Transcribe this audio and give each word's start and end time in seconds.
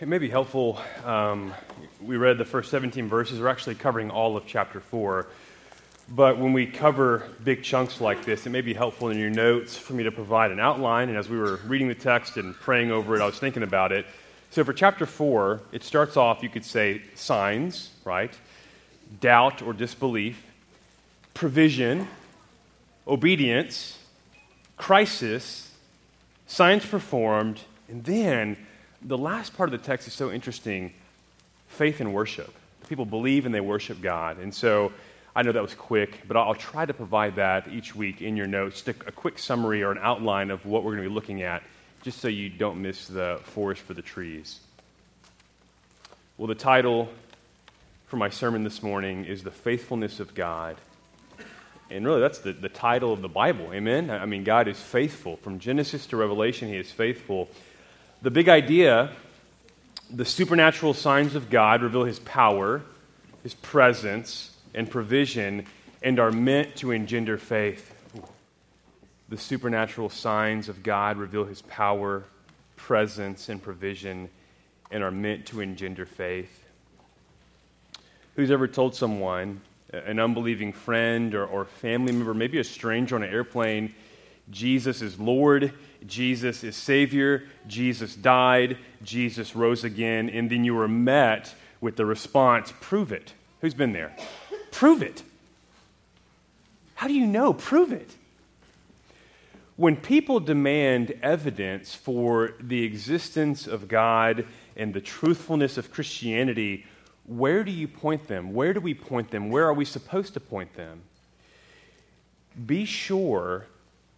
it 0.00 0.08
may 0.08 0.18
be 0.18 0.28
helpful. 0.28 0.80
Um, 1.04 1.54
we 2.02 2.16
read 2.16 2.36
the 2.36 2.44
first 2.44 2.70
17 2.70 3.08
verses. 3.08 3.38
We're 3.38 3.48
actually 3.48 3.76
covering 3.76 4.10
all 4.10 4.36
of 4.36 4.44
chapter 4.44 4.80
4. 4.80 5.26
But 6.08 6.38
when 6.38 6.52
we 6.52 6.66
cover 6.66 7.22
big 7.44 7.62
chunks 7.62 8.00
like 8.00 8.24
this, 8.24 8.44
it 8.44 8.50
may 8.50 8.60
be 8.60 8.74
helpful 8.74 9.08
in 9.10 9.18
your 9.18 9.30
notes 9.30 9.76
for 9.78 9.92
me 9.92 10.02
to 10.02 10.10
provide 10.10 10.50
an 10.50 10.58
outline. 10.58 11.08
And 11.08 11.16
as 11.16 11.28
we 11.28 11.38
were 11.38 11.60
reading 11.64 11.88
the 11.88 11.94
text 11.94 12.36
and 12.36 12.54
praying 12.56 12.90
over 12.90 13.14
it, 13.14 13.20
I 13.20 13.26
was 13.26 13.38
thinking 13.38 13.62
about 13.62 13.92
it. 13.92 14.04
So 14.50 14.64
for 14.64 14.72
chapter 14.72 15.06
4, 15.06 15.60
it 15.72 15.84
starts 15.84 16.16
off, 16.16 16.42
you 16.42 16.48
could 16.48 16.64
say, 16.64 17.02
signs, 17.14 17.90
right? 18.04 18.36
Doubt 19.20 19.62
or 19.62 19.72
disbelief, 19.72 20.42
provision, 21.34 22.08
obedience, 23.06 23.98
crisis, 24.76 25.70
signs 26.46 26.84
performed, 26.84 27.60
and 27.88 28.04
then 28.04 28.56
the 29.04 29.18
last 29.18 29.54
part 29.56 29.72
of 29.72 29.80
the 29.80 29.86
text 29.86 30.08
is 30.08 30.14
so 30.14 30.32
interesting 30.32 30.92
faith 31.68 32.00
and 32.00 32.12
worship. 32.14 32.52
People 32.88 33.04
believe 33.04 33.46
and 33.46 33.54
they 33.54 33.60
worship 33.60 34.00
God. 34.00 34.38
And 34.38 34.52
so 34.52 34.92
I 35.36 35.42
know 35.42 35.52
that 35.52 35.62
was 35.62 35.74
quick, 35.74 36.20
but 36.26 36.36
I'll 36.36 36.54
try 36.54 36.86
to 36.86 36.94
provide 36.94 37.36
that 37.36 37.68
each 37.68 37.94
week 37.94 38.22
in 38.22 38.36
your 38.36 38.46
notes, 38.46 38.82
just 38.82 38.88
a, 38.88 39.08
a 39.08 39.12
quick 39.12 39.38
summary 39.38 39.82
or 39.82 39.92
an 39.92 39.98
outline 40.00 40.50
of 40.50 40.64
what 40.64 40.84
we're 40.84 40.92
going 40.92 41.04
to 41.04 41.08
be 41.08 41.14
looking 41.14 41.42
at, 41.42 41.62
just 42.02 42.20
so 42.20 42.28
you 42.28 42.48
don't 42.48 42.80
miss 42.80 43.06
the 43.06 43.40
forest 43.42 43.82
for 43.82 43.94
the 43.94 44.02
trees. 44.02 44.60
Well, 46.36 46.48
the 46.48 46.54
title 46.54 47.08
for 48.06 48.16
my 48.16 48.28
sermon 48.28 48.64
this 48.64 48.82
morning 48.82 49.24
is 49.24 49.42
The 49.42 49.50
Faithfulness 49.50 50.20
of 50.20 50.34
God. 50.34 50.76
And 51.90 52.06
really, 52.06 52.20
that's 52.20 52.38
the, 52.38 52.52
the 52.52 52.68
title 52.68 53.12
of 53.12 53.22
the 53.22 53.28
Bible. 53.28 53.72
Amen? 53.72 54.10
I 54.10 54.26
mean, 54.26 54.44
God 54.44 54.68
is 54.68 54.80
faithful. 54.80 55.36
From 55.36 55.58
Genesis 55.58 56.06
to 56.06 56.16
Revelation, 56.16 56.68
He 56.68 56.76
is 56.76 56.90
faithful. 56.90 57.48
The 58.24 58.30
big 58.30 58.48
idea 58.48 59.10
the 60.10 60.24
supernatural 60.24 60.94
signs 60.94 61.34
of 61.34 61.50
God 61.50 61.82
reveal 61.82 62.04
his 62.04 62.20
power, 62.20 62.80
his 63.42 63.52
presence, 63.52 64.56
and 64.72 64.90
provision, 64.90 65.66
and 66.02 66.18
are 66.18 66.32
meant 66.32 66.74
to 66.76 66.90
engender 66.90 67.36
faith. 67.36 67.94
The 69.28 69.36
supernatural 69.36 70.08
signs 70.08 70.70
of 70.70 70.82
God 70.82 71.18
reveal 71.18 71.44
his 71.44 71.60
power, 71.60 72.24
presence, 72.76 73.50
and 73.50 73.62
provision, 73.62 74.30
and 74.90 75.04
are 75.04 75.10
meant 75.10 75.44
to 75.48 75.60
engender 75.60 76.06
faith. 76.06 76.64
Who's 78.36 78.50
ever 78.50 78.66
told 78.66 78.94
someone, 78.94 79.60
an 79.92 80.18
unbelieving 80.18 80.72
friend 80.72 81.34
or, 81.34 81.44
or 81.44 81.66
family 81.66 82.12
member, 82.12 82.32
maybe 82.32 82.58
a 82.58 82.64
stranger 82.64 83.16
on 83.16 83.22
an 83.22 83.28
airplane, 83.28 83.94
Jesus 84.50 85.02
is 85.02 85.18
Lord, 85.18 85.74
Jesus 86.06 86.64
is 86.64 86.76
Savior, 86.76 87.44
Jesus 87.66 88.14
died, 88.14 88.76
Jesus 89.02 89.56
rose 89.56 89.84
again, 89.84 90.28
and 90.28 90.50
then 90.50 90.64
you 90.64 90.74
were 90.74 90.88
met 90.88 91.54
with 91.80 91.96
the 91.96 92.06
response, 92.06 92.72
prove 92.80 93.12
it. 93.12 93.32
Who's 93.60 93.74
been 93.74 93.92
there? 93.92 94.14
Prove 94.70 95.02
it. 95.02 95.22
How 96.94 97.08
do 97.08 97.14
you 97.14 97.26
know? 97.26 97.52
Prove 97.52 97.92
it. 97.92 98.14
When 99.76 99.96
people 99.96 100.38
demand 100.38 101.12
evidence 101.22 101.94
for 101.94 102.54
the 102.60 102.84
existence 102.84 103.66
of 103.66 103.88
God 103.88 104.46
and 104.76 104.94
the 104.94 105.00
truthfulness 105.00 105.76
of 105.76 105.90
Christianity, 105.90 106.86
where 107.26 107.64
do 107.64 107.72
you 107.72 107.88
point 107.88 108.28
them? 108.28 108.52
Where 108.52 108.72
do 108.72 108.80
we 108.80 108.94
point 108.94 109.30
them? 109.30 109.50
Where 109.50 109.66
are 109.66 109.74
we 109.74 109.84
supposed 109.84 110.34
to 110.34 110.40
point 110.40 110.74
them? 110.74 111.02
Be 112.66 112.84
sure 112.84 113.66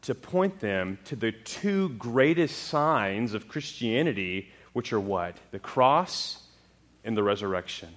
to 0.06 0.14
point 0.14 0.60
them 0.60 0.98
to 1.04 1.16
the 1.16 1.32
two 1.32 1.88
greatest 1.90 2.68
signs 2.68 3.34
of 3.34 3.48
Christianity, 3.48 4.48
which 4.72 4.92
are 4.92 5.00
what? 5.00 5.36
The 5.50 5.58
cross 5.58 6.44
and 7.04 7.16
the 7.16 7.24
resurrection. 7.24 7.88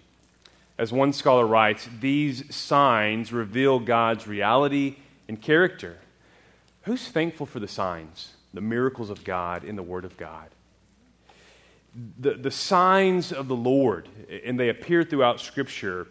As 0.79 0.91
one 0.91 1.13
scholar 1.13 1.45
writes, 1.45 1.87
these 1.99 2.55
signs 2.55 3.31
reveal 3.31 3.79
God's 3.79 4.25
reality 4.25 4.95
and 5.27 5.39
character. 5.39 5.99
Who's 6.83 7.07
thankful 7.07 7.45
for 7.45 7.59
the 7.59 7.67
signs, 7.67 8.33
the 8.55 8.61
miracles 8.61 9.11
of 9.11 9.23
God 9.23 9.63
in 9.63 9.75
the 9.75 9.83
Word 9.83 10.03
of 10.03 10.17
God? 10.17 10.49
The, 12.19 12.33
the 12.33 12.49
signs 12.49 13.31
of 13.31 13.47
the 13.47 13.55
Lord, 13.55 14.09
and 14.43 14.59
they 14.59 14.69
appear 14.69 15.03
throughout 15.03 15.41
Scripture, 15.41 16.07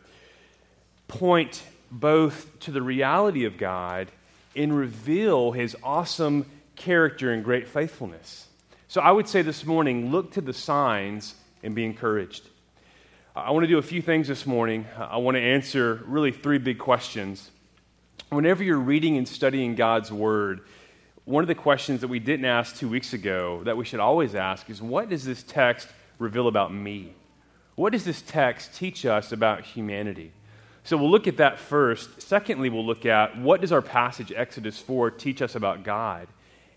point 1.09 1.61
both 1.91 2.56
to 2.61 2.71
the 2.71 2.83
reality 2.83 3.47
of 3.47 3.59
God 3.59 4.12
and 4.56 4.76
reveal 4.76 5.53
his 5.53 5.76
awesome 5.82 6.47
character 6.76 7.32
and 7.32 7.44
great 7.44 7.69
faithfulness. 7.69 8.47
So 8.88 9.00
I 9.00 9.10
would 9.10 9.28
say 9.28 9.42
this 9.42 9.66
morning 9.66 10.10
look 10.10 10.32
to 10.32 10.41
the 10.41 10.53
signs 10.53 11.34
and 11.62 11.75
be 11.75 11.84
encouraged. 11.84 12.48
I 13.36 13.50
want 13.50 13.64
to 13.64 13.69
do 13.69 13.78
a 13.78 13.82
few 13.82 14.03
things 14.03 14.26
this 14.26 14.47
morning. 14.47 14.86
I 14.98 15.19
want 15.19 15.36
to 15.36 15.41
answer 15.41 16.03
really 16.06 16.32
three 16.32 16.59
big 16.59 16.78
questions. 16.78 17.50
Whenever 18.31 18.64
you're 18.64 18.78
reading 18.78 19.16
and 19.16 19.28
studying 19.28 19.75
God's 19.75 20.10
Word, 20.10 20.62
one 21.25 21.44
of 21.44 21.48
the 21.48 21.54
questions 21.54 22.00
that 22.00 22.09
we 22.09 22.19
didn't 22.19 22.47
ask 22.47 22.76
two 22.76 22.88
weeks 22.88 23.12
ago 23.12 23.62
that 23.65 23.76
we 23.76 23.84
should 23.84 24.00
always 24.00 24.34
ask 24.34 24.69
is 24.70 24.80
what 24.80 25.10
does 25.10 25.25
this 25.25 25.42
text 25.42 25.88
reveal 26.19 26.48
about 26.48 26.72
me? 26.72 27.15
What 27.75 27.92
does 27.92 28.04
this 28.04 28.22
text 28.22 28.75
teach 28.75 29.06
us 29.06 29.30
about 29.30 29.62
humanity? 29.65 30.32
So 30.88 30.97
we'll 30.97 31.10
look 31.10 31.26
at 31.26 31.37
that 31.37 31.59
first. 31.59 32.22
Secondly, 32.22 32.71
we'll 32.71 32.87
look 32.87 33.04
at 33.04 33.37
what 33.37 33.60
does 33.60 33.72
our 33.72 33.82
passage, 33.82 34.32
Exodus 34.34 34.78
4, 34.78 35.10
teach 35.10 35.43
us 35.43 35.54
about 35.54 35.84
God? 35.84 36.28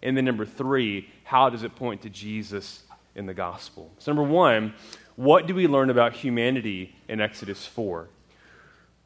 And 0.03 0.17
then 0.17 0.25
number 0.25 0.45
three, 0.45 1.07
how 1.23 1.49
does 1.49 1.63
it 1.63 1.77
point 1.77 2.01
to 2.01 2.09
Jesus 2.09 2.83
in 3.15 3.25
the 3.25 3.33
gospel? 3.33 3.89
So, 3.99 4.11
number 4.11 4.29
one, 4.29 4.73
what 5.15 5.47
do 5.47 5.55
we 5.55 5.65
learn 5.65 5.89
about 5.89 6.11
humanity 6.11 6.93
in 7.07 7.21
Exodus 7.21 7.65
4? 7.65 8.09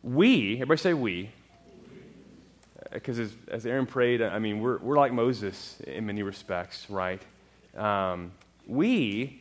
We, 0.01 0.53
everybody 0.55 0.79
say 0.79 0.95
we, 0.95 1.29
because 2.91 3.19
as, 3.19 3.31
as 3.47 3.67
Aaron 3.67 3.85
prayed, 3.85 4.23
I 4.23 4.39
mean, 4.39 4.59
we're, 4.59 4.79
we're 4.79 4.97
like 4.97 5.13
Moses 5.13 5.79
in 5.85 6.07
many 6.07 6.23
respects, 6.23 6.89
right? 6.89 7.21
Um, 7.77 8.31
we, 8.65 9.39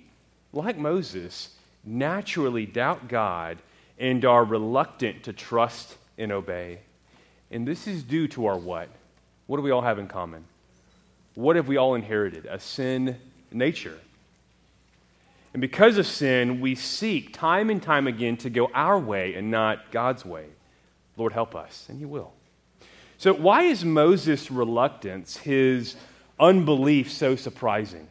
like 0.53 0.77
Moses, 0.77 1.57
naturally 1.87 2.67
doubt 2.67 3.09
God 3.09 3.57
and 3.99 4.25
are 4.25 4.45
reluctant 4.45 5.25
to 5.25 5.33
trust 5.33 5.97
and 6.19 6.33
obey. 6.33 6.81
And 7.51 7.67
this 7.67 7.87
is 7.87 8.03
due 8.03 8.29
to 8.29 8.47
our 8.47 8.59
what? 8.59 8.89
What 9.47 9.57
do 9.57 9.63
we 9.63 9.71
all 9.71 9.83
have 9.83 9.99
in 9.99 10.09
common? 10.09 10.45
What 11.35 11.57
have 11.57 11.69
we 11.69 11.77
all 11.77 11.95
inherited? 11.95 12.47
A 12.47 12.59
sin 12.59 13.17
nature. 13.53 13.99
And 15.53 15.61
because 15.61 15.99
of 15.99 16.07
sin, 16.07 16.61
we 16.61 16.75
seek 16.75 17.33
time 17.33 17.71
and 17.71 17.81
time 17.81 18.07
again 18.07 18.37
to 18.39 18.51
go 18.51 18.71
our 18.75 18.99
way 18.99 19.35
and 19.35 19.51
not 19.51 19.93
God's 19.93 20.25
way. 20.25 20.47
Lord, 21.17 21.33
help 21.33 21.55
us, 21.55 21.87
and 21.89 21.99
He 21.99 22.05
will. 22.05 22.33
So, 23.19 23.33
why 23.33 23.63
is 23.63 23.85
Moses' 23.85 24.51
reluctance, 24.51 25.37
his 25.37 25.95
unbelief, 26.41 27.13
so 27.13 27.37
surprising? 27.37 28.09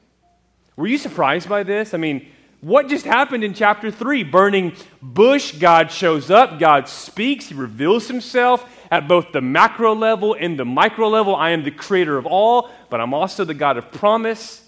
Were 0.78 0.88
you 0.88 0.98
surprised 0.98 1.50
by 1.50 1.64
this? 1.64 1.94
I 1.94 1.98
mean, 1.98 2.28
what 2.64 2.88
just 2.88 3.04
happened 3.04 3.44
in 3.44 3.54
chapter 3.54 3.92
3? 3.92 4.24
Burning 4.24 4.72
bush, 5.02 5.52
God 5.52 5.92
shows 5.92 6.32
up, 6.32 6.60
God 6.60 6.88
speaks, 6.88 7.48
He 7.48 7.56
reveals 7.56 8.08
Himself 8.08 8.66
at 8.90 9.06
both 9.06 9.34
the 9.34 9.42
macro 9.42 9.94
level 9.94 10.34
and 10.40 10.58
the 10.58 10.64
micro 10.64 11.10
level. 11.10 11.36
I 11.36 11.50
am 11.50 11.66
the 11.66 11.72
creator 11.72 12.18
of 12.18 12.26
all, 12.26 12.70
but 12.90 13.02
I'm 13.02 13.14
also 13.14 13.44
the 13.44 13.54
God 13.54 13.76
of 13.76 13.92
promise, 13.92 14.66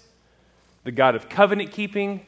the 0.84 0.92
God 0.92 1.14
of 1.14 1.30
covenant 1.30 1.70
keeping, 1.70 2.20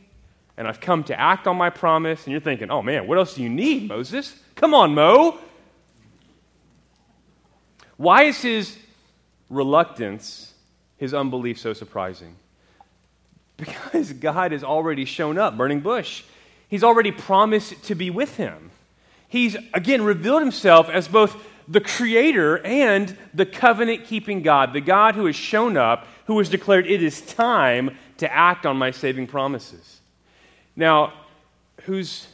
and 0.56 0.66
I've 0.66 0.80
come 0.80 1.04
to 1.04 1.20
act 1.20 1.46
on 1.46 1.58
my 1.58 1.68
promise. 1.68 2.24
And 2.24 2.32
you're 2.32 2.40
thinking, 2.40 2.70
oh 2.70 2.80
man, 2.80 3.06
what 3.06 3.18
else 3.18 3.34
do 3.34 3.42
you 3.42 3.50
need, 3.50 3.88
Moses? 3.88 4.34
Come 4.54 4.72
on, 4.72 4.94
Mo. 4.94 5.38
Why 7.98 8.22
is 8.22 8.40
his 8.40 8.78
reluctance, 9.50 10.54
his 10.96 11.12
unbelief 11.12 11.58
so 11.58 11.74
surprising? 11.74 12.36
Because 13.58 14.12
God 14.14 14.52
has 14.52 14.64
already 14.64 15.04
shown 15.04 15.36
up, 15.36 15.56
burning 15.56 15.80
bush. 15.80 16.22
He's 16.68 16.82
already 16.82 17.10
promised 17.12 17.82
to 17.84 17.94
be 17.94 18.08
with 18.08 18.36
him. 18.36 18.70
He's, 19.28 19.56
again, 19.74 20.02
revealed 20.02 20.40
himself 20.40 20.88
as 20.88 21.06
both 21.08 21.36
the 21.66 21.80
creator 21.80 22.64
and 22.64 23.14
the 23.34 23.44
covenant 23.44 24.06
keeping 24.06 24.40
God, 24.40 24.72
the 24.72 24.80
God 24.80 25.14
who 25.14 25.26
has 25.26 25.36
shown 25.36 25.76
up, 25.76 26.06
who 26.26 26.38
has 26.38 26.48
declared 26.48 26.86
it 26.86 27.02
is 27.02 27.20
time 27.20 27.96
to 28.18 28.32
act 28.32 28.64
on 28.64 28.78
my 28.78 28.90
saving 28.90 29.26
promises. 29.26 30.00
Now, 30.76 31.12
who's 31.82 32.26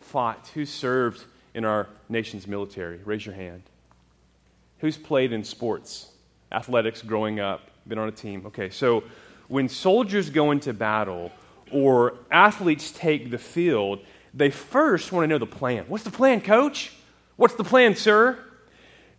fought, 0.00 0.50
who's 0.54 0.70
served 0.70 1.24
in 1.54 1.64
our 1.64 1.88
nation's 2.08 2.46
military? 2.46 2.98
Raise 3.04 3.24
your 3.24 3.34
hand. 3.34 3.62
Who's 4.80 4.96
played 4.96 5.32
in 5.32 5.44
sports, 5.44 6.10
athletics 6.52 7.00
growing 7.00 7.40
up, 7.40 7.70
been 7.86 7.98
on 7.98 8.08
a 8.08 8.12
team? 8.12 8.44
Okay, 8.46 8.70
so 8.70 9.04
when 9.48 9.68
soldiers 9.68 10.30
go 10.30 10.50
into 10.50 10.72
battle 10.72 11.32
or 11.70 12.14
athletes 12.30 12.90
take 12.90 13.30
the 13.30 13.38
field, 13.38 14.00
they 14.32 14.50
first 14.50 15.12
want 15.12 15.24
to 15.24 15.28
know 15.28 15.38
the 15.38 15.46
plan. 15.46 15.84
What's 15.88 16.04
the 16.04 16.10
plan, 16.10 16.40
coach? 16.40 16.92
What's 17.36 17.54
the 17.54 17.64
plan, 17.64 17.96
sir? 17.96 18.38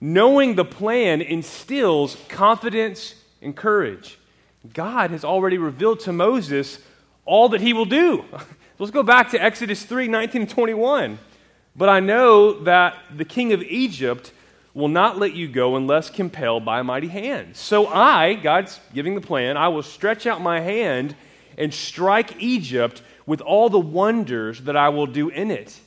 Knowing 0.01 0.56
the 0.56 0.66
plan 0.66 1.22
instills 1.22 2.18
confidence 2.27 3.16
and 3.42 3.56
courage. 3.56 4.18
God 4.74 5.12
has 5.12 5.24
already 5.24 5.57
revealed 5.57 6.00
to 6.01 6.13
Moses 6.13 6.80
all 7.24 7.50
that 7.50 7.62
he 7.62 7.74
will 7.74 7.86
do. 7.86 8.25
Let's 8.80 8.92
go 8.92 9.04
back 9.04 9.31
to 9.31 9.42
Exodus 9.42 9.83
3 9.83 10.07
19 10.07 10.42
and 10.42 10.50
21. 10.50 11.18
But 11.75 11.89
I 11.89 12.00
know 12.00 12.63
that 12.63 12.95
the 13.16 13.25
king 13.25 13.54
of 13.54 13.62
Egypt 13.63 14.31
will 14.75 14.89
not 14.89 15.18
let 15.18 15.33
you 15.33 15.48
go 15.48 15.77
unless 15.77 16.10
compelled 16.10 16.66
by 16.66 16.81
a 16.81 16.83
mighty 16.83 17.07
hand. 17.07 17.56
So 17.56 17.88
I, 17.88 18.33
God's 18.33 18.80
giving 18.94 19.16
the 19.16 19.22
plan, 19.22 19.57
I 19.57 19.69
will 19.69 19.81
stretch 19.81 20.27
out 20.27 20.42
my 20.42 20.60
hand 20.60 21.16
and 21.57 21.74
strike 21.74 22.39
Egypt 22.42 23.01
with 23.25 23.39
all 23.42 23.69
the 23.69 23.80
wonders 23.80 24.62
that 24.62 24.75
I 24.75 24.89
will 24.89 25.07
do 25.07 25.30
in 25.30 25.50
it. 25.50 25.80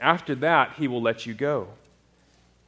After 0.00 0.34
that, 0.36 0.72
he 0.78 0.88
will 0.88 1.02
let 1.02 1.26
you 1.26 1.34
go. 1.34 1.68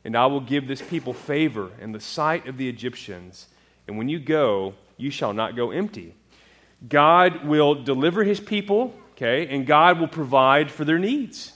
And 0.05 0.15
I 0.15 0.27
will 0.27 0.41
give 0.41 0.69
this 0.69 0.83
people 0.83 1.15
favor 1.15 1.71
in 1.81 1.93
the 1.93 2.01
sight 2.01 2.47
of 2.47 2.59
the 2.59 2.69
Egyptians. 2.69 3.47
And 3.89 3.97
when 3.97 4.11
you 4.11 4.19
go, 4.19 4.75
you 4.99 5.11
shall 5.11 5.33
not 5.33 5.57
go 5.57 5.71
empty. 5.71 6.15
God 6.87 7.47
will 7.47 7.75
deliver 7.75 8.25
his 8.25 8.41
people, 8.41 8.93
okay, 9.13 9.47
and 9.47 9.67
God 9.67 9.99
will 9.99 10.09
provide 10.09 10.71
for 10.71 10.85
their 10.85 10.99
needs. 10.99 11.53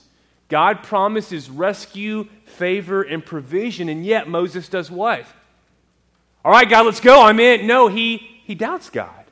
God 0.48 0.82
promises 0.84 1.50
rescue, 1.50 2.28
favor, 2.46 3.02
and 3.02 3.24
provision, 3.24 3.88
and 3.88 4.04
yet 4.04 4.28
Moses 4.28 4.68
does 4.68 4.90
what? 4.90 5.26
All 6.44 6.52
right, 6.52 6.68
God, 6.68 6.86
let's 6.86 7.00
go. 7.00 7.22
I'm 7.22 7.40
in. 7.40 7.66
No, 7.66 7.88
he, 7.88 8.18
he 8.44 8.54
doubts 8.54 8.88
God. 8.88 9.24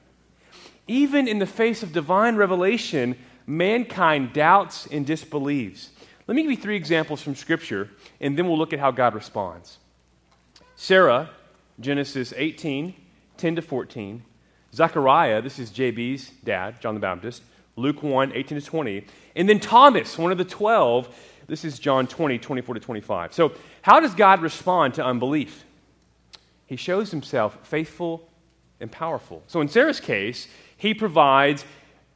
Even 0.86 1.26
in 1.26 1.38
the 1.38 1.46
face 1.46 1.82
of 1.82 1.92
divine 1.92 2.36
revelation, 2.36 3.16
mankind 3.46 4.32
doubts 4.32 4.86
and 4.90 5.06
disbelieves. 5.06 5.90
Let 6.26 6.34
me 6.34 6.42
give 6.42 6.50
you 6.50 6.56
three 6.56 6.76
examples 6.76 7.22
from 7.22 7.34
Scripture, 7.34 7.90
and 8.20 8.36
then 8.36 8.46
we'll 8.46 8.58
look 8.58 8.72
at 8.72 8.80
how 8.80 8.90
God 8.90 9.14
responds. 9.14 9.78
Sarah, 10.76 11.30
Genesis 11.80 12.34
18, 12.36 12.94
10 13.36 13.56
to 13.56 13.62
14. 13.62 14.22
Zechariah, 14.74 15.40
this 15.40 15.58
is 15.58 15.70
JB's 15.70 16.30
dad, 16.42 16.80
John 16.80 16.94
the 16.94 17.00
Baptist. 17.00 17.42
Luke 17.76 18.02
1, 18.02 18.32
18 18.32 18.60
to 18.60 18.64
20. 18.64 19.04
And 19.36 19.48
then 19.48 19.60
Thomas, 19.60 20.16
one 20.16 20.32
of 20.32 20.38
the 20.38 20.44
12. 20.44 21.14
This 21.46 21.64
is 21.64 21.78
John 21.78 22.06
20, 22.06 22.38
24 22.38 22.74
to 22.74 22.80
25. 22.80 23.34
So, 23.34 23.52
how 23.82 24.00
does 24.00 24.14
God 24.14 24.40
respond 24.40 24.94
to 24.94 25.04
unbelief? 25.04 25.64
He 26.66 26.76
shows 26.76 27.10
himself 27.10 27.58
faithful 27.62 28.28
and 28.80 28.90
powerful. 28.90 29.42
So, 29.46 29.60
in 29.60 29.68
Sarah's 29.68 30.00
case, 30.00 30.48
he 30.76 30.94
provides 30.94 31.64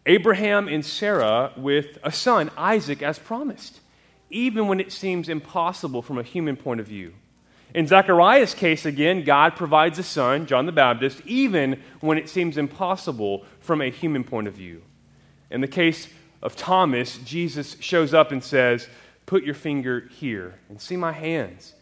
Abraham 0.07 0.69
and 0.69 0.85
Sarah 0.85 1.53
with 1.57 1.99
a 2.03 2.11
son, 2.11 2.51
Isaac, 2.57 3.03
as 3.03 3.19
promised, 3.19 3.81
even 4.31 4.67
when 4.67 4.81
it 4.81 4.93
seems 4.93 5.29
impossible 5.29 6.01
from 6.01 6.19
a 6.19 6.23
human 6.23 6.57
point 6.57 6.81
of 6.81 6.87
view. 6.87 7.13
In 7.75 7.87
Zechariah's 7.87 8.55
case, 8.55 8.87
again, 8.87 9.25
God 9.25 9.55
provides 9.55 9.99
a 9.99 10.03
son, 10.03 10.47
John 10.47 10.65
the 10.65 10.73
Baptist, 10.73 11.21
even 11.27 11.83
when 12.01 12.17
it 12.17 12.31
seems 12.31 12.57
impossible 12.57 13.45
from 13.61 13.83
a 13.83 13.91
human 13.91 14.25
point 14.25 14.49
of 14.49 14.55
view. 14.55 14.83
In 15.51 15.61
the 15.61 15.69
case 15.69 16.09
of 16.41 16.57
Thomas, 16.57 17.19
Jesus 17.19 17.77
shows 17.81 18.15
up 18.15 18.33
and 18.33 18.43
says, 18.43 18.89
Put 19.29 19.45
your 19.45 19.55
finger 19.55 20.09
here 20.19 20.55
and 20.71 20.81
see 20.81 20.97
my 20.97 21.13
hands, 21.13 21.75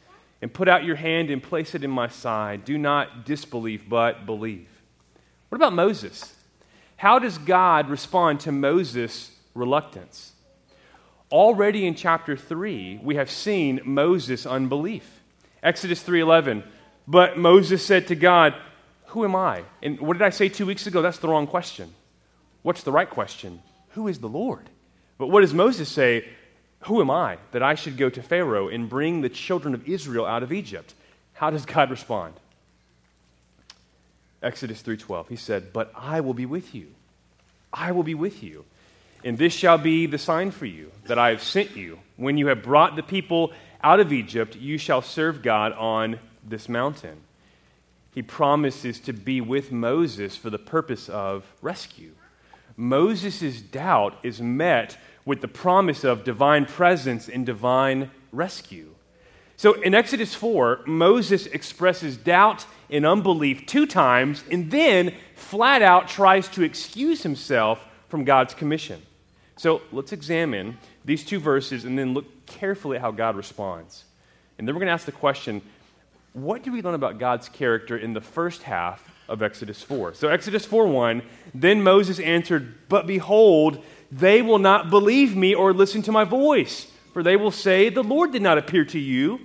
and 0.43 0.53
put 0.53 0.69
out 0.69 0.83
your 0.83 0.97
hand 0.97 1.31
and 1.31 1.41
place 1.41 1.77
it 1.77 1.85
in 1.85 1.91
my 1.93 2.09
side. 2.09 2.65
Do 2.65 2.77
not 2.77 3.25
disbelieve, 3.25 3.89
but 3.89 4.27
believe. 4.27 4.69
What 5.49 5.55
about 5.55 5.73
Moses? 5.73 6.35
How 6.97 7.21
does 7.21 7.39
God 7.39 7.89
respond 7.89 8.41
to 8.41 8.51
Moses' 8.51 9.31
reluctance? 9.55 10.33
Already 11.31 11.87
in 11.87 11.95
chapter 11.95 12.37
3, 12.37 12.99
we 13.01 13.15
have 13.15 13.31
seen 13.31 13.81
Moses' 13.85 14.45
unbelief. 14.45 15.21
Exodus 15.63 16.03
3:11. 16.03 16.65
But 17.07 17.39
Moses 17.39 17.87
said 17.87 18.09
to 18.09 18.17
God, 18.17 18.57
"Who 19.11 19.23
am 19.23 19.37
I?" 19.37 19.63
And 19.85 20.01
what 20.01 20.15
did 20.15 20.23
I 20.23 20.31
say 20.31 20.49
2 20.49 20.67
weeks 20.67 20.89
ago? 20.89 21.01
That's 21.01 21.19
the 21.19 21.29
wrong 21.29 21.47
question. 21.47 21.95
What's 22.63 22.83
the 22.83 22.91
right 22.91 23.09
question? 23.09 23.63
Who 23.91 24.09
is 24.09 24.19
the 24.19 24.29
Lord? 24.29 24.69
But 25.17 25.29
what 25.29 25.43
does 25.43 25.55
Moses 25.55 25.89
say? 25.89 26.29
Who 26.81 27.01
am 27.01 27.11
I 27.11 27.39
that 27.53 27.63
I 27.63 27.75
should 27.75 27.97
go 27.97 28.09
to 28.11 28.23
Pharaoh 28.23 28.69
and 28.69 28.89
bring 28.89 29.21
the 29.21 29.29
children 29.29 29.75
of 29.75 29.89
Israel 29.89 30.27
out 30.27 30.43
of 30.43 30.53
Egypt? 30.53 30.95
How 31.35 31.51
does 31.51 31.67
God 31.67 31.91
respond? 31.91 32.35
Exodus 34.43 34.83
3:12. 34.83 35.29
He 35.29 35.37
said, 35.37 35.73
"But 35.73 35.91
I 35.97 36.21
will 36.21 36.35
be 36.35 36.47
with 36.47 36.75
you. 36.75 36.95
I 37.73 37.93
will 37.93 38.05
be 38.05 38.15
with 38.15 38.43
you. 38.43 38.65
And 39.25 39.39
this 39.39 39.53
shall 39.53 39.79
be 39.79 40.07
the 40.07 40.19
sign 40.19 40.51
for 40.51 40.67
you 40.67 40.93
that 41.07 41.19
I 41.19 41.31
have 41.31 41.43
sent 41.43 41.77
you. 41.77 41.99
When 42.17 42.39
you 42.39 42.47
have 42.47 42.63
brought 42.63 42.95
the 42.95 43.03
people 43.03 43.53
out 43.83 43.99
of 43.99 44.13
Egypt, 44.13 44.55
you 44.55 44.79
shall 44.79 45.03
serve 45.03 45.43
God 45.43 45.73
on 45.73 46.21
this 46.45 46.69
mountain." 46.69 47.23
He 48.15 48.23
promises 48.23 49.01
to 49.01 49.13
be 49.13 49.41
with 49.41 49.73
Moses 49.73 50.37
for 50.37 50.49
the 50.49 50.59
purpose 50.59 51.09
of 51.09 51.45
rescue. 51.61 52.13
Moses' 52.77 53.61
doubt 53.61 54.19
is 54.23 54.41
met 54.41 54.97
with 55.27 55.43
the 55.43 55.49
promise 55.49 56.05
of 56.05 56.25
divine 56.25 56.65
presence 56.65 57.29
and 57.29 57.45
divine 57.45 58.11
rescue. 58.33 58.95
So 59.59 59.75
in 59.75 59.95
Exodus 59.95 60.35
4, 60.35 60.83
Moses 60.87 61.47
expresses 61.47 62.17
doubt 62.17 62.65
and 62.89 63.05
unbelief 63.05 63.67
two 63.67 63.87
times 63.87 64.45
and 64.51 64.71
then 64.71 65.13
flat 65.35 65.83
out 65.83 66.09
tries 66.09 66.49
to 66.51 66.63
excuse 66.63 67.23
himself 67.23 67.85
from 68.09 68.25
God's 68.25 68.55
commission. 68.55 69.03
So 69.57 69.83
let's 69.91 70.13
examine 70.13 70.79
these 71.05 71.25
two 71.25 71.41
verses 71.41 71.85
and 71.85 71.99
then 71.99 72.15
look 72.15 72.47
carefully 72.47 72.97
at 72.97 73.03
how 73.03 73.11
God 73.11 73.37
responds. 73.37 74.05
And 74.59 74.67
then 74.67 74.75
we're 74.75 74.81
going 74.81 74.89
to 74.89 74.93
ask 74.93 75.07
the 75.07 75.13
question 75.13 75.61
what 76.33 76.63
do 76.63 76.71
we 76.71 76.83
learn 76.83 76.95
about 76.95 77.19
God's 77.19 77.49
character 77.49 77.97
in 77.97 78.13
the 78.13 78.21
first 78.21 78.63
half 78.63 79.11
of 79.29 79.43
Exodus 79.43 79.83
4. 79.83 80.15
So, 80.15 80.29
Exodus 80.29 80.65
4 80.65 80.87
1, 80.87 81.23
then 81.55 81.83
Moses 81.83 82.21
answered, 82.21 82.75
But 82.89 83.07
behold, 83.07 83.83
they 84.11 84.43
will 84.43 84.59
not 84.59 84.91
believe 84.91 85.37
me 85.37 85.55
or 85.55 85.73
listen 85.73 86.03
to 86.03 86.13
my 86.13 86.25
voice, 86.25 86.87
for 87.13 87.23
they 87.23 87.37
will 87.37 87.51
say, 87.51 87.89
The 87.89 88.03
Lord 88.03 88.33
did 88.33 88.43
not 88.43 88.59
appear 88.59 88.85
to 88.87 88.99
you. 88.99 89.41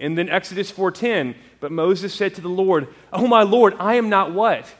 And 0.00 0.16
then 0.16 0.28
Exodus 0.28 0.70
4:10, 0.70 1.34
but 1.60 1.72
Moses 1.72 2.14
said 2.14 2.34
to 2.36 2.40
the 2.40 2.48
Lord, 2.48 2.88
"Oh 3.12 3.26
my 3.26 3.42
Lord, 3.42 3.74
I 3.78 3.94
am 3.94 4.08
not 4.08 4.32
what? 4.32 4.72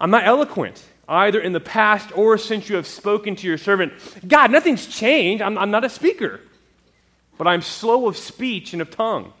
I'm 0.00 0.10
not 0.10 0.26
eloquent, 0.26 0.82
either 1.08 1.40
in 1.40 1.52
the 1.52 1.60
past 1.60 2.16
or 2.16 2.38
since 2.38 2.68
you 2.68 2.76
have 2.76 2.86
spoken 2.86 3.36
to 3.36 3.46
your 3.46 3.58
servant. 3.58 3.92
God, 4.26 4.50
nothing's 4.50 4.86
changed. 4.86 5.42
I'm, 5.42 5.58
I'm 5.58 5.70
not 5.70 5.84
a 5.84 5.90
speaker, 5.90 6.40
but 7.36 7.46
I'm 7.46 7.60
slow 7.60 8.08
of 8.08 8.16
speech 8.16 8.72
and 8.72 8.80
of 8.80 8.90
tongue." 8.90 9.32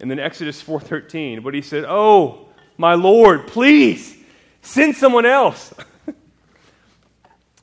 And 0.00 0.10
then 0.10 0.18
Exodus 0.18 0.60
4:13, 0.60 1.44
but 1.44 1.54
he 1.54 1.62
said, 1.62 1.84
"Oh, 1.86 2.48
my 2.76 2.94
Lord, 2.94 3.46
please 3.46 4.16
send 4.62 4.96
someone 4.96 5.26
else. 5.26 5.72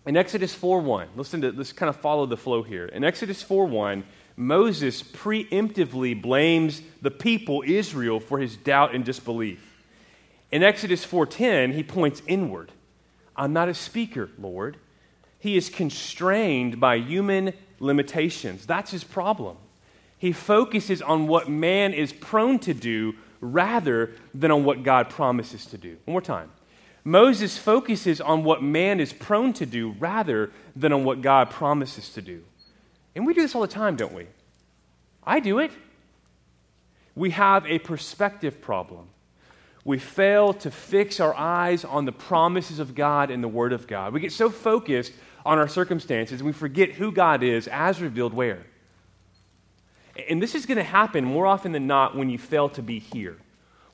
In 0.05 0.17
Exodus 0.17 0.55
4:1, 0.55 1.07
listen 1.15 1.41
to 1.41 1.51
let's 1.51 1.73
kind 1.73 1.89
of 1.89 1.97
follow 1.97 2.25
the 2.25 2.37
flow 2.37 2.63
here. 2.63 2.85
In 2.85 3.03
Exodus 3.03 3.43
4:1, 3.43 4.03
Moses 4.35 5.03
preemptively 5.03 6.19
blames 6.19 6.81
the 7.01 7.11
people 7.11 7.63
Israel 7.65 8.19
for 8.19 8.39
his 8.39 8.55
doubt 8.55 8.95
and 8.95 9.03
disbelief. 9.03 9.83
In 10.51 10.63
Exodus 10.63 11.05
4:10, 11.05 11.73
he 11.73 11.83
points 11.83 12.23
inward. 12.25 12.71
I'm 13.35 13.53
not 13.53 13.69
a 13.69 13.73
speaker, 13.73 14.29
Lord. 14.39 14.77
He 15.37 15.55
is 15.55 15.69
constrained 15.69 16.79
by 16.79 16.95
human 16.95 17.53
limitations. 17.79 18.65
That's 18.65 18.91
his 18.91 19.03
problem. 19.03 19.57
He 20.17 20.31
focuses 20.31 21.01
on 21.01 21.27
what 21.27 21.49
man 21.49 21.93
is 21.93 22.11
prone 22.11 22.59
to 22.59 22.73
do 22.73 23.15
rather 23.41 24.11
than 24.33 24.51
on 24.51 24.63
what 24.63 24.83
God 24.83 25.09
promises 25.09 25.65
to 25.67 25.77
do. 25.77 25.97
One 26.05 26.13
more 26.13 26.21
time. 26.21 26.51
Moses 27.03 27.57
focuses 27.57 28.19
on 28.19 28.43
what 28.43 28.61
man 28.61 28.99
is 28.99 29.13
prone 29.13 29.53
to 29.53 29.65
do 29.65 29.95
rather 29.99 30.51
than 30.75 30.91
on 30.91 31.03
what 31.03 31.21
God 31.21 31.49
promises 31.49 32.09
to 32.09 32.21
do. 32.21 32.43
And 33.15 33.25
we 33.25 33.33
do 33.33 33.41
this 33.41 33.55
all 33.55 33.61
the 33.61 33.67
time, 33.67 33.95
don't 33.95 34.13
we? 34.13 34.27
I 35.23 35.39
do 35.39 35.59
it. 35.59 35.71
We 37.15 37.31
have 37.31 37.65
a 37.65 37.79
perspective 37.79 38.61
problem. 38.61 39.09
We 39.85 39.97
fail 39.97 40.53
to 40.53 40.71
fix 40.71 41.19
our 41.19 41.33
eyes 41.33 41.83
on 41.83 42.05
the 42.05 42.11
promises 42.11 42.79
of 42.79 42.95
God 42.95 43.31
and 43.31 43.43
the 43.43 43.47
Word 43.47 43.73
of 43.73 43.87
God. 43.87 44.13
We 44.13 44.19
get 44.19 44.31
so 44.31 44.49
focused 44.49 45.13
on 45.45 45.57
our 45.57 45.67
circumstances, 45.67 46.41
and 46.41 46.47
we 46.47 46.53
forget 46.53 46.91
who 46.91 47.11
God 47.11 47.43
is 47.43 47.67
as 47.67 48.01
revealed 48.01 48.33
where? 48.33 48.65
And 50.27 50.41
this 50.41 50.55
is 50.55 50.65
going 50.65 50.77
to 50.77 50.83
happen 50.83 51.23
more 51.23 51.45
often 51.45 51.71
than 51.71 51.87
not 51.87 52.15
when 52.15 52.29
you 52.29 52.37
fail 52.37 52.69
to 52.69 52.81
be 52.81 52.99
here. 52.99 53.37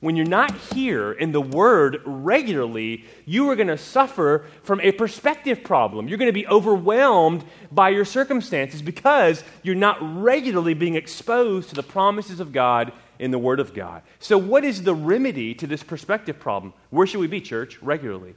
When 0.00 0.14
you're 0.14 0.26
not 0.26 0.54
here 0.54 1.12
in 1.12 1.32
the 1.32 1.40
Word 1.40 2.02
regularly, 2.04 3.04
you 3.24 3.48
are 3.48 3.56
going 3.56 3.68
to 3.68 3.78
suffer 3.78 4.44
from 4.62 4.80
a 4.80 4.92
perspective 4.92 5.64
problem. 5.64 6.06
You're 6.06 6.18
going 6.18 6.28
to 6.28 6.32
be 6.32 6.46
overwhelmed 6.46 7.44
by 7.72 7.88
your 7.88 8.04
circumstances 8.04 8.82
because 8.82 9.42
you're 9.62 9.74
not 9.74 9.98
regularly 10.22 10.74
being 10.74 10.96
exposed 10.96 11.70
to 11.70 11.74
the 11.74 11.82
promises 11.82 12.40
of 12.40 12.52
God 12.52 12.92
in 13.18 13.30
the 13.30 13.38
Word 13.38 13.58
of 13.58 13.72
God. 13.72 14.02
So, 14.18 14.36
what 14.36 14.64
is 14.64 14.82
the 14.82 14.94
remedy 14.94 15.54
to 15.54 15.66
this 15.66 15.82
perspective 15.82 16.38
problem? 16.38 16.74
Where 16.90 17.06
should 17.06 17.20
we 17.20 17.26
be, 17.26 17.40
church? 17.40 17.80
Regularly. 17.82 18.34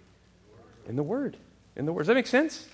In 0.88 0.96
the 0.96 1.04
Word. 1.04 1.36
In 1.76 1.86
the 1.86 1.92
Word. 1.92 2.04
Does 2.04 2.08
that 2.08 2.16
make 2.16 2.28
sense? 2.28 2.68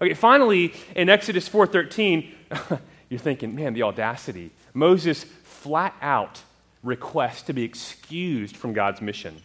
Okay, 0.00 0.14
finally, 0.14 0.72
in 0.96 1.10
Exodus 1.10 1.46
4.13, 1.46 2.80
you're 3.10 3.20
thinking, 3.20 3.54
man, 3.54 3.74
the 3.74 3.82
audacity. 3.82 4.50
Moses 4.72 5.24
flat 5.24 5.94
out 6.00 6.42
requests 6.82 7.42
to 7.42 7.52
be 7.52 7.64
excused 7.64 8.56
from 8.56 8.72
God's 8.72 9.02
mission. 9.02 9.42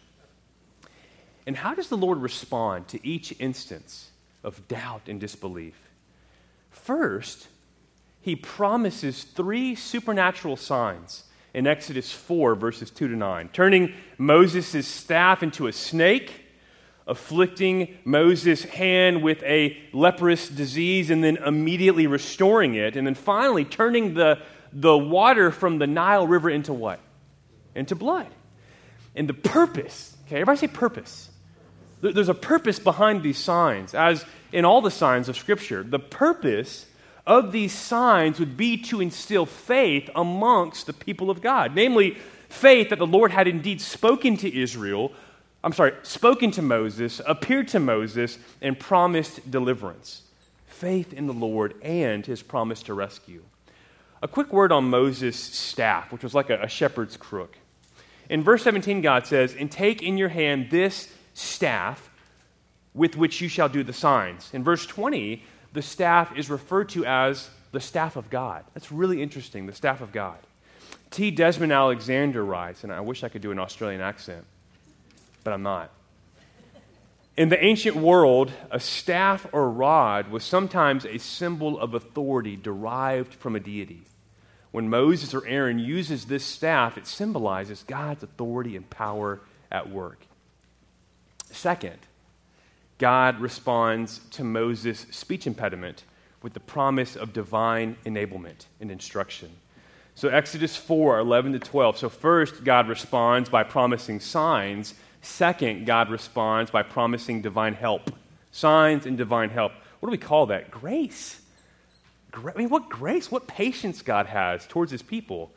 And 1.46 1.58
how 1.58 1.74
does 1.74 1.90
the 1.90 1.98
Lord 1.98 2.20
respond 2.20 2.88
to 2.88 3.06
each 3.06 3.36
instance 3.40 4.12
of 4.46 4.68
doubt 4.68 5.02
and 5.08 5.20
disbelief. 5.20 5.76
First, 6.70 7.48
he 8.22 8.36
promises 8.36 9.24
three 9.24 9.76
supernatural 9.76 10.56
signs 10.56 11.24
in 11.54 11.66
Exodus 11.66 12.12
4, 12.12 12.54
verses 12.56 12.92
2 12.92 13.08
to 13.08 13.16
9, 13.16 13.50
turning 13.52 13.94
Moses' 14.18 14.88
staff 14.88 15.42
into 15.42 15.68
a 15.68 15.74
snake, 15.74 16.45
afflicting 17.08 17.96
Moses' 18.04 18.64
hand 18.64 19.22
with 19.22 19.44
a 19.44 19.78
leprous 19.94 20.50
disease, 20.50 21.10
and 21.10 21.24
then 21.24 21.38
immediately 21.38 22.08
restoring 22.08 22.76
it, 22.76 22.96
and 22.96 23.06
then 23.06 23.16
finally 23.16 23.64
turning 23.64 24.16
the, 24.16 24.40
the 24.74 24.98
water 24.98 25.52
from 25.52 25.78
the 25.78 25.88
Nile 25.88 26.28
River 26.28 26.50
into 26.50 26.74
what? 26.74 27.00
Into 27.76 27.96
blood. 27.96 28.28
And 29.16 29.30
the 29.30 29.34
purpose, 29.34 30.16
okay, 30.26 30.38
everybody 30.38 30.58
say 30.58 30.68
purpose. 30.68 31.30
There's 32.02 32.30
a 32.30 32.34
purpose 32.34 32.80
behind 32.80 33.24
these 33.24 33.38
signs, 33.38 33.94
as 33.94 34.26
in 34.52 34.66
all 34.66 34.82
the 34.82 34.92
signs 34.92 35.30
of 35.30 35.38
Scripture. 35.38 35.84
The 35.84 36.00
purpose 36.00 36.86
of 37.26 37.52
these 37.52 37.74
signs 37.74 38.40
would 38.40 38.58
be 38.58 38.78
to 38.78 39.02
instill 39.02 39.46
faith 39.46 40.10
amongst 40.16 40.86
the 40.86 40.94
people 40.94 41.30
of 41.30 41.42
God, 41.42 41.74
namely, 41.74 42.18
faith 42.50 42.90
that 42.90 43.00
the 43.00 43.08
Lord 43.08 43.32
had 43.32 43.48
indeed 43.48 43.82
spoken 43.82 44.38
to 44.38 44.56
Israel, 44.56 45.12
I'm 45.66 45.74
sorry, 45.74 45.94
spoken 46.04 46.52
to 46.52 46.62
Moses, 46.62 47.20
appeared 47.26 47.70
to 47.70 47.80
Moses, 47.80 48.38
and 48.62 48.80
promised 48.80 49.50
deliverance. 49.50 50.22
Faith 50.68 51.12
in 51.12 51.26
the 51.26 51.34
Lord 51.34 51.74
and 51.82 52.24
his 52.24 52.44
promise 52.44 52.84
to 52.84 52.94
rescue. 52.94 53.42
A 54.22 54.28
quick 54.28 54.54
word 54.54 54.72
on 54.72 54.92
Moses' 54.92 55.36
staff, 55.36 56.12
which 56.12 56.22
was 56.22 56.36
like 56.36 56.52
a, 56.52 56.68
shepherd's 56.68 57.18
crook. 57.18 57.58
In 58.30 58.44
verse 58.44 58.62
17, 58.62 59.02
God 59.02 59.26
says, 59.26 59.56
And 59.56 59.72
take 59.72 60.04
in 60.04 60.20
your 60.20 60.30
hand 60.30 60.68
this 60.70 61.12
staff 61.34 62.12
with 62.94 63.18
which 63.18 63.42
you 63.42 63.50
shall 63.50 63.68
do 63.68 63.84
the 63.84 63.92
signs. 63.92 64.52
In 64.54 64.64
verse 64.64 64.86
20, 64.86 65.44
the 65.74 65.82
staff 65.82 66.38
is 66.38 66.48
referred 66.48 66.90
to 66.90 67.06
as 67.06 67.50
the 67.72 67.82
staff 67.82 68.16
of 68.16 68.30
God. 68.30 68.64
That's 68.76 68.92
really 68.92 69.20
interesting, 69.20 69.66
the 69.66 69.74
staff 69.74 70.02
of 70.02 70.12
God. 70.12 70.38
T. 71.10 71.32
Desmond 71.32 71.74
Alexander 71.74 72.46
writes, 72.46 72.84
and 72.84 72.94
I 72.94 73.02
wish 73.02 73.24
I 73.24 73.30
could 73.30 73.42
do 73.42 73.52
an 73.52 73.58
Australian 73.58 74.02
accent, 74.02 74.46
but 75.46 75.54
I'm 75.54 75.64
not. 75.64 75.92
In 77.38 77.50
the 77.50 77.64
ancient 77.64 77.96
world, 77.96 78.52
a 78.72 78.80
staff 78.80 79.46
or 79.52 79.70
rod 79.70 80.30
was 80.30 80.44
sometimes 80.44 81.06
a 81.06 81.20
symbol 81.20 81.80
of 81.80 81.94
authority 81.94 82.56
derived 82.58 83.34
from 83.34 83.56
a 83.56 83.60
deity. 83.60 84.04
When 84.72 84.90
Moses 84.90 85.34
or 85.34 85.46
Aaron 85.46 85.80
uses 85.80 86.26
this 86.26 86.44
staff, 86.44 86.98
it 86.98 87.08
symbolizes 87.08 87.84
God's 87.84 88.24
authority 88.24 88.76
and 88.76 88.90
power 88.90 89.40
at 89.72 89.90
work. 89.90 90.26
Second, 91.52 92.00
God 92.98 93.40
responds 93.40 94.20
to 94.32 94.44
Moses' 94.44 95.06
speech 95.12 95.46
impediment 95.46 96.04
with 96.42 96.54
the 96.54 96.60
promise 96.60 97.16
of 97.16 97.34
divine 97.34 97.98
enablement 98.06 98.66
and 98.80 98.90
instruction. 98.90 99.52
So, 100.18 100.30
Exodus 100.30 100.78
4 100.78 101.20
11 101.20 101.54
to 101.54 101.60
12. 101.60 101.98
So, 101.98 102.10
first, 102.10 102.64
God 102.64 102.88
responds 102.88 103.50
by 103.50 103.64
promising 103.64 104.22
signs. 104.22 104.94
Second, 105.26 105.88
God 105.88 106.10
responds 106.12 106.70
by 106.70 106.84
promising 106.84 107.42
divine 107.42 107.74
help. 107.74 108.12
Signs 108.52 109.06
and 109.06 109.18
divine 109.18 109.50
help. 109.50 109.72
What 110.00 110.08
do 110.08 110.12
we 110.12 110.20
call 110.20 110.46
that? 110.48 110.70
Grace. 110.70 111.42
I 112.34 112.56
mean, 112.56 112.70
what 112.70 112.90
grace, 112.90 113.32
what 113.32 113.48
patience 113.48 114.02
God 114.02 114.28
has 114.28 114.68
towards 114.68 114.92
his 114.92 115.02
people. 115.02 115.52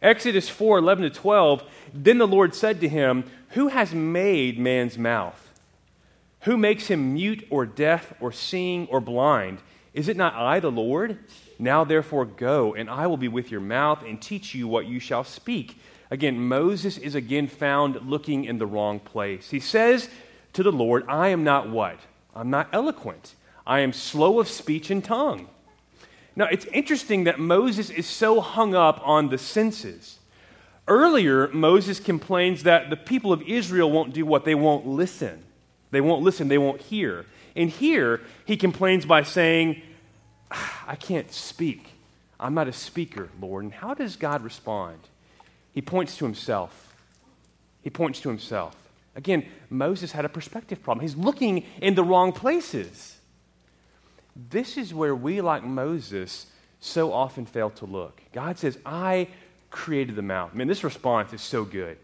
Exodus 0.00 0.48
4 0.48 0.78
11 0.78 1.04
to 1.04 1.10
12. 1.10 1.62
Then 1.92 2.16
the 2.16 2.26
Lord 2.26 2.54
said 2.54 2.80
to 2.80 2.88
him, 2.88 3.24
Who 3.50 3.68
has 3.68 3.92
made 3.92 4.58
man's 4.58 4.96
mouth? 4.96 5.48
Who 6.42 6.56
makes 6.56 6.86
him 6.86 7.12
mute 7.12 7.46
or 7.50 7.66
deaf 7.66 8.14
or 8.20 8.32
seeing 8.32 8.86
or 8.86 9.00
blind? 9.00 9.58
Is 9.92 10.08
it 10.08 10.16
not 10.16 10.34
I, 10.34 10.60
the 10.60 10.70
Lord? 10.70 11.18
Now 11.58 11.84
therefore 11.84 12.24
go, 12.24 12.74
and 12.74 12.88
I 12.88 13.06
will 13.06 13.18
be 13.18 13.28
with 13.28 13.50
your 13.50 13.60
mouth 13.60 14.02
and 14.02 14.20
teach 14.20 14.54
you 14.54 14.66
what 14.66 14.86
you 14.86 14.98
shall 14.98 15.24
speak. 15.24 15.76
Again, 16.10 16.40
Moses 16.40 16.98
is 16.98 17.14
again 17.14 17.46
found 17.46 18.08
looking 18.08 18.44
in 18.44 18.58
the 18.58 18.66
wrong 18.66 18.98
place. 18.98 19.50
He 19.50 19.60
says 19.60 20.08
to 20.54 20.62
the 20.62 20.72
Lord, 20.72 21.04
I 21.08 21.28
am 21.28 21.44
not 21.44 21.70
what? 21.70 21.98
I'm 22.34 22.50
not 22.50 22.68
eloquent. 22.72 23.34
I 23.66 23.80
am 23.80 23.92
slow 23.92 24.40
of 24.40 24.48
speech 24.48 24.90
and 24.90 25.04
tongue. 25.04 25.48
Now, 26.34 26.46
it's 26.46 26.64
interesting 26.66 27.24
that 27.24 27.38
Moses 27.38 27.90
is 27.90 28.06
so 28.06 28.40
hung 28.40 28.74
up 28.74 29.00
on 29.04 29.28
the 29.28 29.38
senses. 29.38 30.18
Earlier, 30.88 31.48
Moses 31.48 32.00
complains 32.00 32.64
that 32.64 32.90
the 32.90 32.96
people 32.96 33.32
of 33.32 33.42
Israel 33.42 33.90
won't 33.90 34.12
do 34.12 34.26
what? 34.26 34.44
They 34.44 34.54
won't 34.54 34.86
listen. 34.86 35.44
They 35.90 36.00
won't 36.00 36.22
listen, 36.22 36.48
they 36.48 36.58
won't 36.58 36.80
hear. 36.80 37.26
And 37.56 37.68
here, 37.68 38.20
he 38.44 38.56
complains 38.56 39.04
by 39.04 39.22
saying, 39.22 39.82
ah, 40.50 40.84
I 40.86 40.96
can't 40.96 41.32
speak. 41.32 41.86
I'm 42.38 42.54
not 42.54 42.68
a 42.68 42.72
speaker, 42.72 43.28
Lord. 43.40 43.64
And 43.64 43.72
how 43.72 43.94
does 43.94 44.16
God 44.16 44.42
respond? 44.42 44.98
He 45.72 45.82
points 45.82 46.16
to 46.16 46.24
himself. 46.24 46.94
He 47.82 47.90
points 47.90 48.20
to 48.20 48.28
himself. 48.28 48.76
Again, 49.16 49.46
Moses 49.68 50.12
had 50.12 50.24
a 50.24 50.28
perspective 50.28 50.82
problem. 50.82 51.02
He's 51.02 51.16
looking 51.16 51.64
in 51.80 51.94
the 51.94 52.04
wrong 52.04 52.32
places. 52.32 53.18
This 54.34 54.76
is 54.76 54.94
where 54.94 55.14
we, 55.14 55.40
like 55.40 55.64
Moses, 55.64 56.46
so 56.80 57.12
often 57.12 57.46
fail 57.46 57.70
to 57.70 57.86
look. 57.86 58.22
God 58.32 58.58
says, 58.58 58.78
I 58.86 59.28
created 59.70 60.16
the 60.16 60.22
mouth. 60.22 60.54
Man, 60.54 60.66
this 60.66 60.84
response 60.84 61.32
is 61.32 61.42
so 61.42 61.64
good. 61.64 61.98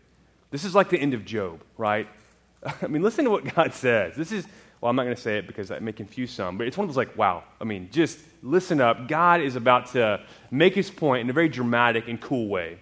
This 0.50 0.64
is 0.64 0.75
like 0.75 0.90
the 0.90 0.99
end 0.99 1.14
of 1.14 1.25
Job, 1.25 1.61
right? 1.76 2.08
I 2.82 2.87
mean, 2.87 3.02
listen 3.02 3.25
to 3.25 3.30
what 3.30 3.54
God 3.54 3.73
says. 3.73 4.16
This 4.16 4.32
is, 4.32 4.46
well, 4.80 4.90
I'm 4.90 4.96
not 4.96 5.04
going 5.04 5.16
to 5.16 5.23
say 5.23 5.38
it 5.38 5.46
because 5.46 5.68
that 5.68 5.82
may 5.82 5.92
confuse 5.92 6.30
some, 6.30 6.58
but 6.58 6.66
it's 6.66 6.76
one 6.76 6.85
of 6.85 6.88
those 6.88 6.96
like, 6.96 7.16
wow. 7.16 7.44
I 7.61 7.64
mean, 7.64 7.88
just 7.90 8.18
listen 8.42 8.80
up. 8.80 9.08
God 9.08 9.40
is 9.40 9.56
about 9.56 9.92
to 9.92 10.25
make 10.50 10.75
his 10.75 10.90
point 10.90 11.23
in 11.23 11.30
a 11.30 11.32
very 11.32 11.49
dramatic 11.49 12.08
and 12.08 12.20
cool 12.20 12.49
way. 12.49 12.78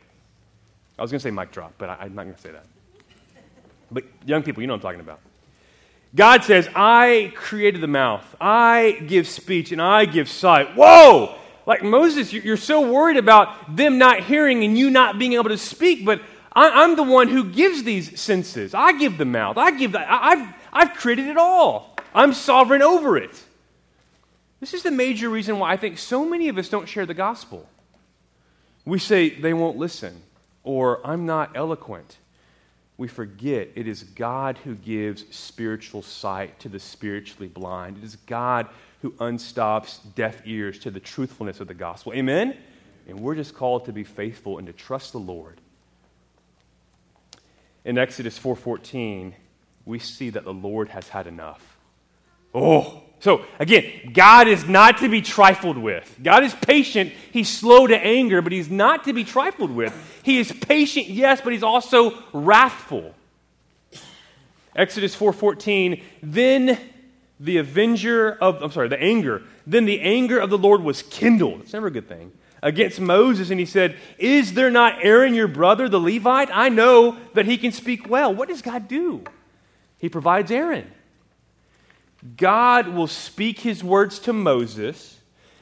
I 0.99 1.03
was 1.03 1.11
going 1.11 1.19
to 1.19 1.23
say 1.23 1.31
mic 1.31 1.51
drop, 1.51 1.75
but 1.79 1.89
I, 1.89 2.07
am 2.07 2.15
not 2.15 2.25
going 2.25 2.35
to 2.35 2.41
say 2.41 2.53
that. 2.53 2.67
But 3.91 4.05
young 4.25 4.43
people, 4.43 4.63
you 4.63 4.67
know 4.67 4.75
what 4.75 4.79
I'm 4.79 4.83
talking 4.83 5.01
about. 5.01 5.21
God 6.15 6.45
says, 6.45 6.69
I 6.75 7.33
created 7.35 7.81
the 7.81 7.89
mouth, 7.89 8.25
I 8.41 9.03
give 9.07 9.27
speech, 9.27 9.73
and 9.73 9.83
I 9.83 10.05
give 10.05 10.29
sight. 10.29 10.77
Whoa! 10.77 11.37
Like 11.67 11.83
Moses, 11.83 12.33
you're 12.33 12.57
so 12.57 12.93
worried 12.93 13.17
about 13.17 13.75
them 13.75 13.99
not 13.99 14.23
hearing 14.23 14.63
and 14.65 14.79
you 14.79 14.91
not 14.91 15.19
being 15.19 15.33
able 15.33 15.49
to 15.49 15.59
speak, 15.59 16.05
but 16.05 16.21
I, 16.53 16.85
am 16.85 16.95
the 16.95 17.03
one 17.03 17.29
who 17.29 17.45
gives 17.45 17.83
these 17.83 18.21
senses. 18.21 18.75
I 18.75 18.93
give 18.93 19.19
the 19.19 19.25
mouth. 19.25 19.57
I 19.57 19.73
give 19.73 19.93
that. 19.93 20.07
I've, 20.09 20.55
I've 20.73 20.95
created 20.95 21.27
it 21.27 21.37
all. 21.37 21.97
I'm 22.15 22.33
sovereign 22.33 22.83
over 22.83 23.17
it. 23.17 23.43
This 24.61 24.73
is 24.73 24.83
the 24.83 24.91
major 24.91 25.29
reason 25.29 25.59
why 25.59 25.73
I 25.73 25.77
think 25.77 25.99
so 25.99 26.25
many 26.25 26.49
of 26.49 26.59
us 26.59 26.69
don't 26.69 26.89
share 26.89 27.07
the 27.07 27.15
gospel. 27.15 27.69
We 28.85 28.99
say 28.99 29.31
they 29.31 29.53
won't 29.53 29.79
listen, 29.79 30.23
or 30.65 31.07
I'm 31.07 31.25
not 31.25 31.57
eloquent. 31.57 32.19
We 32.97 33.09
forget 33.09 33.69
it 33.75 33.87
is 33.87 34.03
God 34.03 34.59
who 34.59 34.75
gives 34.75 35.25
spiritual 35.35 36.03
sight 36.03 36.59
to 36.61 36.69
the 36.69 36.81
spiritually 36.81 37.49
blind. 37.49 37.99
It 37.99 38.05
is 38.05 38.17
God 38.17 38.69
who 39.03 39.13
unstops 39.13 39.99
deaf 40.15 40.43
ears 40.45 40.79
to 40.81 40.91
the 40.91 41.01
truthfulness 41.01 41.61
of 41.61 41.69
the 41.69 41.75
gospel. 41.75 42.13
Amen? 42.13 42.57
And 43.07 43.21
we're 43.21 43.35
just 43.35 43.55
called 43.55 43.85
to 43.85 43.93
be 43.93 44.05
faithful 44.05 44.59
and 44.59 44.67
to 44.67 44.73
trust 44.73 45.13
the 45.13 45.19
Lord 45.19 45.61
in 47.85 47.99
Exodus 47.99 48.39
4:14, 48.39 49.35
we 49.85 49.99
see 49.99 50.31
that 50.31 50.45
the 50.45 50.55
Lord 50.55 50.89
has 50.89 51.11
had 51.11 51.27
enough. 51.27 51.77
Oh, 52.55 53.03
so 53.25 53.47
again, 53.59 54.11
God 54.13 54.49
is 54.49 54.69
not 54.69 54.99
to 54.99 55.09
be 55.09 55.23
trifled 55.23 55.79
with. 55.79 56.19
God 56.23 56.45
is 56.45 56.55
patient. 56.55 57.11
He's 57.33 57.49
slow 57.49 57.87
to 57.87 57.97
anger, 57.97 58.43
but 58.43 58.53
he's 58.53 58.69
not 58.69 59.05
to 59.05 59.15
be 59.15 59.25
trifled 59.25 59.71
with. 59.71 59.95
He 60.23 60.39
is 60.39 60.53
patient, 60.53 61.07
yes, 61.07 61.41
but 61.41 61.55
he's 61.55 61.63
also 61.63 62.23
wrathful. 62.35 63.15
Exodus 64.77 65.17
4:14, 65.17 66.03
then 66.23 66.79
the 67.41 67.57
avenger 67.57 68.37
of 68.43 68.63
I'm 68.63 68.71
sorry, 68.71 68.89
the 68.89 69.03
anger, 69.03 69.41
then 69.67 69.87
the 69.87 70.03
anger 70.03 70.39
of 70.39 70.51
the 70.51 70.59
Lord 70.59 70.83
was 70.83 71.01
kindled. 71.01 71.63
It's 71.63 71.73
never 71.73 71.87
a 71.87 71.91
good 71.91 72.07
thing 72.07 72.31
against 72.63 73.01
Moses 73.01 73.49
and 73.49 73.59
he 73.59 73.65
said, 73.65 73.97
Is 74.19 74.53
there 74.53 74.71
not 74.71 75.03
Aaron 75.03 75.33
your 75.33 75.49
brother, 75.49 75.89
the 75.89 75.99
Levite? 75.99 76.51
I 76.53 76.69
know 76.69 77.17
that 77.33 77.47
he 77.47 77.57
can 77.57 77.73
speak 77.73 78.07
well. 78.07 78.35
What 78.35 78.51
does 78.51 78.61
God 78.61 78.87
do? 78.87 79.25
He 79.97 80.11
provides 80.11 80.51
Aaron. 80.51 80.91
God 82.37 82.89
will 82.89 83.07
speak 83.07 83.61
his 83.61 83.85
words 83.85 84.19
to 84.21 84.33
Moses, 84.33 85.19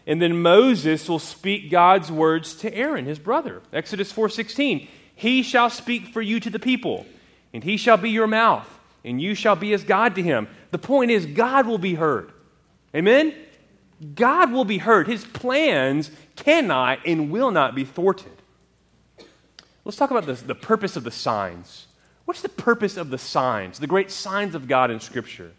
and 0.07 0.23
then 0.23 0.41
Moses 0.43 1.09
will 1.09 1.19
speak 1.19 1.71
God's 1.71 2.11
words 2.11 2.55
to 2.57 2.73
Aaron, 2.75 3.07
his 3.07 3.19
brother. 3.19 3.63
Exodus 3.73 4.13
4:16. 4.13 4.89
He 5.15 5.43
shall 5.43 5.71
speak 5.71 6.09
for 6.09 6.23
you 6.23 6.41
to 6.41 6.51
the 6.51 6.59
people, 6.59 7.07
and 7.53 7.63
he 7.63 7.77
shall 7.77 7.97
be 7.97 8.11
your 8.11 8.27
mouth, 8.27 8.69
and 9.05 9.21
you 9.21 9.35
shall 9.35 9.57
be 9.57 9.73
as 9.73 9.85
God 9.85 10.15
to 10.15 10.23
him. 10.23 10.49
The 10.71 10.79
point 10.79 11.11
is 11.11 11.27
God 11.27 11.67
will 11.67 11.79
be 11.79 11.95
heard. 11.95 12.33
Amen? 12.95 13.35
God 14.15 14.53
will 14.53 14.65
be 14.65 14.79
heard. 14.79 15.07
His 15.07 15.25
plans 15.25 16.11
cannot 16.37 17.01
and 17.07 17.31
will 17.31 17.51
not 17.51 17.75
be 17.75 17.85
thwarted. 17.85 18.33
Let's 19.85 19.97
talk 19.97 20.11
about 20.11 20.27
the, 20.27 20.35
the 20.35 20.55
purpose 20.55 20.97
of 20.97 21.05
the 21.05 21.11
signs. 21.11 21.87
What's 22.25 22.43
the 22.43 22.49
purpose 22.49 22.97
of 22.97 23.11
the 23.11 23.19
signs, 23.19 23.79
the 23.79 23.87
great 23.87 24.11
signs 24.11 24.55
of 24.55 24.69
God 24.69 24.91
in 24.91 25.01
Scripture? 25.01 25.53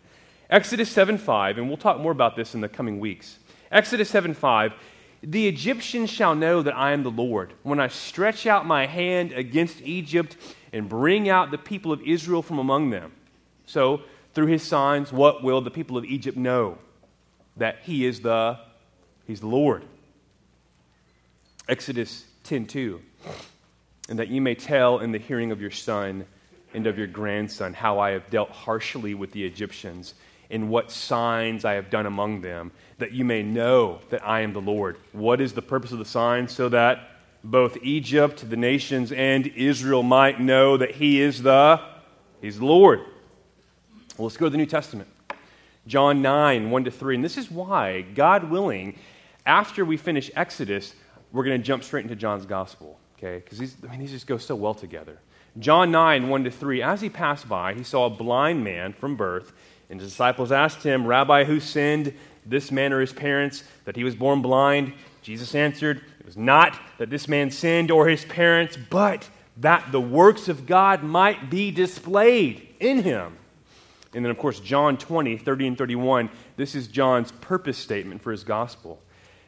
Exodus 0.49 0.89
7 0.89 1.17
5, 1.17 1.57
and 1.57 1.67
we'll 1.67 1.77
talk 1.77 1.99
more 1.99 2.11
about 2.11 2.35
this 2.35 2.53
in 2.53 2.61
the 2.61 2.69
coming 2.69 2.99
weeks. 2.99 3.39
Exodus 3.71 4.09
7 4.09 4.33
5, 4.33 4.73
the 5.23 5.47
Egyptians 5.47 6.09
shall 6.09 6.35
know 6.35 6.61
that 6.61 6.75
I 6.75 6.91
am 6.91 7.03
the 7.03 7.11
Lord 7.11 7.53
when 7.63 7.79
I 7.79 7.87
stretch 7.87 8.45
out 8.45 8.65
my 8.65 8.85
hand 8.85 9.31
against 9.31 9.81
Egypt 9.81 10.35
and 10.71 10.89
bring 10.89 11.29
out 11.29 11.51
the 11.51 11.57
people 11.57 11.91
of 11.91 12.01
Israel 12.01 12.41
from 12.41 12.59
among 12.59 12.89
them. 12.89 13.11
So, 13.65 14.01
through 14.33 14.47
his 14.47 14.63
signs, 14.63 15.13
what 15.13 15.43
will 15.43 15.61
the 15.61 15.71
people 15.71 15.97
of 15.97 16.05
Egypt 16.05 16.37
know? 16.37 16.77
That 17.57 17.79
he 17.83 18.05
is 18.05 18.21
the 18.21 18.59
he's 19.25 19.39
the 19.39 19.47
Lord. 19.47 19.83
Exodus 21.69 22.25
10:2 22.43 22.99
and 24.09 24.19
that 24.19 24.27
you 24.27 24.41
may 24.41 24.55
tell 24.55 24.99
in 24.99 25.11
the 25.11 25.17
hearing 25.17 25.51
of 25.51 25.61
your 25.61 25.71
son 25.71 26.25
and 26.73 26.87
of 26.87 26.97
your 26.97 27.07
grandson 27.07 27.73
how 27.73 27.99
I 27.99 28.11
have 28.11 28.29
dealt 28.29 28.49
harshly 28.49 29.13
with 29.13 29.31
the 29.31 29.45
Egyptians 29.45 30.13
and 30.53 30.69
what 30.69 30.91
signs 30.91 31.65
I 31.65 31.73
have 31.73 31.89
done 31.89 32.05
among 32.05 32.41
them, 32.41 32.71
that 32.99 33.11
you 33.11 33.25
may 33.25 33.43
know 33.43 33.99
that 34.09 34.25
I 34.25 34.41
am 34.41 34.53
the 34.53 34.61
Lord. 34.61 34.97
What 35.11 35.41
is 35.41 35.53
the 35.53 35.61
purpose 35.61 35.91
of 35.91 35.99
the 35.99 36.05
signs? 36.05 36.53
So 36.53 36.69
that 36.69 37.09
both 37.43 37.77
Egypt, 37.81 38.49
the 38.49 38.55
nations, 38.55 39.11
and 39.11 39.47
Israel 39.47 40.03
might 40.03 40.39
know 40.39 40.77
that 40.77 40.91
He 40.91 41.19
is 41.19 41.41
the 41.41 41.81
He's 42.41 42.59
the 42.59 42.65
Lord. 42.65 42.99
Well, 44.17 44.27
let's 44.27 44.37
go 44.37 44.45
to 44.45 44.49
the 44.49 44.57
New 44.57 44.65
Testament. 44.65 45.09
John 45.87 46.21
9, 46.21 46.71
1 46.71 46.83
to 46.85 46.91
3. 46.91 47.15
And 47.15 47.23
this 47.23 47.37
is 47.37 47.51
why, 47.51 48.01
God 48.01 48.49
willing, 48.49 48.97
after 49.45 49.83
we 49.83 49.97
finish 49.97 50.31
Exodus, 50.35 50.93
we're 51.31 51.43
going 51.43 51.59
to 51.59 51.65
jump 51.65 51.83
straight 51.83 52.03
into 52.03 52.15
John's 52.15 52.45
gospel 52.45 52.99
okay? 53.23 53.41
Because 53.43 53.57
these, 53.57 53.75
I 53.83 53.91
mean, 53.91 53.99
these 53.99 54.11
just 54.11 54.27
go 54.27 54.37
so 54.37 54.55
well 54.55 54.73
together. 54.73 55.19
John 55.59 55.91
9, 55.91 56.29
1 56.29 56.43
to 56.45 56.51
3. 56.51 56.81
As 56.81 57.01
he 57.01 57.09
passed 57.09 57.47
by, 57.47 57.73
he 57.73 57.83
saw 57.83 58.05
a 58.05 58.09
blind 58.09 58.63
man 58.63 58.93
from 58.93 59.15
birth, 59.15 59.53
and 59.89 59.99
his 59.99 60.11
disciples 60.11 60.51
asked 60.51 60.83
him, 60.83 61.05
Rabbi, 61.05 61.43
who 61.43 61.59
sinned, 61.59 62.13
this 62.45 62.71
man 62.71 62.91
or 62.91 62.99
his 62.99 63.13
parents, 63.13 63.63
that 63.85 63.95
he 63.95 64.03
was 64.03 64.15
born 64.15 64.41
blind? 64.41 64.93
Jesus 65.21 65.55
answered, 65.55 66.01
It 66.19 66.25
was 66.25 66.37
not 66.37 66.79
that 66.97 67.09
this 67.09 67.27
man 67.27 67.51
sinned 67.51 67.91
or 67.91 68.07
his 68.07 68.25
parents, 68.25 68.77
but 68.89 69.29
that 69.57 69.91
the 69.91 70.01
works 70.01 70.49
of 70.49 70.65
God 70.65 71.03
might 71.03 71.49
be 71.49 71.71
displayed 71.71 72.67
in 72.79 73.03
him. 73.03 73.37
And 74.13 74.23
then, 74.23 74.31
of 74.31 74.37
course, 74.37 74.59
John 74.59 74.97
20, 74.97 75.37
30 75.37 75.67
and 75.67 75.77
31. 75.77 76.29
This 76.55 76.75
is 76.75 76.87
John's 76.87 77.31
purpose 77.31 77.77
statement 77.77 78.21
for 78.21 78.31
his 78.31 78.43
gospel. 78.43 78.99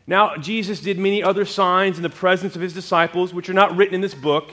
Now, 0.07 0.37
Jesus 0.37 0.81
did 0.81 0.99
many 0.99 1.23
other 1.23 1.45
signs 1.45 1.97
in 1.97 2.03
the 2.03 2.09
presence 2.09 2.55
of 2.55 2.61
his 2.61 2.73
disciples, 2.73 3.33
which 3.33 3.49
are 3.49 3.53
not 3.53 3.75
written 3.75 3.95
in 3.95 4.01
this 4.01 4.13
book, 4.13 4.51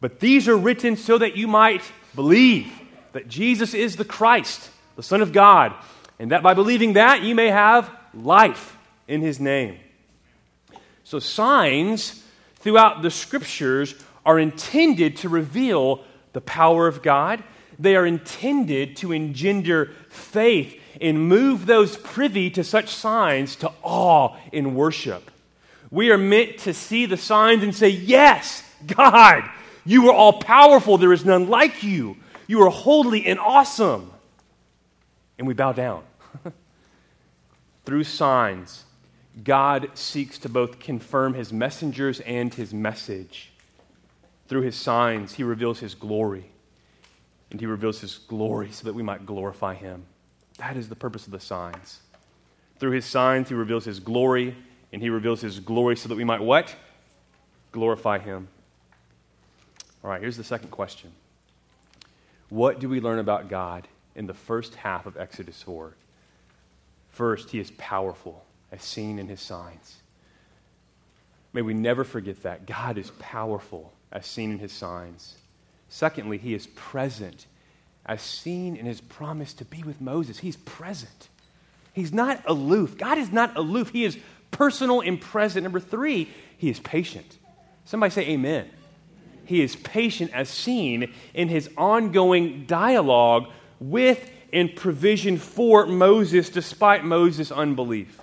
but 0.00 0.20
these 0.20 0.48
are 0.48 0.56
written 0.56 0.96
so 0.96 1.18
that 1.18 1.36
you 1.36 1.46
might 1.46 1.82
believe 2.14 2.72
that 3.12 3.28
Jesus 3.28 3.74
is 3.74 3.96
the 3.96 4.04
Christ, 4.04 4.70
the 5.02 5.08
Son 5.08 5.20
of 5.20 5.32
God, 5.32 5.74
and 6.20 6.30
that 6.30 6.44
by 6.44 6.54
believing 6.54 6.92
that 6.92 7.22
you 7.22 7.34
may 7.34 7.48
have 7.48 7.90
life 8.14 8.76
in 9.08 9.20
his 9.20 9.40
name. 9.40 9.80
So, 11.02 11.18
signs 11.18 12.22
throughout 12.60 13.02
the 13.02 13.10
scriptures 13.10 13.96
are 14.24 14.38
intended 14.38 15.16
to 15.16 15.28
reveal 15.28 16.04
the 16.34 16.40
power 16.40 16.86
of 16.86 17.02
God. 17.02 17.42
They 17.80 17.96
are 17.96 18.06
intended 18.06 18.96
to 18.98 19.10
engender 19.10 19.90
faith 20.08 20.80
and 21.00 21.28
move 21.28 21.66
those 21.66 21.96
privy 21.96 22.48
to 22.50 22.62
such 22.62 22.94
signs 22.94 23.56
to 23.56 23.72
awe 23.82 24.36
in 24.52 24.76
worship. 24.76 25.32
We 25.90 26.12
are 26.12 26.18
meant 26.18 26.58
to 26.58 26.74
see 26.74 27.06
the 27.06 27.16
signs 27.16 27.64
and 27.64 27.74
say, 27.74 27.88
Yes, 27.88 28.62
God, 28.86 29.50
you 29.84 30.10
are 30.10 30.14
all 30.14 30.34
powerful. 30.34 30.96
There 30.96 31.12
is 31.12 31.24
none 31.24 31.48
like 31.48 31.82
you. 31.82 32.18
You 32.46 32.62
are 32.62 32.70
holy 32.70 33.26
and 33.26 33.40
awesome. 33.40 34.12
And 35.42 35.48
we 35.48 35.54
bow 35.54 35.72
down. 35.72 36.04
Through 37.84 38.04
signs, 38.04 38.84
God 39.42 39.90
seeks 39.94 40.38
to 40.38 40.48
both 40.48 40.78
confirm 40.78 41.34
his 41.34 41.52
messengers 41.52 42.20
and 42.20 42.54
his 42.54 42.72
message. 42.72 43.50
Through 44.46 44.60
his 44.60 44.76
signs, 44.76 45.34
he 45.34 45.42
reveals 45.42 45.80
his 45.80 45.96
glory. 45.96 46.44
And 47.50 47.58
he 47.58 47.66
reveals 47.66 48.00
his 48.00 48.18
glory 48.18 48.70
so 48.70 48.84
that 48.84 48.92
we 48.92 49.02
might 49.02 49.26
glorify 49.26 49.74
him. 49.74 50.04
That 50.58 50.76
is 50.76 50.88
the 50.88 50.94
purpose 50.94 51.26
of 51.26 51.32
the 51.32 51.40
signs. 51.40 51.98
Through 52.78 52.92
his 52.92 53.04
signs, 53.04 53.48
he 53.48 53.56
reveals 53.56 53.84
his 53.84 53.98
glory, 53.98 54.54
and 54.92 55.02
he 55.02 55.10
reveals 55.10 55.40
his 55.40 55.58
glory 55.58 55.96
so 55.96 56.08
that 56.08 56.14
we 56.14 56.22
might 56.22 56.40
what? 56.40 56.72
Glorify 57.72 58.20
him. 58.20 58.46
All 60.04 60.10
right, 60.10 60.20
here's 60.20 60.36
the 60.36 60.44
second 60.44 60.70
question 60.70 61.10
What 62.48 62.78
do 62.78 62.88
we 62.88 63.00
learn 63.00 63.18
about 63.18 63.48
God 63.48 63.88
in 64.14 64.26
the 64.26 64.34
first 64.34 64.74
half 64.74 65.06
of 65.06 65.16
Exodus 65.16 65.62
4? 65.62 65.94
First, 67.10 67.50
he 67.50 67.60
is 67.60 67.70
powerful, 67.72 68.44
as 68.70 68.82
seen 68.82 69.18
in 69.18 69.28
his 69.28 69.40
signs. 69.40 69.96
May 71.52 71.62
we 71.62 71.74
never 71.74 72.04
forget 72.04 72.42
that. 72.42 72.66
God 72.66 72.96
is 72.96 73.10
powerful, 73.18 73.92
as 74.10 74.26
seen 74.26 74.52
in 74.52 74.58
his 74.58 74.72
signs. 74.72 75.36
Secondly, 75.88 76.38
he 76.38 76.54
is 76.54 76.66
present 76.68 77.46
as 78.06 78.22
seen 78.22 78.76
in 78.76 78.86
his 78.86 79.00
promise 79.00 79.52
to 79.54 79.64
be 79.64 79.82
with 79.82 80.00
Moses. 80.00 80.38
He's 80.38 80.56
present. 80.56 81.28
He's 81.92 82.12
not 82.12 82.42
aloof. 82.46 82.96
God 82.96 83.18
is 83.18 83.30
not 83.30 83.56
aloof. 83.56 83.90
He 83.90 84.04
is 84.04 84.16
personal 84.50 85.00
and 85.02 85.20
present. 85.20 85.64
Number 85.64 85.80
three, 85.80 86.28
he 86.56 86.70
is 86.70 86.80
patient. 86.80 87.38
Somebody 87.84 88.10
say 88.10 88.28
amen. 88.28 88.70
He 89.44 89.60
is 89.60 89.76
patient 89.76 90.32
as 90.32 90.48
seen 90.48 91.12
in 91.34 91.48
his 91.48 91.68
ongoing 91.76 92.64
dialogue 92.66 93.48
with 93.90 94.30
and 94.52 94.74
provision 94.74 95.38
for 95.38 95.86
Moses 95.86 96.50
despite 96.50 97.04
Moses' 97.04 97.50
unbelief. 97.50 98.20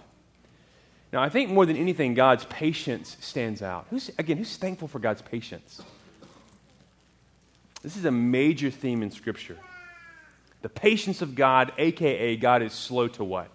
Now, 1.12 1.24
I 1.24 1.30
think 1.30 1.50
more 1.50 1.66
than 1.66 1.76
anything, 1.76 2.14
God's 2.14 2.46
patience 2.46 3.18
stands 3.20 3.62
out. 3.62 3.88
Who's, 3.90 4.12
again, 4.20 4.38
who's 4.38 4.58
thankful 4.58 4.88
for 4.88 5.00
God's 5.00 5.24
patience? 5.24 5.82
This 7.82 7.98
is 7.98 8.06
a 8.06 8.12
major 8.12 8.70
theme 8.70 9.02
in 9.02 9.10
Scripture. 9.10 9.58
The 10.62 10.70
patience 10.70 11.22
of 11.22 11.36
God, 11.36 11.72
aka 11.78 12.36
God 12.36 12.62
is 12.62 12.74
slow 12.74 13.08
to 13.10 13.24
what? 13.24 13.50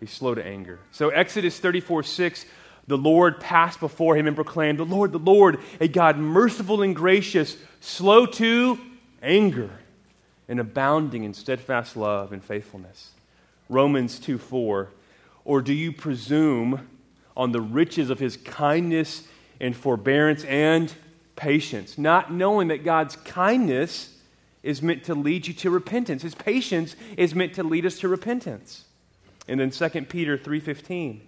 He's 0.00 0.10
slow 0.10 0.34
to 0.34 0.44
anger. 0.44 0.80
So, 0.90 1.10
Exodus 1.10 1.58
34 1.58 2.02
6, 2.02 2.44
the 2.88 2.98
Lord 2.98 3.40
passed 3.40 3.80
before 3.80 4.16
him 4.16 4.26
and 4.26 4.34
proclaimed, 4.34 4.78
The 4.78 4.84
Lord, 4.84 5.12
the 5.12 5.18
Lord, 5.18 5.60
a 5.80 5.88
God 5.88 6.18
merciful 6.18 6.82
and 6.82 6.94
gracious, 6.94 7.56
slow 7.80 8.26
to 8.26 8.78
anger, 9.22 9.70
and 10.48 10.60
abounding 10.60 11.24
in 11.24 11.34
steadfast 11.34 11.96
love 11.96 12.32
and 12.32 12.44
faithfulness. 12.44 13.10
Romans 13.68 14.18
2 14.18 14.38
4, 14.38 14.90
or 15.44 15.62
do 15.62 15.72
you 15.72 15.92
presume 15.92 16.88
on 17.36 17.52
the 17.52 17.60
riches 17.60 18.10
of 18.10 18.18
his 18.18 18.36
kindness 18.36 19.26
and 19.60 19.76
forbearance 19.76 20.44
and 20.44 20.92
patience, 21.36 21.96
not 21.96 22.32
knowing 22.32 22.68
that 22.68 22.84
God's 22.84 23.16
kindness 23.16 24.18
is 24.62 24.82
meant 24.82 25.04
to 25.04 25.14
lead 25.14 25.46
you 25.46 25.54
to 25.54 25.70
repentance. 25.70 26.22
His 26.22 26.34
patience 26.34 26.94
is 27.16 27.34
meant 27.34 27.54
to 27.54 27.62
lead 27.62 27.84
us 27.86 27.98
to 28.00 28.08
repentance. 28.08 28.84
And 29.48 29.58
then 29.58 29.70
2 29.70 30.08
Peter 30.08 30.38
3:15 30.38 31.20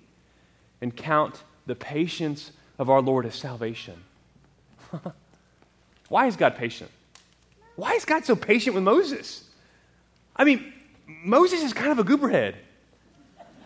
and 0.81 0.97
count 0.97 1.43
the 1.67 1.75
patience 1.75 2.53
of 2.79 2.91
our 2.91 3.01
Lord 3.01 3.27
as 3.27 3.35
salvation. 3.35 4.05
Why 6.09 6.27
is 6.27 6.37
God 6.37 6.57
patient? 6.57 6.91
Why 7.77 7.93
is 7.93 8.05
God 8.05 8.25
so 8.25 8.37
patient 8.37 8.75
with 8.75 8.85
Moses? 8.85 9.45
I 10.37 10.45
mean, 10.45 10.73
Moses 11.07 11.63
is 11.63 11.73
kind 11.73 11.91
of 11.91 11.99
a 11.99 12.05
gooberhead. 12.05 12.55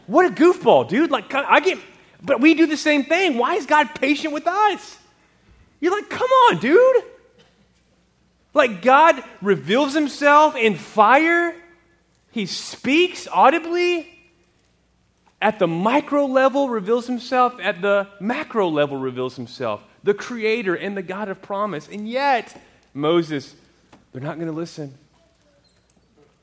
What 0.07 0.27
a 0.27 0.31
goofball, 0.31 0.89
dude. 0.89 1.11
Like 1.11 1.33
I 1.35 1.61
get 1.61 1.79
but 2.23 2.41
we 2.41 2.55
do 2.55 2.67
the 2.67 2.77
same 2.77 3.05
thing. 3.05 3.39
Why 3.39 3.55
is 3.55 3.67
God 3.67 3.95
patient 3.95 4.35
with 4.35 4.47
us? 4.47 4.99
You're 5.81 5.93
like, 5.93 6.11
"Come 6.11 6.29
on, 6.31 6.59
dude." 6.59 7.05
Like 8.55 8.83
God 8.83 9.23
reveals 9.41 9.95
himself 9.95 10.57
in 10.57 10.75
fire, 10.75 11.55
he 12.31 12.47
speaks 12.47 13.29
audibly. 13.29 14.15
At 15.41 15.61
the 15.61 15.69
micro 15.69 16.27
level, 16.27 16.69
reveals 16.69 17.07
himself. 17.07 17.61
At 17.61 17.81
the 17.81 18.09
macro 18.21 18.69
level, 18.69 18.97
reveals 18.97 19.37
himself. 19.37 19.81
The 20.03 20.15
creator 20.15 20.75
and 20.75 20.97
the 20.97 21.03
God 21.03 21.29
of 21.29 21.41
promise. 21.41 21.89
And 21.89 22.09
yet, 22.09 22.61
Moses, 22.93 23.55
they're 24.13 24.23
not 24.23 24.37
going 24.37 24.49
to 24.49 24.55
listen. 24.55 24.95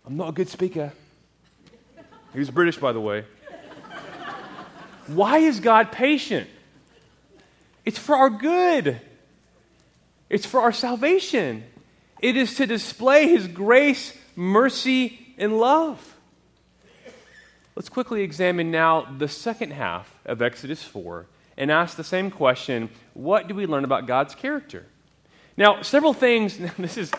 I'm 0.06 0.18
not 0.18 0.30
a 0.30 0.32
good 0.32 0.50
speaker. 0.50 0.94
He 2.34 2.40
was 2.40 2.52
British, 2.52 2.78
by 2.78 2.92
the 2.92 3.02
way. 3.02 3.26
Why 5.08 5.38
is 5.38 5.60
God 5.60 5.92
patient? 5.92 6.50
It's 7.86 8.00
for 8.00 8.16
our 8.16 8.30
good, 8.30 9.00
it's 10.30 10.46
for 10.46 10.62
our 10.62 10.72
salvation. 10.72 11.64
It 12.22 12.38
is 12.38 12.56
to 12.56 12.66
display 12.66 13.28
his 13.28 13.48
grace, 13.48 14.18
mercy, 14.36 15.36
and 15.38 15.60
love. 15.60 16.16
Let's 17.76 17.90
quickly 17.90 18.22
examine 18.22 18.72
now 18.72 19.02
the 19.18 19.28
second 19.28 19.72
half 19.72 20.20
of 20.26 20.42
Exodus 20.42 20.82
4 20.82 21.28
and 21.58 21.70
ask 21.70 21.98
the 21.98 22.04
same 22.04 22.32
question 22.32 22.90
what 23.14 23.48
do 23.48 23.54
we 23.54 23.66
learn 23.66 23.84
about 23.84 24.08
God's 24.08 24.34
character? 24.34 24.86
Now, 25.58 25.82
several 25.82 26.14
things, 26.14 26.58
this 26.78 26.98
is, 26.98 27.12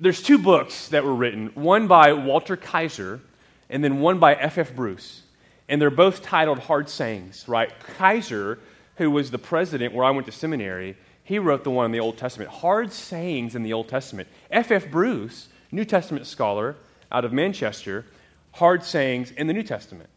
there's 0.00 0.22
two 0.22 0.38
books 0.38 0.88
that 0.88 1.04
were 1.04 1.14
written, 1.14 1.48
one 1.54 1.88
by 1.88 2.12
Walter 2.12 2.56
Kaiser, 2.56 3.20
and 3.68 3.82
then 3.82 4.00
one 4.00 4.18
by 4.18 4.34
F.F. 4.34 4.70
F. 4.70 4.76
Bruce. 4.76 5.22
And 5.68 5.82
they're 5.82 5.90
both 5.90 6.22
titled 6.22 6.60
Hard 6.60 6.88
Sayings, 6.88 7.46
right? 7.46 7.70
Kaiser, 7.98 8.58
who 8.96 9.10
was 9.10 9.30
the 9.30 9.38
president 9.38 9.92
where 9.92 10.04
I 10.04 10.10
went 10.10 10.26
to 10.26 10.32
seminary, 10.32 10.96
he 11.24 11.38
wrote 11.38 11.62
the 11.62 11.70
one 11.70 11.84
in 11.84 11.92
the 11.92 12.00
Old 12.00 12.16
Testament, 12.16 12.50
Hard 12.50 12.92
Sayings 12.92 13.54
in 13.54 13.62
the 13.62 13.74
Old 13.74 13.88
Testament. 13.88 14.28
F.F. 14.50 14.84
F. 14.84 14.90
Bruce, 14.90 15.48
New 15.70 15.84
Testament 15.84 16.26
scholar 16.26 16.76
out 17.12 17.24
of 17.24 17.32
Manchester, 17.32 18.06
Hard 18.52 18.82
Sayings 18.82 19.30
in 19.32 19.46
the 19.46 19.52
New 19.52 19.62
Testament. 19.62 20.08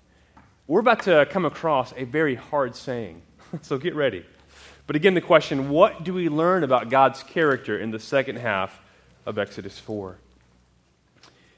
We're 0.67 0.79
about 0.79 1.03
to 1.03 1.27
come 1.29 1.45
across 1.45 1.93
a 1.97 2.05
very 2.05 2.35
hard 2.35 2.75
saying, 2.75 3.21
so 3.61 3.77
get 3.77 3.93
ready. 3.95 4.25
But 4.87 4.95
again, 4.95 5.13
the 5.13 5.21
question 5.21 5.69
what 5.69 6.03
do 6.03 6.13
we 6.13 6.29
learn 6.29 6.63
about 6.63 6.89
God's 6.89 7.23
character 7.23 7.77
in 7.77 7.91
the 7.91 7.99
second 7.99 8.37
half 8.37 8.79
of 9.25 9.37
Exodus 9.37 9.77
4? 9.79 10.17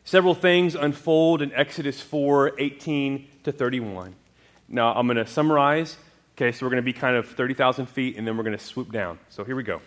Several 0.05 0.35
things 0.35 0.75
unfold 0.75 1.41
in 1.41 1.53
Exodus 1.53 2.01
4 2.01 2.59
18 2.59 3.27
to 3.43 3.51
31. 3.51 4.15
Now, 4.67 4.93
I'm 4.93 5.07
going 5.07 5.17
to 5.17 5.27
summarize. 5.27 5.97
Okay, 6.35 6.51
so 6.51 6.65
we're 6.65 6.71
going 6.71 6.83
to 6.83 6.85
be 6.85 6.93
kind 6.93 7.15
of 7.15 7.29
30,000 7.29 7.85
feet, 7.85 8.17
and 8.17 8.27
then 8.27 8.35
we're 8.35 8.43
going 8.43 8.57
to 8.57 8.63
swoop 8.63 8.91
down. 8.91 9.19
So 9.29 9.43
here 9.43 9.55
we 9.55 9.63
go. 9.63 9.81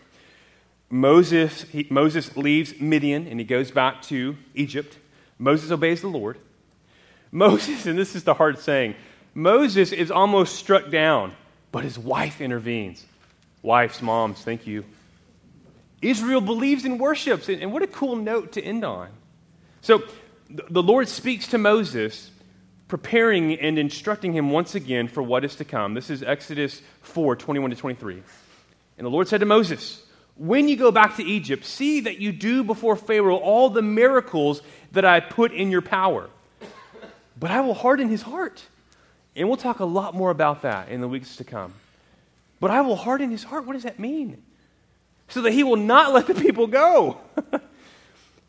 Moses, 0.89 1.63
he, 1.63 1.87
Moses 1.91 2.37
leaves 2.37 2.81
Midian 2.81 3.27
and 3.27 3.41
he 3.41 3.45
goes 3.45 3.71
back 3.71 4.03
to 4.03 4.37
Egypt. 4.55 4.99
Moses 5.39 5.71
obeys 5.71 6.01
the 6.01 6.09
Lord. 6.09 6.39
Moses, 7.33 7.87
and 7.87 7.99
this 7.99 8.15
is 8.15 8.25
the 8.25 8.35
hard 8.35 8.59
saying, 8.59 8.95
Moses 9.35 9.93
is 9.93 10.11
almost 10.11 10.57
struck 10.57 10.91
down, 10.91 11.35
but 11.73 11.83
his 11.83 11.99
wife 11.99 12.41
intervenes. 12.41 13.05
Wives, 13.67 14.01
moms, 14.01 14.41
thank 14.43 14.69
you. 14.69 14.85
Israel 16.01 16.41
believes 16.41 16.85
and 16.85 17.01
worships, 17.01 17.49
and 17.49 17.73
what 17.73 17.83
a 17.83 17.89
cool 17.89 18.15
note 18.15 18.53
to 18.53 18.63
end 18.63 18.85
on. 18.85 19.09
So 19.81 20.05
the 20.49 20.85
Lord 20.85 21.09
speaks 21.09 21.49
to 21.49 21.59
Moses, 21.59 22.31
preparing 22.87 23.59
and 23.59 23.77
instructing 23.77 24.33
him 24.33 24.53
once 24.53 24.77
again 24.77 25.09
for 25.09 25.21
what 25.21 25.45
is 25.45 25.57
to 25.57 25.65
come. 25.65 25.95
This 25.95 26.11
is 26.11 26.23
Exodus 26.23 26.81
4 27.03 27.35
21 27.35 27.71
to 27.71 27.77
23. 27.77 28.23
And 28.99 29.05
the 29.05 29.11
Lord 29.11 29.27
said 29.27 29.41
to 29.41 29.47
Moses, 29.47 30.01
When 30.37 30.69
you 30.69 30.77
go 30.77 30.93
back 30.93 31.17
to 31.17 31.25
Egypt, 31.25 31.65
see 31.65 32.03
that 32.03 32.21
you 32.21 32.31
do 32.31 32.63
before 32.63 32.95
Pharaoh 32.95 33.35
all 33.35 33.69
the 33.69 33.83
miracles 33.83 34.63
that 34.93 35.05
I 35.05 35.19
put 35.19 35.53
in 35.53 35.73
your 35.73 35.83
power. 35.83 36.31
But 37.37 37.51
I 37.51 37.63
will 37.63 37.75
harden 37.75 38.11
his 38.11 38.23
heart. 38.23 38.63
And 39.35 39.49
we'll 39.49 39.57
talk 39.57 39.81
a 39.81 39.85
lot 39.85 40.15
more 40.15 40.31
about 40.31 40.63
that 40.63 40.89
in 40.89 41.01
the 41.01 41.09
weeks 41.09 41.35
to 41.39 41.45
come. 41.45 41.75
But 42.61 42.71
I 42.71 42.81
will 42.81 42.97
harden 42.97 43.31
his 43.31 43.45
heart. 43.45 43.67
What 43.67 43.75
does 43.75 43.83
that 43.83 43.99
mean? 43.99 44.43
So 45.29 45.43
that 45.43 45.53
he 45.53 45.65
will 45.65 45.77
not 45.77 46.13
let 46.13 46.27
the 46.27 46.35
people 46.35 46.67
go. 46.67 47.19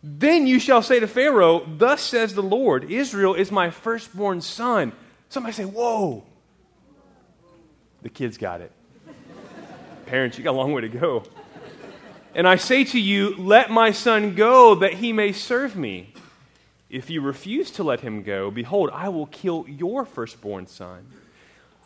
Then 0.03 0.47
you 0.47 0.59
shall 0.59 0.81
say 0.81 0.99
to 0.99 1.07
Pharaoh, 1.07 1.65
Thus 1.67 2.01
says 2.01 2.33
the 2.33 2.43
Lord, 2.43 2.89
Israel 2.91 3.33
is 3.33 3.51
my 3.51 3.69
firstborn 3.69 4.41
son. 4.41 4.93
Somebody 5.29 5.53
say, 5.53 5.65
Whoa. 5.65 6.23
The 8.03 8.09
kids 8.09 8.37
got 8.37 8.61
it. 8.61 8.71
Parents, 10.05 10.37
you 10.37 10.43
got 10.43 10.51
a 10.51 10.57
long 10.57 10.71
way 10.71 10.81
to 10.81 10.89
go. 10.89 11.23
And 12.35 12.47
I 12.47 12.55
say 12.57 12.83
to 12.85 12.99
you, 12.99 13.35
Let 13.37 13.71
my 13.71 13.91
son 13.91 14.35
go 14.35 14.75
that 14.75 14.93
he 14.93 15.11
may 15.11 15.31
serve 15.31 15.75
me. 15.75 16.13
If 16.89 17.09
you 17.09 17.19
refuse 17.19 17.71
to 17.71 17.83
let 17.83 17.99
him 17.99 18.23
go, 18.23 18.49
behold, 18.49 18.91
I 18.93 19.09
will 19.09 19.25
kill 19.25 19.65
your 19.67 20.05
firstborn 20.05 20.67
son. 20.67 21.05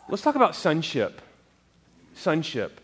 Let's 0.08 0.22
talk 0.22 0.36
about 0.36 0.54
sonship. 0.54 1.20
Sonship. 2.14 2.80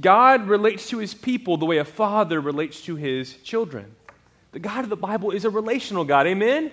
God 0.00 0.46
relates 0.46 0.88
to 0.88 0.98
his 0.98 1.14
people 1.14 1.56
the 1.56 1.66
way 1.66 1.78
a 1.78 1.84
father 1.84 2.40
relates 2.40 2.80
to 2.82 2.96
his 2.96 3.36
children. 3.38 3.94
The 4.52 4.58
God 4.58 4.84
of 4.84 4.90
the 4.90 4.96
Bible 4.96 5.30
is 5.30 5.44
a 5.44 5.50
relational 5.50 6.04
God. 6.04 6.26
Amen? 6.26 6.70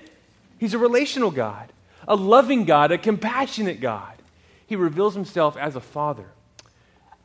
He's 0.58 0.74
a 0.74 0.78
relational 0.78 1.32
God, 1.32 1.72
a 2.08 2.16
loving 2.16 2.66
God, 2.66 2.92
a 2.92 2.98
compassionate 2.98 3.82
God. 3.82 4.14
He 4.68 4.76
reveals 4.76 5.16
himself 5.16 5.58
as 5.58 5.76
a 5.76 5.82
father. 5.82 6.26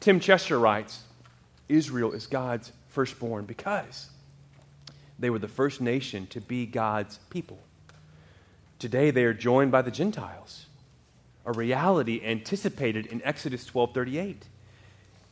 Tim 0.01 0.21
Chester 0.21 0.59
writes 0.59 1.03
Israel 1.69 2.13
is 2.13 2.27
God's 2.27 2.73
firstborn 2.89 3.45
because 3.45 4.11
they 5.19 5.31
were 5.31 5.39
the 5.39 5.49
first 5.49 5.81
nation 5.81 6.27
to 6.29 6.41
be 6.41 6.67
God's 6.67 7.19
people. 7.31 7.59
Today 8.79 9.11
they 9.11 9.25
are 9.25 9.35
joined 9.35 9.73
by 9.73 9.83
the 9.83 9.91
Gentiles, 9.91 10.67
a 11.45 11.53
reality 11.53 12.21
anticipated 12.25 13.07
in 13.07 13.23
Exodus 13.23 13.67
12:38. 13.67 14.49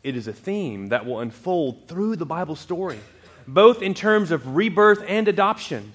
It 0.03 0.17
is 0.17 0.27
a 0.27 0.33
theme 0.33 0.89
that 0.89 1.07
will 1.07 1.21
unfold 1.21 1.89
through 1.89 2.17
the 2.17 2.27
Bible 2.27 2.57
story 2.57 2.99
both 3.47 3.83
in 3.83 3.95
terms 3.95 4.31
of 4.31 4.55
rebirth 4.55 5.03
and 5.07 5.29
adoption, 5.29 5.93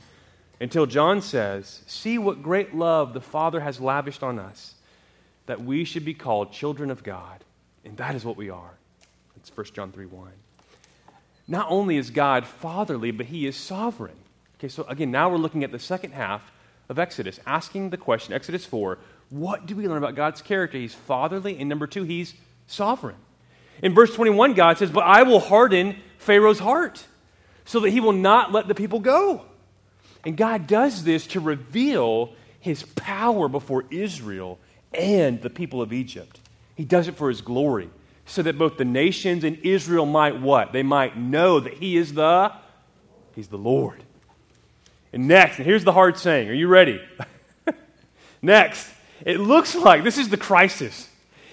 until 0.60 0.86
John 0.86 1.21
says, 1.21 1.82
See 1.88 2.17
what 2.17 2.41
great 2.41 2.75
love 2.75 3.13
the 3.13 3.21
Father 3.21 3.60
has 3.60 3.80
lavished 3.80 4.23
on 4.23 4.39
us, 4.39 4.75
that 5.45 5.62
we 5.62 5.84
should 5.84 6.06
be 6.06 6.13
called 6.13 6.51
children 6.51 6.91
of 6.91 7.03
God. 7.03 7.43
And 7.86 7.97
that 7.97 8.15
is 8.15 8.25
what 8.25 8.38
we 8.38 8.49
are. 8.49 8.73
It's 9.36 9.56
1 9.56 9.67
John 9.73 9.91
3 9.91 10.06
1. 10.06 10.32
Not 11.47 11.67
only 11.69 11.95
is 11.97 12.10
God 12.10 12.45
fatherly, 12.45 13.12
but 13.12 13.27
he 13.27 13.47
is 13.47 13.56
sovereign. 13.56 14.17
Okay, 14.58 14.67
so 14.67 14.84
again, 14.84 15.12
now 15.12 15.30
we're 15.30 15.38
looking 15.38 15.63
at 15.63 15.71
the 15.71 15.80
second 15.80 16.12
half 16.12 16.51
of 16.89 16.99
Exodus, 16.99 17.39
asking 17.45 17.91
the 17.91 17.97
question, 17.97 18.34
Exodus 18.34 18.65
4, 18.65 18.97
what 19.30 19.66
do 19.66 19.76
we 19.76 19.88
learn 19.88 19.98
about 19.98 20.16
God's 20.16 20.42
character? 20.42 20.78
He's 20.78 20.94
fatherly, 20.94 21.58
and 21.60 21.68
number 21.68 21.88
two, 21.88 22.04
he's 22.04 22.34
sovereign. 22.68 23.16
In 23.82 23.94
verse 23.94 24.13
21, 24.13 24.54
God 24.54 24.78
says, 24.78 24.90
But 24.90 25.04
I 25.04 25.24
will 25.24 25.40
harden 25.40 25.98
Pharaoh's 26.18 26.60
heart 26.60 27.06
so 27.66 27.82
that 27.82 27.90
he 27.90 28.00
will 28.00 28.13
not 28.13 28.52
let 28.52 28.68
the 28.68 28.76
people 28.76 29.00
go. 29.00 29.44
And 30.26 30.36
God 30.36 30.68
does 30.68 31.04
this 31.04 31.28
to 31.28 31.40
reveal 31.40 32.34
his 32.60 32.84
power 32.84 33.48
before 33.48 33.86
Israel 33.92 34.58
and 34.94 35.42
the 35.42 35.50
people 35.50 35.82
of 35.82 35.94
Egypt. 35.94 36.40
He 36.76 36.86
does 36.86 37.08
it 37.08 37.16
for 37.16 37.30
his 37.30 37.42
glory, 37.42 37.90
so 38.26 38.42
that 38.42 38.58
both 38.58 38.78
the 38.78 38.86
nations 38.86 39.44
and 39.44 39.58
Israel 39.60 40.06
might 40.06 40.40
what? 40.40 40.74
They 40.74 40.84
might 40.84 41.18
know 41.18 41.60
that 41.60 41.74
he 41.76 41.98
is 41.98 42.13
the 42.13 42.52
he's 43.36 43.48
the 43.48 43.58
Lord. 43.58 44.04
And 45.13 45.28
next, 45.28 45.58
and 45.58 45.66
here's 45.66 45.84
the 45.84 45.94
hard 45.94 46.18
saying. 46.18 46.50
Are 46.50 46.54
you 46.54 46.68
ready? 46.68 47.02
next, 48.42 48.92
it 49.25 49.39
looks 49.39 49.75
like 49.75 50.03
this 50.03 50.17
is 50.17 50.30
the 50.30 50.38
crisis. 50.38 51.10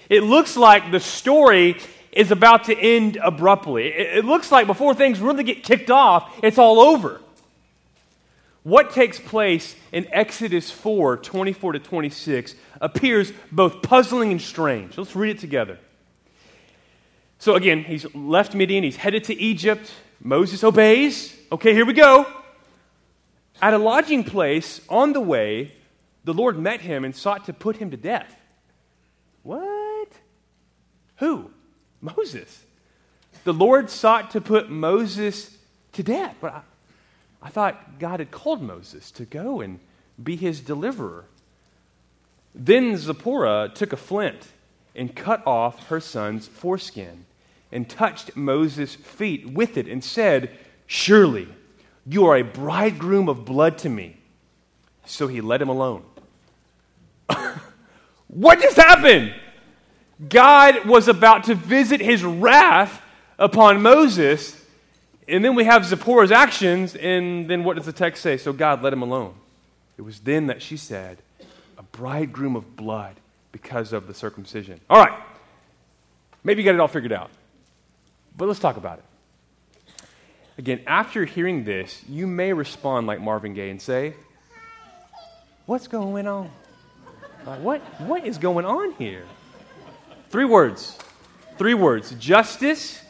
It 0.09 0.23
looks 0.23 0.57
like 0.57 0.91
the 0.91 1.01
story 1.01 1.77
is 2.13 2.31
about 2.31 2.65
to 2.65 2.79
end 2.79 3.17
abruptly. 3.17 3.89
It, 3.89 4.25
looks 4.25 4.53
like 4.53 4.67
before 4.67 4.95
things 4.95 5.21
really 5.21 5.43
get 5.43 5.65
kicked 5.65 5.91
off, 5.91 6.33
it's 6.43 6.59
all 6.59 6.79
over. 6.79 7.21
What 8.63 8.93
takes 8.93 9.19
place 9.19 9.77
in 9.93 10.07
Exodus 10.11 10.71
4 10.71 11.19
24 11.19 11.73
to 11.73 11.79
26 11.79 12.55
appears 12.81 13.33
both 13.53 13.83
puzzling 13.83 14.31
and 14.31 14.41
strange. 14.41 14.97
Let's 14.97 15.15
read 15.15 15.37
it 15.37 15.39
together. 15.39 15.79
So, 17.39 17.57
again, 17.57 17.85
he's 17.85 18.07
left 18.15 18.55
Midian, 18.55 18.85
he's 18.85 18.97
headed 18.97 19.25
to 19.25 19.35
Egypt. 19.35 19.93
Moses 20.23 20.65
obeys. 20.65 21.37
Okay, 21.53 21.75
here 21.75 21.85
we 21.85 21.93
go. 21.93 22.27
At 23.61 23.75
a 23.75 23.79
lodging 23.79 24.25
place 24.25 24.81
on 24.89 25.13
the 25.13 25.21
way, 25.21 25.73
the 26.25 26.35
Lord 26.35 26.59
met 26.59 26.81
him 26.81 27.05
and 27.05 27.15
sought 27.15 27.45
to 27.47 27.53
put 27.53 27.77
him 27.77 27.91
to 27.91 27.97
death. 27.97 28.35
What? 29.43 30.09
Who? 31.17 31.51
Moses. 32.01 32.65
The 33.45 33.53
Lord 33.53 33.91
sought 33.91 34.31
to 34.33 34.41
put 34.41 34.71
Moses 34.71 35.57
to 35.93 36.03
death. 36.03 36.37
But 36.41 36.55
I, 36.55 36.61
I 37.43 37.49
thought 37.51 37.99
God 37.99 38.21
had 38.21 38.31
called 38.31 38.63
Moses 38.63 39.11
to 39.13 39.25
go 39.25 39.61
and 39.61 39.81
be 40.23 40.37
his 40.37 40.61
deliverer. 40.61 41.27
Then 42.55 42.97
Zipporah 42.97 43.71
took 43.75 43.93
a 43.93 43.97
flint 43.97 44.49
and 44.95 45.15
cut 45.15 45.47
off 45.47 45.89
her 45.89 46.01
son's 46.01 46.47
foreskin 46.47 47.27
and 47.73 47.89
touched 47.89 48.37
Moses' 48.37 48.95
feet 48.95 49.51
with 49.51 49.77
it 49.77 49.89
and 49.89 50.03
said, 50.03 50.57
Surely 50.87 51.49
you 52.07 52.27
are 52.27 52.37
a 52.37 52.43
bridegroom 52.43 53.29
of 53.29 53.45
blood 53.45 53.79
to 53.79 53.89
me. 53.89 54.19
So 55.05 55.27
he 55.27 55.41
let 55.41 55.61
him 55.61 55.69
alone. 55.69 56.05
what 58.29 58.61
just 58.61 58.77
happened? 58.77 59.35
God 60.29 60.85
was 60.85 61.09
about 61.09 61.45
to 61.45 61.55
visit 61.55 62.01
his 62.01 62.23
wrath 62.23 63.03
upon 63.39 63.83
Moses, 63.83 64.61
and 65.27 65.45
then 65.45 65.55
we 65.55 65.65
have 65.65 65.83
Zipporah's 65.83 66.31
actions, 66.33 66.95
and 66.95 67.49
then 67.49 67.65
what 67.65 67.77
does 67.77 67.87
the 67.87 67.93
text 67.93 68.23
say? 68.23 68.37
So 68.37 68.53
God 68.53 68.83
let 68.83 68.93
him 68.93 69.03
alone. 69.03 69.35
It 69.97 70.03
was 70.03 70.21
then 70.21 70.47
that 70.49 70.63
she 70.63 70.77
said, 70.77 71.19
A 71.79 71.83
bridegroom 71.83 72.57
of 72.57 72.77
blood 72.77 73.17
because 73.53 73.93
of 73.93 74.07
the 74.07 74.15
circumcision. 74.15 74.81
All 74.89 75.03
right. 75.03 75.19
Maybe 76.43 76.63
you 76.63 76.67
got 76.67 76.75
it 76.75 76.81
all 76.81 76.89
figured 76.89 77.13
out. 77.13 77.31
But 78.37 78.49
let's 78.49 78.61
talk 78.61 78.77
about 78.77 78.99
it. 78.99 79.05
Again, 80.59 80.81
after 80.87 81.25
hearing 81.25 81.65
this, 81.65 82.03
you 82.09 82.27
may 82.27 82.53
respond 82.53 83.07
like 83.07 83.21
Marvin 83.21 83.55
Gaye 83.55 83.71
and 83.71 83.81
say, 83.81 84.15
What's 85.67 85.89
going 85.89 86.27
on? 86.27 86.51
Like, 87.47 87.61
what, 87.61 87.81
what 88.01 88.27
is 88.27 88.39
going 88.39 88.65
on 88.65 88.93
here? 88.93 89.25
Three 90.31 90.45
words. 90.45 90.99
Three 91.59 91.75
words 91.75 92.13
justice, 92.13 93.01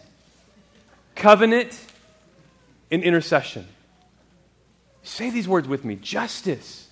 covenant, 1.15 1.81
and 2.91 3.03
intercession. 3.03 3.67
Say 5.03 5.31
these 5.31 5.47
words 5.47 5.69
with 5.69 5.85
me 5.85 5.97
justice, 5.97 6.89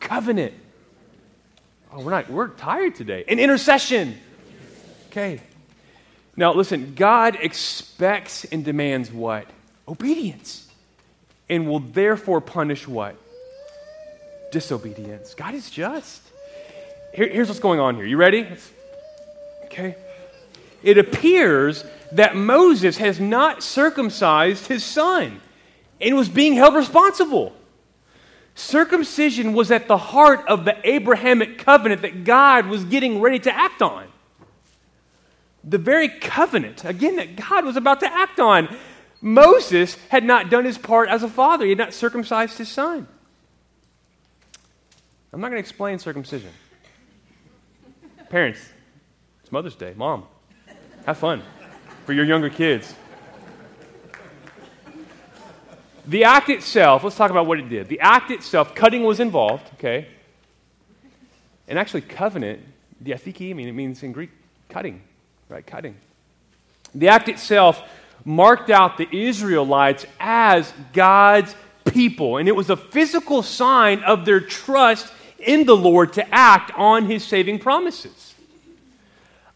covenant. 0.00 0.54
Oh, 1.92 2.02
we're 2.02 2.10
not, 2.10 2.28
we're 2.28 2.48
tired 2.48 2.94
today. 2.94 3.24
And 3.26 3.38
intercession. 3.38 4.18
Okay. 5.08 5.40
Now, 6.36 6.52
listen, 6.52 6.94
God 6.94 7.38
expects 7.40 8.44
and 8.44 8.64
demands 8.64 9.12
what? 9.12 9.46
Obedience. 9.86 10.68
And 11.48 11.68
will 11.68 11.78
therefore 11.78 12.40
punish 12.40 12.88
what? 12.88 13.16
Disobedience. 14.50 15.34
God 15.34 15.54
is 15.54 15.70
just. 15.70 16.22
Here, 17.14 17.28
here's 17.28 17.48
what's 17.48 17.60
going 17.60 17.78
on 17.78 17.94
here. 17.94 18.04
You 18.04 18.16
ready? 18.16 18.46
Okay. 19.66 19.96
It 20.82 20.98
appears 20.98 21.84
that 22.12 22.34
Moses 22.34 22.96
has 22.98 23.20
not 23.20 23.62
circumcised 23.62 24.66
his 24.66 24.84
son 24.84 25.40
and 26.00 26.16
was 26.16 26.28
being 26.28 26.54
held 26.54 26.74
responsible. 26.74 27.54
Circumcision 28.56 29.52
was 29.52 29.70
at 29.70 29.86
the 29.86 29.96
heart 29.96 30.44
of 30.48 30.64
the 30.64 30.76
Abrahamic 30.88 31.58
covenant 31.58 32.02
that 32.02 32.24
God 32.24 32.66
was 32.66 32.84
getting 32.84 33.20
ready 33.20 33.38
to 33.40 33.54
act 33.54 33.80
on. 33.80 34.06
The 35.62 35.78
very 35.78 36.08
covenant, 36.08 36.84
again, 36.84 37.16
that 37.16 37.36
God 37.36 37.64
was 37.64 37.76
about 37.76 38.00
to 38.00 38.12
act 38.12 38.38
on. 38.38 38.76
Moses 39.20 39.96
had 40.08 40.24
not 40.24 40.50
done 40.50 40.64
his 40.64 40.78
part 40.78 41.08
as 41.08 41.22
a 41.22 41.28
father, 41.28 41.64
he 41.64 41.70
had 41.70 41.78
not 41.78 41.94
circumcised 41.94 42.58
his 42.58 42.68
son. 42.68 43.08
I'm 45.32 45.40
not 45.40 45.48
going 45.48 45.62
to 45.62 45.66
explain 45.66 45.98
circumcision. 45.98 46.50
Parents, 48.34 48.68
it's 49.44 49.52
Mother's 49.52 49.76
Day. 49.76 49.92
Mom, 49.94 50.24
have 51.06 51.18
fun 51.18 51.40
for 52.04 52.12
your 52.12 52.24
younger 52.24 52.50
kids. 52.50 52.92
The 56.04 56.24
act 56.24 56.50
itself, 56.50 57.04
let's 57.04 57.14
talk 57.14 57.30
about 57.30 57.46
what 57.46 57.60
it 57.60 57.68
did. 57.68 57.86
The 57.86 58.00
act 58.00 58.32
itself, 58.32 58.74
cutting 58.74 59.04
was 59.04 59.20
involved, 59.20 59.70
okay? 59.74 60.08
And 61.68 61.78
actually, 61.78 62.00
covenant, 62.00 62.58
diatheke, 63.04 63.50
I 63.50 63.52
mean, 63.52 63.68
it 63.68 63.72
means 63.72 64.02
in 64.02 64.10
Greek, 64.10 64.30
cutting, 64.68 65.00
right? 65.48 65.64
Cutting. 65.64 65.94
The 66.92 67.06
act 67.10 67.28
itself 67.28 67.80
marked 68.24 68.68
out 68.68 68.98
the 68.98 69.06
Israelites 69.16 70.06
as 70.18 70.74
God's 70.92 71.54
people, 71.84 72.38
and 72.38 72.48
it 72.48 72.56
was 72.56 72.68
a 72.68 72.76
physical 72.76 73.44
sign 73.44 74.02
of 74.02 74.24
their 74.24 74.40
trust 74.40 75.12
in 75.44 75.66
the 75.66 75.76
Lord 75.76 76.12
to 76.14 76.34
act 76.34 76.72
on 76.76 77.06
his 77.06 77.24
saving 77.24 77.58
promises. 77.58 78.34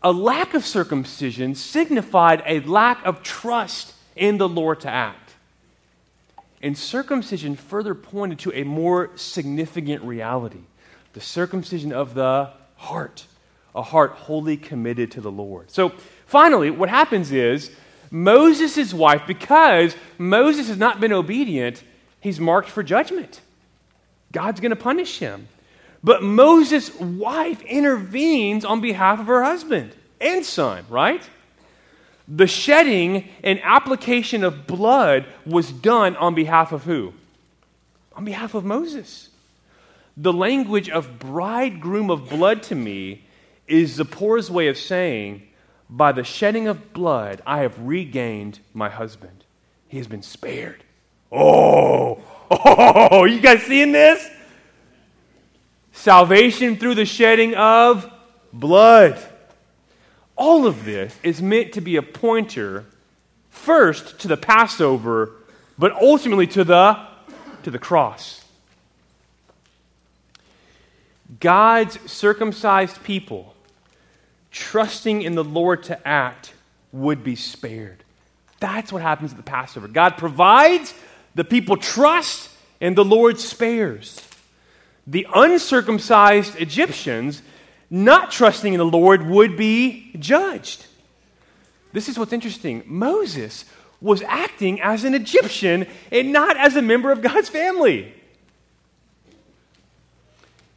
A 0.02 0.12
lack 0.12 0.54
of 0.54 0.64
circumcision 0.64 1.54
signified 1.54 2.42
a 2.46 2.60
lack 2.60 3.04
of 3.04 3.22
trust 3.22 3.94
in 4.14 4.38
the 4.38 4.48
Lord 4.48 4.80
to 4.80 4.88
act. 4.88 5.34
And 6.62 6.76
circumcision 6.76 7.56
further 7.56 7.94
pointed 7.94 8.38
to 8.40 8.52
a 8.52 8.64
more 8.64 9.10
significant 9.16 10.02
reality 10.02 10.60
the 11.14 11.20
circumcision 11.20 11.92
of 11.92 12.14
the 12.14 12.50
heart, 12.76 13.26
a 13.74 13.82
heart 13.82 14.12
wholly 14.12 14.56
committed 14.56 15.10
to 15.12 15.20
the 15.20 15.30
Lord. 15.30 15.70
So 15.70 15.92
finally, 16.26 16.70
what 16.70 16.88
happens 16.88 17.32
is 17.32 17.70
Moses' 18.10 18.94
wife, 18.94 19.22
because 19.26 19.96
Moses 20.16 20.68
has 20.68 20.76
not 20.76 21.00
been 21.00 21.12
obedient, 21.12 21.82
he's 22.20 22.38
marked 22.38 22.68
for 22.68 22.82
judgment. 22.82 23.40
God's 24.30 24.60
going 24.60 24.70
to 24.70 24.76
punish 24.76 25.18
him. 25.18 25.48
But 26.02 26.22
Moses' 26.22 26.94
wife 26.98 27.62
intervenes 27.62 28.64
on 28.64 28.80
behalf 28.80 29.20
of 29.20 29.26
her 29.26 29.42
husband 29.42 29.94
and 30.20 30.44
son, 30.44 30.84
right? 30.88 31.28
The 32.28 32.46
shedding 32.46 33.28
and 33.42 33.60
application 33.62 34.44
of 34.44 34.66
blood 34.66 35.26
was 35.46 35.72
done 35.72 36.14
on 36.16 36.34
behalf 36.34 36.72
of 36.72 36.84
who? 36.84 37.14
On 38.14 38.24
behalf 38.24 38.54
of 38.54 38.64
Moses. 38.64 39.30
The 40.16 40.32
language 40.32 40.90
of 40.90 41.18
bridegroom 41.18 42.10
of 42.10 42.28
blood 42.28 42.62
to 42.64 42.74
me 42.74 43.24
is 43.66 43.96
Zipporah's 43.98 44.50
way 44.50 44.68
of 44.68 44.76
saying, 44.76 45.42
by 45.90 46.12
the 46.12 46.24
shedding 46.24 46.68
of 46.68 46.92
blood, 46.92 47.40
I 47.46 47.60
have 47.60 47.78
regained 47.80 48.60
my 48.74 48.90
husband. 48.90 49.44
He 49.88 49.96
has 49.96 50.06
been 50.06 50.22
spared. 50.22 50.84
Oh, 51.32 52.20
oh, 52.50 53.24
you 53.24 53.40
guys 53.40 53.62
seeing 53.62 53.92
this? 53.92 54.28
Salvation 55.98 56.76
through 56.76 56.94
the 56.94 57.04
shedding 57.04 57.56
of 57.56 58.08
blood. 58.52 59.20
All 60.36 60.64
of 60.64 60.84
this 60.84 61.18
is 61.24 61.42
meant 61.42 61.72
to 61.72 61.80
be 61.80 61.96
a 61.96 62.02
pointer 62.02 62.84
first 63.50 64.20
to 64.20 64.28
the 64.28 64.36
Passover, 64.36 65.32
but 65.76 65.90
ultimately 65.90 66.46
to 66.46 66.62
the, 66.62 67.04
to 67.64 67.72
the 67.72 67.80
cross. 67.80 68.44
God's 71.40 71.98
circumcised 72.08 73.02
people, 73.02 73.56
trusting 74.52 75.22
in 75.22 75.34
the 75.34 75.42
Lord 75.42 75.82
to 75.84 76.06
act, 76.06 76.54
would 76.92 77.24
be 77.24 77.34
spared. 77.34 78.04
That's 78.60 78.92
what 78.92 79.02
happens 79.02 79.32
at 79.32 79.36
the 79.36 79.42
Passover. 79.42 79.88
God 79.88 80.16
provides, 80.16 80.94
the 81.34 81.42
people 81.42 81.76
trust, 81.76 82.50
and 82.80 82.94
the 82.94 83.04
Lord 83.04 83.40
spares. 83.40 84.27
The 85.08 85.26
uncircumcised 85.34 86.56
Egyptians 86.56 87.42
not 87.88 88.30
trusting 88.30 88.74
in 88.74 88.78
the 88.78 88.84
Lord 88.84 89.26
would 89.26 89.56
be 89.56 90.12
judged. 90.18 90.86
This 91.94 92.10
is 92.10 92.18
what's 92.18 92.34
interesting. 92.34 92.82
Moses 92.84 93.64
was 94.02 94.20
acting 94.22 94.82
as 94.82 95.04
an 95.04 95.14
Egyptian 95.14 95.86
and 96.12 96.30
not 96.30 96.58
as 96.58 96.76
a 96.76 96.82
member 96.82 97.10
of 97.10 97.22
God's 97.22 97.48
family. 97.48 98.12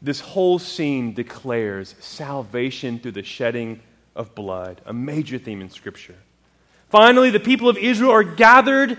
This 0.01 0.21
whole 0.21 0.57
scene 0.59 1.13
declares 1.13 1.93
salvation 1.99 2.99
through 2.99 3.11
the 3.11 3.23
shedding 3.23 3.81
of 4.15 4.33
blood, 4.33 4.81
a 4.85 4.93
major 4.93 5.37
theme 5.37 5.61
in 5.61 5.69
Scripture. 5.69 6.15
Finally, 6.89 7.31
the 7.31 7.39
people 7.39 7.67
of 7.67 7.77
Israel 7.77 8.11
are 8.11 8.23
gathered, 8.23 8.97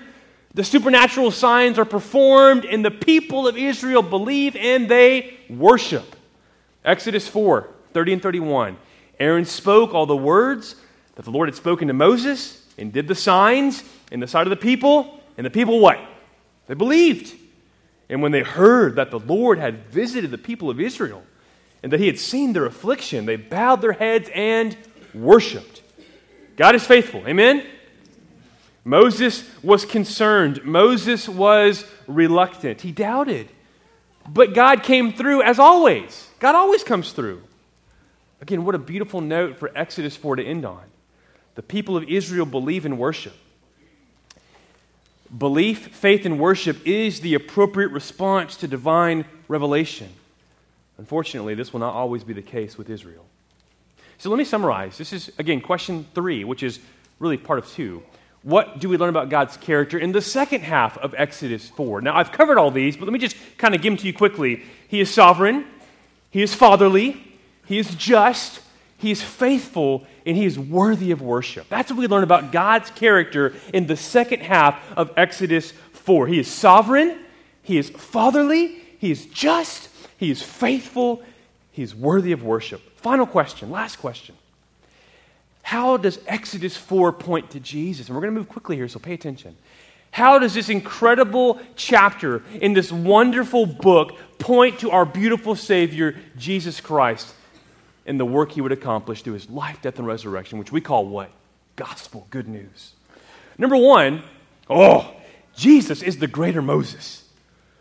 the 0.55 0.65
supernatural 0.65 1.31
signs 1.31 1.79
are 1.79 1.85
performed, 1.85 2.65
and 2.65 2.85
the 2.85 2.91
people 2.91 3.49
of 3.49 3.57
Israel 3.57 4.03
believe 4.03 4.55
and 4.55 4.88
they 4.88 5.35
worship. 5.49 6.17
Exodus 6.85 7.27
4 7.29 7.69
30 7.93 8.12
and 8.15 8.23
31. 8.23 8.77
Aaron 9.21 9.45
spoke 9.45 9.95
all 9.95 10.07
the 10.07 10.17
words 10.17 10.77
that 11.15 11.25
the 11.25 11.31
Lord 11.31 11.49
had 11.49 11.55
spoken 11.55 11.88
to 11.88 11.95
Moses 11.95 12.67
and 12.79 12.93
did 12.93 13.07
the 13.07 13.15
signs 13.15 13.85
in 14.11 14.21
the 14.21 14.27
sight 14.27 14.47
of 14.47 14.51
the 14.51 14.57
people. 14.57 15.21
And 15.37 15.47
the 15.47 15.51
people 15.51 15.79
what? 15.79 15.99
They 16.67 16.75
believed. 16.75 17.35
And 18.09 18.23
when 18.23 18.33
they 18.33 18.43
heard 18.43 18.97
that 18.97 19.11
the 19.11 19.19
Lord 19.19 19.59
had 19.59 19.87
visited 19.87 20.31
the 20.31 20.38
people 20.38 20.71
of 20.71 20.81
Israel 20.81 21.23
and 21.83 21.93
that 21.93 22.01
he 22.01 22.07
had 22.07 22.19
seen 22.19 22.53
their 22.53 22.67
affliction, 22.67 23.27
they 23.27 23.37
bowed 23.37 23.81
their 23.81 23.93
heads 23.93 24.29
and 24.35 24.77
worshiped. 25.15 25.83
God 26.57 26.75
is 26.75 26.87
faithful. 26.87 27.27
Amen? 27.27 27.65
Moses 28.85 29.49
was 29.62 29.85
concerned. 29.85 30.64
Moses 30.64 31.29
was 31.29 31.85
reluctant. 32.07 32.81
He 32.81 32.92
doubted. 32.92 33.49
But 34.29 34.55
God 34.55 34.83
came 34.83 35.12
through 35.12 35.42
as 35.42 35.59
always. 35.59 36.29
God 36.40 36.55
always 36.55 36.83
comes 36.83 37.12
through. 37.12 37.42
Again, 38.40 38.64
what 38.64 38.75
a 38.75 38.79
beautiful 38.79 39.21
note 39.21 39.59
for 39.59 39.71
Exodus 39.77 40.16
4 40.16 40.37
to 40.37 40.45
end 40.45 40.64
on. 40.64 40.83
The 41.55 41.62
people 41.62 41.97
of 41.97 42.05
Israel 42.05 42.47
believe 42.47 42.87
in 42.87 42.99
worship. 42.99 43.35
Belief, 45.37 45.95
faith, 45.95 46.27
and 46.27 46.38
worship 46.38 46.87
is 46.87 47.21
the 47.21 47.35
appropriate 47.35 47.92
response 47.92 48.57
to 48.57 48.68
divine 48.68 49.25
revelation. 49.49 50.09
Unfortunately, 50.99 51.55
this 51.55 51.73
will 51.73 51.81
not 51.81 51.95
always 51.95 52.25
be 52.25 52.33
the 52.33 52.42
case 52.42 52.77
with 52.77 52.90
Israel. 52.90 53.25
So 54.18 54.29
let 54.29 54.37
me 54.37 54.45
summarize. 54.45 54.99
This 54.99 55.12
is, 55.12 55.33
again, 55.38 55.61
question 55.61 56.07
three, 56.14 56.45
which 56.45 56.62
is 56.62 56.81
really 57.18 57.37
part 57.37 57.59
of 57.59 57.68
two. 57.68 58.03
What 58.43 58.81
do 58.81 58.89
we 58.89 58.97
learn 58.97 59.09
about 59.09 59.29
God's 59.29 59.57
character 59.57 59.99
in 59.99 60.13
the 60.13 60.21
second 60.21 60.63
half 60.63 60.99
of 60.99 61.15
Exodus 61.17 61.69
4? 61.71 62.01
Now, 62.01 62.17
I've 62.17 62.33
covered 62.33 62.59
all 62.59 62.71
these, 62.71 62.97
but 62.97 63.05
let 63.05 63.13
me 63.13 63.19
just 63.19 63.37
kind 63.57 63.75
of 63.75 63.83
give 63.83 63.93
them 63.93 63.99
to 63.99 64.07
you 64.07 64.13
quickly. 64.13 64.63
He 64.89 65.01
is 65.01 65.13
sovereign, 65.13 65.65
He 66.31 66.43
is 66.43 66.55
fatherly, 66.55 67.33
he 67.65 67.79
is 67.79 67.95
just, 67.95 68.61
He 68.99 69.11
is 69.11 69.23
faithful, 69.23 70.07
and 70.27 70.37
He 70.37 70.45
is 70.45 70.59
worthy 70.59 71.11
of 71.11 71.23
worship. 71.23 71.69
That's 71.69 71.91
what 71.91 71.99
we 71.99 72.07
learn 72.07 72.23
about 72.25 72.53
God's 72.53 72.91
character 72.91 73.55
in 73.73 73.87
the 73.87 73.97
second 73.97 74.41
half 74.41 74.79
of 74.97 75.11
Exodus 75.17 75.73
4. 75.93 76.27
He 76.27 76.39
is 76.39 76.49
sovereign, 76.49 77.19
He 77.63 77.79
is 77.79 77.91
fatherly, 77.91 78.79
He 78.99 79.11
is 79.11 79.27
just, 79.27 79.89
He 80.17 80.31
is 80.31 80.43
faithful, 80.43 81.23
He 81.71 81.83
is 81.83 81.95
worthy 81.95 82.33
of 82.33 82.43
worship. 82.43 82.81
Final 82.99 83.27
question, 83.27 83.71
last 83.71 83.97
question. 83.97 84.37
How 85.62 85.96
does 85.96 86.18
Exodus 86.27 86.77
4 86.77 87.12
point 87.12 87.51
to 87.53 87.61
Jesus? 87.61 88.09
And 88.09 88.14
we're 88.14 88.22
going 88.22 88.35
to 88.35 88.38
move 88.38 88.48
quickly 88.48 88.77
here, 88.77 88.88
so 88.88 88.98
pay 88.98 89.14
attention. 89.14 89.57
How 90.11 90.38
does 90.38 90.53
this 90.53 90.68
incredible 90.68 91.61
chapter 91.75 92.42
in 92.61 92.75
this 92.75 92.92
wonderful 92.92 93.64
book 93.64 94.12
point 94.38 94.81
to 94.81 94.90
our 94.90 95.07
beautiful 95.07 95.57
Savior, 95.57 96.16
Jesus 96.37 96.81
Christ? 96.81 97.35
and 98.07 98.18
the 98.18 98.25
work 98.25 98.53
he 98.53 98.61
would 98.61 98.72
accomplish 98.72 99.22
through 99.22 99.35
his 99.35 99.48
life, 99.48 99.81
death, 99.83 99.98
and 99.98 100.07
resurrection, 100.07 100.59
which 100.59 100.72
we 100.72 100.81
call 100.81 101.07
what? 101.07 101.31
Gospel, 101.77 102.27
good 102.31 102.48
news. 102.48 102.92
Number 103.59 103.77
one, 103.77 104.22
oh, 104.68 105.14
Jesus 105.55 106.03
is 106.03 106.18
the 106.18 106.27
greater 106.27 106.62
Moses 106.62 107.29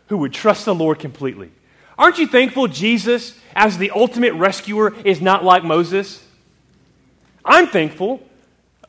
who 0.08 0.18
would 0.18 0.32
trust 0.32 0.64
the 0.64 0.74
Lord 0.74 0.98
completely. 0.98 1.50
Aren't 1.98 2.18
you 2.18 2.26
thankful 2.26 2.68
Jesus, 2.68 3.38
as 3.54 3.78
the 3.78 3.90
ultimate 3.90 4.34
rescuer, 4.34 4.94
is 5.04 5.20
not 5.20 5.44
like 5.44 5.64
Moses? 5.64 6.26
I'm 7.44 7.66
thankful. 7.66 8.22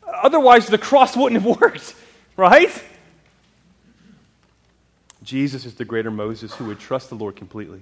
Otherwise, 0.06 0.68
the 0.68 0.78
cross 0.78 1.16
wouldn't 1.16 1.42
have 1.42 1.60
worked, 1.62 1.96
right? 2.38 2.84
Jesus 5.24 5.66
is 5.66 5.76
the 5.76 5.86
greater 5.86 6.12
Moses 6.12 6.54
who 6.54 6.66
would 6.66 6.80
trust 6.80 7.10
the 7.10 7.16
Lord 7.16 7.36
completely. 7.36 7.82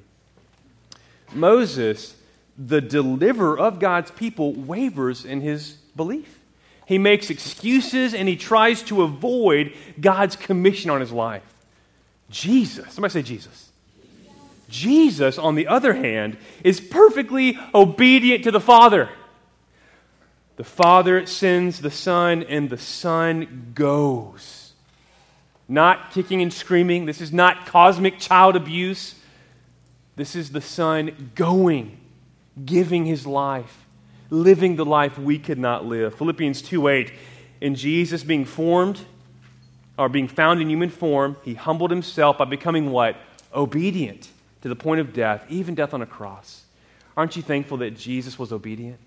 Moses, 1.34 2.16
the 2.58 2.82
deliverer 2.82 3.58
of 3.58 3.80
God's 3.80 4.12
people, 4.12 4.54
wavers 4.54 5.26
in 5.26 5.42
his 5.42 5.74
belief. 5.96 6.40
He 6.86 6.98
makes 6.98 7.30
excuses 7.30 8.14
and 8.14 8.28
he 8.28 8.36
tries 8.36 8.82
to 8.84 9.02
avoid 9.02 9.74
God's 10.00 10.36
commission 10.36 10.90
on 10.92 11.00
his 11.00 11.12
life. 11.12 11.44
Jesus, 12.30 12.94
somebody 12.94 13.14
say 13.14 13.22
Jesus. 13.22 13.72
Jesus, 14.70 15.38
on 15.38 15.56
the 15.56 15.68
other 15.68 15.94
hand, 15.94 16.38
is 16.64 16.80
perfectly 16.80 17.58
obedient 17.74 18.46
to 18.46 18.52
the 18.52 18.60
Father. 18.60 19.10
The 20.62 20.65
Father 20.65 21.26
sends 21.26 21.82
the 21.82 21.89
Son, 21.89 22.43
and 22.43 22.69
the 22.69 22.78
Son 22.78 23.71
goes. 23.74 24.74
Not 25.67 26.12
kicking 26.12 26.43
and 26.43 26.54
screaming. 26.54 27.08
This 27.08 27.19
is 27.19 27.34
not 27.34 27.65
cosmic 27.65 28.19
child 28.19 28.56
abuse. 28.56 29.15
This 30.17 30.36
is 30.36 30.52
the 30.52 30.62
Son 30.62 31.32
going, 31.34 31.97
giving 32.63 33.06
his 33.06 33.26
life, 33.26 33.88
living 34.30 34.76
the 34.76 34.86
life 34.86 35.17
we 35.17 35.39
could 35.39 35.58
not 35.58 35.84
live. 35.84 36.13
Philippians 36.13 36.62
2 36.62 36.88
8. 36.89 37.12
In 37.60 37.74
Jesus 37.74 38.24
being 38.24 38.45
formed, 38.45 39.00
or 39.97 40.10
being 40.10 40.28
found 40.28 40.62
in 40.62 40.69
human 40.69 40.91
form, 40.91 41.38
he 41.41 41.56
humbled 41.56 41.89
himself 41.89 42.38
by 42.38 42.45
becoming 42.45 42.91
what? 42.91 43.15
Obedient 43.52 44.30
to 44.62 44.69
the 44.69 44.76
point 44.76 45.02
of 45.02 45.12
death, 45.12 45.43
even 45.50 45.74
death 45.74 45.95
on 45.95 46.04
a 46.04 46.06
cross. 46.06 46.65
Aren't 47.17 47.36
you 47.36 47.41
thankful 47.41 47.78
that 47.78 47.97
Jesus 47.97 48.38
was 48.38 48.52
obedient? 48.52 49.00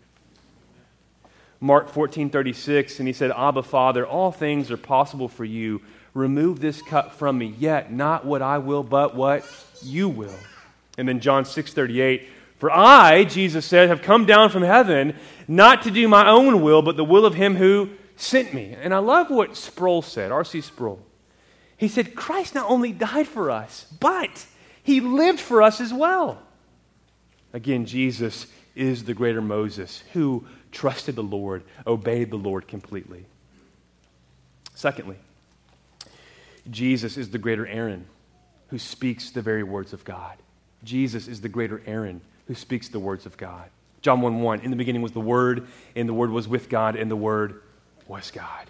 Mark 1.61 1.89
14 1.89 2.31
36, 2.31 2.99
and 2.99 3.09
he 3.09 3.15
said, 3.15 3.31
Abba, 3.31 3.63
Father, 3.63 4.07
all 4.07 4.33
things 4.33 4.71
are 4.71 4.77
possible 4.77 5.29
for 5.29 5.45
you. 5.45 5.81
Remove 6.13 6.61
this 6.61 6.81
cup 6.83 7.15
from 7.15 7.39
me, 7.39 7.55
yet 7.59 7.93
not 7.93 8.25
what 8.25 8.43
I 8.43 8.59
will, 8.59 8.83
but 8.83 9.17
what 9.17 9.45
you 9.83 10.09
will. 10.09 10.39
And 10.97 11.09
then 11.09 11.21
John 11.21 11.45
6 11.45 11.73
38, 11.73 12.29
for 12.59 12.71
I, 12.71 13.25
Jesus 13.25 13.67
said, 13.67 13.89
have 13.89 14.03
come 14.03 14.27
down 14.27 14.51
from 14.51 14.63
heaven 14.63 15.17
not 15.49 15.83
to 15.83 15.91
do 15.91 16.09
my 16.09 16.29
own 16.29 16.63
will, 16.63 16.83
but 16.83 16.97
the 16.97 17.05
will 17.05 17.27
of 17.27 17.35
him 17.35 17.57
who 17.57 17.91
sent 18.17 18.55
me. 18.55 18.77
And 18.81 18.95
I 18.95 18.99
love 18.99 19.31
what 19.31 19.57
Sproul 19.57 20.03
said, 20.03 20.31
R.C. 20.31 20.61
Sproul. 20.61 21.01
He 21.77 21.89
said, 21.89 22.15
Christ 22.15 22.55
not 22.55 22.71
only 22.71 22.93
died 22.93 23.27
for 23.27 23.51
us, 23.51 23.87
but 24.01 24.47
he 24.83 25.01
lived 25.01 25.41
for 25.41 25.63
us 25.63 25.81
as 25.81 25.93
well. 25.93 26.41
Again, 27.53 27.87
Jesus 27.87 28.47
is 28.75 29.05
the 29.05 29.15
greater 29.15 29.43
Moses 29.43 30.03
who 30.13 30.47
trusted 30.75 31.17
the 31.17 31.23
Lord, 31.23 31.63
obeyed 31.87 32.31
the 32.31 32.37
Lord 32.37 32.69
completely. 32.69 33.25
Secondly, 34.75 35.17
Jesus 36.71 37.17
is 37.17 37.31
the 37.31 37.39
greater 37.39 37.67
Aaron 37.67 38.07
who 38.69 38.79
speaks 38.79 39.31
the 39.31 39.43
very 39.43 39.63
words 39.63 39.93
of 39.93 40.05
God. 40.05 40.37
Jesus 40.83 41.29
is 41.29 41.41
the 41.41 41.49
greater 41.49 41.81
Aaron 41.87 42.21
who 42.47 42.55
speaks 42.55 42.89
the 42.89 42.99
words 42.99 43.25
of 43.25 43.37
God. 43.37 43.71
John 44.03 44.21
1 44.21 44.43
1, 44.43 44.61
in 44.61 44.71
the 44.71 44.77
beginning 44.77 45.01
was 45.01 45.13
the 45.13 45.21
Word, 45.21 45.67
and 45.97 46.09
the 46.09 46.13
Word 46.13 46.31
was 46.31 46.47
with 46.47 46.69
God, 46.69 46.97
and 46.97 47.11
the 47.11 47.17
Word 47.17 47.63
was 48.07 48.31
God. 48.31 48.67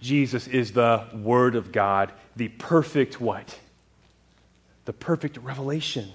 Jesus 0.00 0.46
is 0.46 0.72
the 0.72 1.06
Word 1.14 1.54
of 1.54 1.72
God, 1.72 2.12
the 2.36 2.48
perfect 2.48 3.20
what? 3.20 3.58
The 4.84 4.92
perfect 4.92 5.38
revelation, 5.38 6.10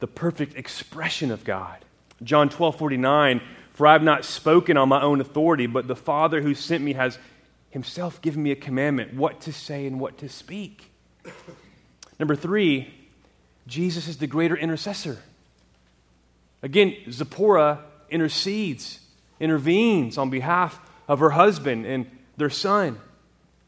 the 0.00 0.06
perfect 0.06 0.56
expression 0.56 1.30
of 1.30 1.44
God. 1.44 1.83
John 2.22 2.48
12 2.48 2.76
49, 2.76 3.40
for 3.72 3.86
I 3.86 3.92
have 3.92 4.02
not 4.02 4.24
spoken 4.24 4.76
on 4.76 4.88
my 4.88 5.02
own 5.02 5.20
authority, 5.20 5.66
but 5.66 5.88
the 5.88 5.96
Father 5.96 6.40
who 6.40 6.54
sent 6.54 6.82
me 6.82 6.92
has 6.92 7.18
himself 7.70 8.22
given 8.22 8.42
me 8.42 8.52
a 8.52 8.56
commandment 8.56 9.14
what 9.14 9.40
to 9.42 9.52
say 9.52 9.86
and 9.86 9.98
what 9.98 10.18
to 10.18 10.28
speak. 10.28 10.90
Number 12.18 12.36
three, 12.36 12.94
Jesus 13.66 14.06
is 14.06 14.18
the 14.18 14.26
greater 14.26 14.56
intercessor. 14.56 15.18
Again, 16.62 16.96
Zipporah 17.10 17.80
intercedes, 18.08 19.00
intervenes 19.40 20.16
on 20.16 20.30
behalf 20.30 20.80
of 21.08 21.18
her 21.18 21.30
husband 21.30 21.84
and 21.84 22.10
their 22.36 22.50
son. 22.50 23.00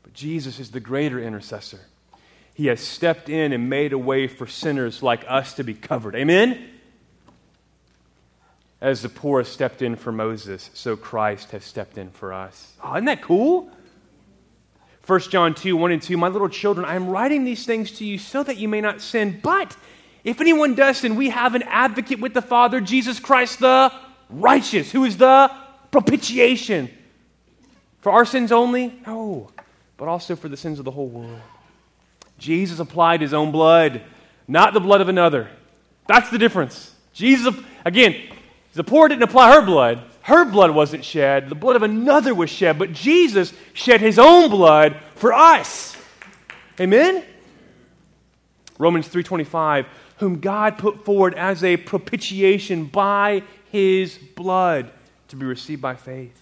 But 0.03 0.13
Jesus 0.13 0.61
is 0.61 0.71
the 0.71 0.81
greater 0.81 1.21
intercessor. 1.21 1.81
He 2.55 2.67
has 2.69 2.81
stepped 2.81 3.29
in 3.29 3.53
and 3.53 3.69
made 3.69 3.93
a 3.93 3.99
way 3.99 4.29
for 4.29 4.47
sinners 4.47 5.03
like 5.03 5.25
us 5.29 5.55
to 5.55 5.65
be 5.65 5.75
covered. 5.75 6.15
Amen? 6.15 6.71
As 8.81 9.01
Zipporah 9.01 9.45
stepped 9.45 9.81
in 9.81 9.97
for 9.97 10.13
Moses, 10.13 10.71
so 10.75 10.97
Christ 10.97 11.51
has 11.53 11.65
stepped 11.65 11.97
in 11.97 12.11
for 12.11 12.33
us. 12.33 12.75
Oh, 12.85 12.95
isn't 12.95 13.07
that 13.07 13.23
cool? 13.23 13.71
1 15.07 15.21
John 15.21 15.55
2 15.55 15.77
1 15.77 15.93
and 15.93 16.03
2 16.03 16.17
My 16.17 16.29
little 16.29 16.49
children, 16.49 16.85
I 16.85 16.95
am 16.95 17.09
writing 17.09 17.45
these 17.45 17.65
things 17.65 17.93
to 17.93 18.05
you 18.05 18.19
so 18.19 18.43
that 18.43 18.57
you 18.57 18.69
may 18.69 18.81
not 18.81 19.01
sin. 19.01 19.41
But 19.43 19.77
if 20.25 20.41
anyone 20.41 20.75
does 20.75 20.99
sin, 20.99 21.17
we 21.17 21.31
have 21.31 21.55
an 21.55 21.63
advocate 21.63 22.21
with 22.21 22.35
the 22.35 22.43
Father, 22.43 22.81
Jesus 22.81 23.21
Christ 23.21 23.61
the 23.61 23.93
righteous, 24.29 24.91
who 24.91 25.05
is 25.05 25.17
the 25.17 25.51
propitiation. 25.91 26.91
For 28.01 28.13
our 28.13 28.25
sins 28.25 28.53
only? 28.53 29.01
No, 29.07 29.51
but 29.97 30.09
also 30.09 30.37
for 30.37 30.49
the 30.49 30.57
sins 30.57 30.79
of 30.79 30.85
the 30.85 30.91
whole 30.91 31.09
world. 31.09 31.41
Jesus 32.39 32.81
applied 32.81 33.21
his 33.21 33.33
own 33.33 33.53
blood, 33.53 34.03
not 34.47 34.75
the 34.75 34.81
blood 34.81 35.01
of 35.01 35.09
another. 35.09 35.49
That's 36.07 36.29
the 36.31 36.39
difference. 36.39 36.95
Jesus, 37.13 37.55
again, 37.85 38.17
Zipporah 38.77 39.09
didn't 39.09 39.23
apply 39.23 39.55
her 39.55 39.63
blood. 39.63 40.03
Her 40.21 40.45
blood 40.45 40.71
wasn't 40.73 41.03
shed. 41.03 41.49
The 41.49 41.55
blood 41.55 41.77
of 41.77 41.83
another 41.83 42.35
was 42.35 42.51
shed. 42.51 42.79
But 42.79 42.93
Jesus 42.93 43.55
shed 43.73 44.03
his 44.03 44.19
own 44.19 44.51
blood 44.51 44.97
for 45.15 45.33
us. 45.33 45.97
Amen? 46.79 47.25
Romans 48.79 49.09
3.25, 49.09 49.87
whom 50.19 50.41
God 50.41 50.77
put 50.77 51.07
forward 51.07 51.33
as 51.35 51.65
a 51.65 51.79
propitiation 51.79 52.85
by 52.85 53.43
his 53.73 54.19
blood 54.19 54.91
to 55.29 55.37
be 55.37 55.47
received 55.47 55.81
by 55.81 55.95
faith. 55.95 56.39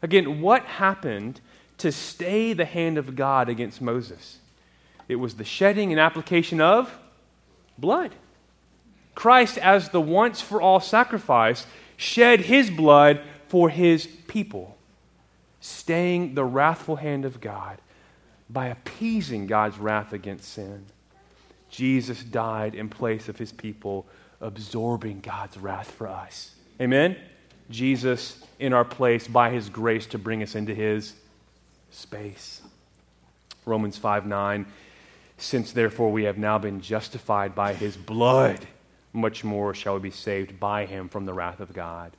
Again, 0.00 0.40
what 0.40 0.62
happened 0.64 1.40
to 1.78 1.90
stay 1.90 2.52
the 2.52 2.64
hand 2.64 2.98
of 2.98 3.16
God 3.16 3.48
against 3.48 3.80
Moses? 3.80 4.38
It 5.08 5.16
was 5.16 5.34
the 5.34 5.44
shedding 5.44 5.90
and 5.90 6.00
application 6.00 6.60
of 6.60 6.96
blood. 7.76 8.14
Christ, 9.14 9.58
as 9.58 9.90
the 9.90 10.00
once 10.00 10.40
for 10.40 10.60
all 10.60 10.80
sacrifice, 10.80 11.66
shed 11.96 12.40
his 12.40 12.70
blood 12.70 13.20
for 13.48 13.68
his 13.68 14.06
people, 14.26 14.76
staying 15.60 16.34
the 16.34 16.44
wrathful 16.44 16.96
hand 16.96 17.24
of 17.24 17.40
God 17.40 17.78
by 18.50 18.66
appeasing 18.66 19.46
God's 19.46 19.78
wrath 19.78 20.12
against 20.12 20.52
sin. 20.52 20.86
Jesus 21.70 22.22
died 22.22 22.74
in 22.74 22.88
place 22.88 23.28
of 23.28 23.38
his 23.38 23.52
people, 23.52 24.06
absorbing 24.40 25.20
God's 25.20 25.56
wrath 25.56 25.90
for 25.90 26.08
us. 26.08 26.54
Amen? 26.80 27.16
Jesus 27.70 28.42
in 28.58 28.72
our 28.72 28.84
place 28.84 29.26
by 29.26 29.50
his 29.50 29.68
grace 29.68 30.06
to 30.06 30.18
bring 30.18 30.42
us 30.42 30.54
into 30.54 30.74
his 30.74 31.14
space. 31.90 32.60
Romans 33.64 33.96
5 33.96 34.26
9. 34.26 34.66
Since 35.36 35.72
therefore 35.72 36.12
we 36.12 36.24
have 36.24 36.38
now 36.38 36.58
been 36.58 36.80
justified 36.80 37.54
by 37.54 37.74
his 37.74 37.96
blood 37.96 38.66
much 39.14 39.44
more 39.44 39.72
shall 39.72 39.94
we 39.94 40.00
be 40.00 40.10
saved 40.10 40.58
by 40.58 40.86
him 40.86 41.08
from 41.08 41.24
the 41.24 41.32
wrath 41.32 41.60
of 41.60 41.72
God. 41.72 42.12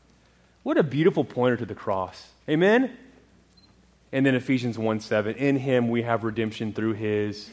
What 0.63 0.77
a 0.77 0.83
beautiful 0.83 1.23
pointer 1.23 1.57
to 1.57 1.65
the 1.65 1.75
cross. 1.75 2.29
Amen? 2.49 2.97
And 4.11 4.25
then 4.25 4.33
Ephesians 4.33 4.79
1 4.79 5.01
7, 5.01 5.35
in 5.35 5.57
him 5.57 5.89
we 5.89 6.03
have 6.03 6.23
redemption 6.23 6.73
through 6.73 6.93
his 6.93 7.49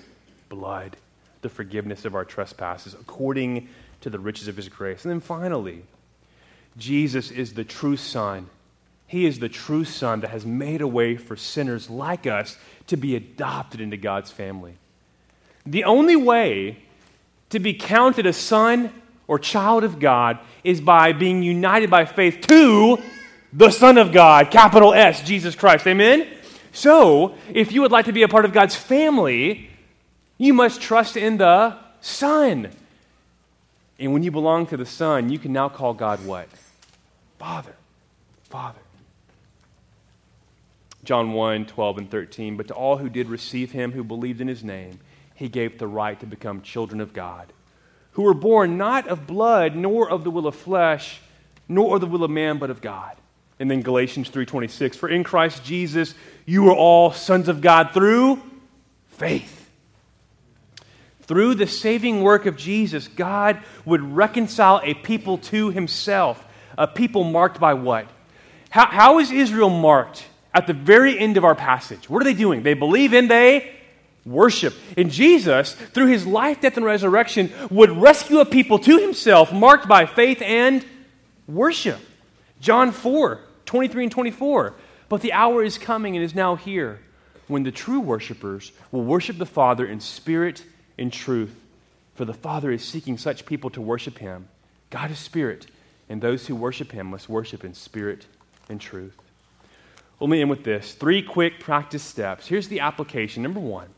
blood, 0.49 0.97
the 1.43 1.49
forgiveness 1.49 2.05
of 2.05 2.15
our 2.15 2.25
trespasses, 2.25 2.95
according 2.95 3.69
to 4.01 4.11
the 4.11 4.19
riches 4.19 4.49
of 4.49 4.57
his 4.57 4.69
grace. 4.69 5.05
And 5.05 5.11
then 5.11 5.21
finally, 5.21 5.83
Jesus 6.77 7.31
is 7.31 7.55
the 7.55 7.65
true 7.65 7.97
Son. 7.97 8.49
He 9.07 9.27
is 9.27 9.41
the 9.41 9.49
true 9.49 9.85
Son 9.85 10.21
that 10.21 10.31
has 10.31 10.47
made 10.47 10.81
a 10.81 10.89
way 10.89 11.17
for 11.17 11.37
sinners 11.37 11.91
like 11.91 12.27
us 12.27 12.57
to 12.87 12.97
be 12.97 13.17
adopted 13.17 13.81
into 13.81 13.97
God's 13.97 14.31
family. 14.31 14.77
The 15.67 15.85
only 15.85 16.17
way 16.17 16.79
to 17.51 17.59
be 17.59 17.75
counted 17.75 18.25
a 18.25 18.33
son 18.33 18.91
or 19.33 19.39
child 19.39 19.83
of 19.83 19.99
God 19.99 20.39
is 20.63 20.83
by 20.83 21.15
being 21.15 21.43
united 21.43 21.89
by 21.89 22.05
faith 22.05 22.43
to 22.43 22.99
the 23.51 23.71
Son 23.71 23.97
of 23.97 24.13
God, 24.13 24.51
capital 24.51 24.93
S, 24.93 25.23
Jesus 25.23 25.55
Christ. 25.55 25.87
Amen? 25.87 26.29
So, 26.73 27.35
if 27.49 27.73
you 27.73 27.81
would 27.81 27.93
like 27.93 28.05
to 28.05 28.13
be 28.13 28.25
a 28.25 28.29
part 28.29 28.45
of 28.45 28.53
God's 28.53 28.77
family, 28.77 29.71
you 30.37 30.53
must 30.53 30.83
trust 30.83 31.17
in 31.17 31.39
the 31.39 31.79
Son. 32.03 32.69
And 33.99 34.13
when 34.13 34.23
you 34.23 34.31
belong 34.31 34.67
to 34.67 34.77
the 34.77 34.85
Son, 34.85 35.31
you 35.31 35.39
can 35.39 35.55
now 35.55 35.71
call 35.71 35.95
God 35.95 36.23
what? 36.27 36.51
Father. 37.39 37.75
Father. 38.51 38.81
John 41.05 41.33
1 41.33 41.65
12 41.65 41.97
and 41.97 42.11
13. 42.11 42.59
But 42.59 42.69
to 42.69 42.75
all 42.75 42.99
who 42.99 43.09
did 43.09 43.31
receive 43.31 43.73
him, 43.73 43.93
who 43.93 44.05
believed 44.05 44.43
in 44.43 44.49
his 44.49 44.63
name, 44.63 45.01
he 45.35 45.49
gave 45.49 45.79
the 45.79 45.87
right 45.87 46.21
to 46.21 46.27
become 46.27 46.61
children 46.61 47.01
of 47.01 47.15
God 47.15 47.51
who 48.13 48.23
were 48.23 48.35
born 48.35 48.77
not 48.77 49.09
of 49.09 49.27
blood, 49.27 49.75
nor 49.75 50.09
of 50.09 50.25
the 50.25 50.31
will 50.31 50.47
of 50.47 50.55
flesh, 50.55 51.21
nor 51.69 51.97
of 51.97 52.01
the 52.01 52.07
will 52.07 52.25
of 52.25 52.31
man, 52.31 52.59
but 52.59 52.71
of 52.71 52.81
God. 52.81 53.17
And 53.59 53.71
then 53.71 53.83
Galatians 53.83 54.29
3:26, 54.31 54.97
for 54.97 55.09
in 55.09 55.25
Christ 55.25 55.65
Jesus 55.65 56.15
you 56.47 56.69
are 56.69 56.75
all 56.75 57.13
sons 57.13 57.49
of 57.49 57.61
God 57.61 57.91
through 57.93 58.41
faith. 59.09 59.71
Through 61.23 61.55
the 61.55 61.67
saving 61.67 62.23
work 62.23 62.47
of 62.47 62.57
Jesus, 62.57 63.09
God 63.09 63.63
would 63.85 64.03
reconcile 64.17 64.81
a 64.83 64.95
people 64.95 65.39
to 65.39 65.71
himself, 65.71 66.45
a 66.77 66.87
people 66.87 67.25
marked 67.25 67.61
by 67.61 67.75
what? 67.75 68.09
How, 68.71 68.87
how 68.87 69.19
is 69.19 69.31
Israel 69.31 69.71
marked 69.71 70.27
at 70.53 70.67
the 70.67 70.73
very 70.73 71.19
end 71.19 71.37
of 71.37 71.45
our 71.45 71.55
passage? 71.55 72.11
What 72.11 72.21
are 72.21 72.25
they 72.25 72.35
doing? 72.35 72.63
They 72.65 72.75
believe 72.75 73.15
and 73.15 73.31
they 73.31 73.73
worship. 74.25 74.75
And 74.97 75.11
Jesus, 75.11 75.75
through 75.75 76.07
his 76.07 76.27
life, 76.27 76.61
death, 76.61 76.77
and 76.77 76.87
resurrection, 76.87 77.53
would 77.71 77.91
rescue 77.91 78.41
a 78.41 78.45
people 78.45 78.79
to 78.81 78.99
himself 78.99 79.53
marked 79.53 79.89
by 79.89 80.07
faith 80.07 80.41
and 80.43 80.85
worship. 81.47 82.01
John 82.61 82.93
4 82.93 83.41
23 83.67 84.05
and 84.05 84.13
24. 84.13 84.75
But 85.09 85.21
the 85.21 85.33
hour 85.33 85.63
is 85.63 85.79
coming 85.79 86.17
and 86.17 86.25
is 86.25 86.35
now 86.35 86.57
here 86.57 87.01
when 87.47 87.65
the 87.65 87.71
true 87.71 88.01
worshipers 88.01 88.73
will 88.91 89.05
worship 89.05 89.39
the 89.39 89.47
Father 89.47 89.85
in 89.85 90.01
spirit 90.01 90.65
and 90.99 91.13
truth. 91.13 91.55
For 92.15 92.25
the 92.25 92.35
Father 92.35 92.71
is 92.71 92.83
seeking 92.83 93.19
such 93.19 93.47
people 93.47 93.71
to 93.71 93.81
worship 93.81 94.19
him. 94.19 94.49
God 94.91 95.11
is 95.11 95.19
spirit, 95.19 95.67
and 96.09 96.21
those 96.21 96.47
who 96.47 96.55
worship 96.55 96.93
him 96.93 97.09
must 97.09 97.29
worship 97.29 97.65
in 97.65 97.75
spirit 97.75 98.27
and 98.69 98.81
truth. 98.81 99.17
Let 100.21 100.31
me 100.31 100.41
end 100.41 100.51
with 100.51 100.65
this 100.65 100.95
three 100.95 101.23
quick 101.23 101.59
practice 101.61 102.03
steps. 102.03 102.47
Here's 102.47 102.69
the 102.69 102.81
application. 102.81 103.43
Number 103.43 103.61
one 103.61 103.89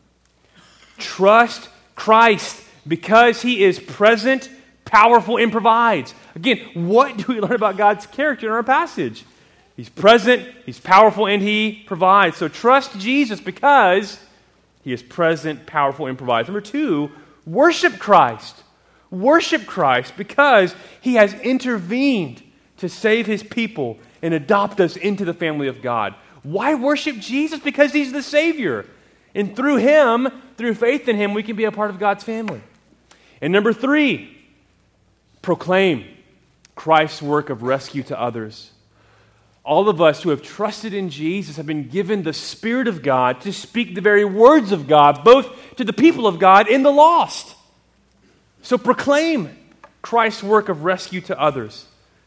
Trust 0.99 1.69
Christ 1.95 2.63
because 2.87 3.43
he 3.43 3.65
is 3.65 3.79
present, 3.79 4.51
powerful, 4.85 5.39
and 5.39 5.51
provides. 5.51 6.15
Again, 6.35 6.61
what 6.75 7.17
do 7.17 7.33
we 7.33 7.41
learn 7.41 7.55
about 7.55 7.77
God's 7.77 8.07
character 8.07 8.47
in 8.47 8.53
our 8.53 8.63
passage? 8.63 9.25
He's 9.77 9.89
present, 9.89 10.47
he's 10.67 10.79
powerful, 10.79 11.27
and 11.27 11.43
he 11.43 11.83
provides. 11.87 12.37
So 12.37 12.49
trust 12.49 12.99
Jesus 12.99 13.41
because 13.41 14.21
he 14.83 14.93
is 14.93 15.03
present, 15.03 15.67
powerful, 15.67 16.07
and 16.07 16.17
provides. 16.17 16.49
Number 16.49 16.61
two, 16.61 17.11
worship 17.47 17.99
Christ. 17.99 18.63
Worship 19.11 19.67
Christ 19.67 20.15
because 20.17 20.75
he 21.01 21.15
has 21.15 21.35
intervened 21.35 22.43
to 22.79 22.89
save 22.89 23.27
his 23.27 23.43
people 23.43 23.99
and 24.23 24.35
adopt 24.35 24.81
us 24.81 24.97
into 24.97 25.25
the 25.25 25.35
family 25.35 25.69
of 25.69 25.83
God. 25.83 26.15
Why 26.43 26.75
worship 26.75 27.17
Jesus? 27.17 27.61
Because 27.61 27.93
he's 27.93 28.13
the 28.13 28.23
Savior. 28.23 28.87
And 29.35 29.57
through 29.57 29.77
him, 29.77 30.29
through 30.57 30.75
faith 30.75 31.09
in 31.09 31.17
him, 31.17 31.35
we 31.35 31.43
can 31.43 31.57
be 31.57 31.65
a 31.65 31.73
part 31.73 31.91
of 31.91 31.99
God's 31.99 32.25
family. 32.25 32.63
And 33.41 33.53
number 33.53 33.73
three, 33.73 34.37
proclaim 35.43 36.05
Christ's 36.75 37.23
work 37.23 37.51
of 37.51 37.63
rescue 37.63 38.03
to 38.05 38.21
others. 38.21 38.71
All 39.65 39.89
of 39.89 40.01
us 40.01 40.23
who 40.23 40.31
have 40.31 40.43
trusted 40.43 40.93
in 40.93 41.09
Jesus 41.09 41.57
have 41.57 41.67
been 41.67 41.89
given 41.89 42.23
the 42.23 42.33
Spirit 42.33 42.87
of 42.87 43.03
God 43.03 43.41
to 43.43 43.53
speak 43.53 43.95
the 43.95 44.01
very 44.01 44.25
words 44.25 44.73
of 44.73 44.87
God, 44.87 45.25
both 45.25 45.77
to 45.77 45.85
the 45.85 45.93
people 45.93 46.27
of 46.27 46.39
God 46.39 46.69
and 46.69 46.85
the 46.85 46.91
lost. 46.91 47.57
So 48.63 48.77
proclaim 48.77 49.57
Christ's 50.03 50.43
work 50.43 50.69
of 50.69 50.85
rescue 50.85 51.23
to 51.23 51.41
others. 51.41 51.87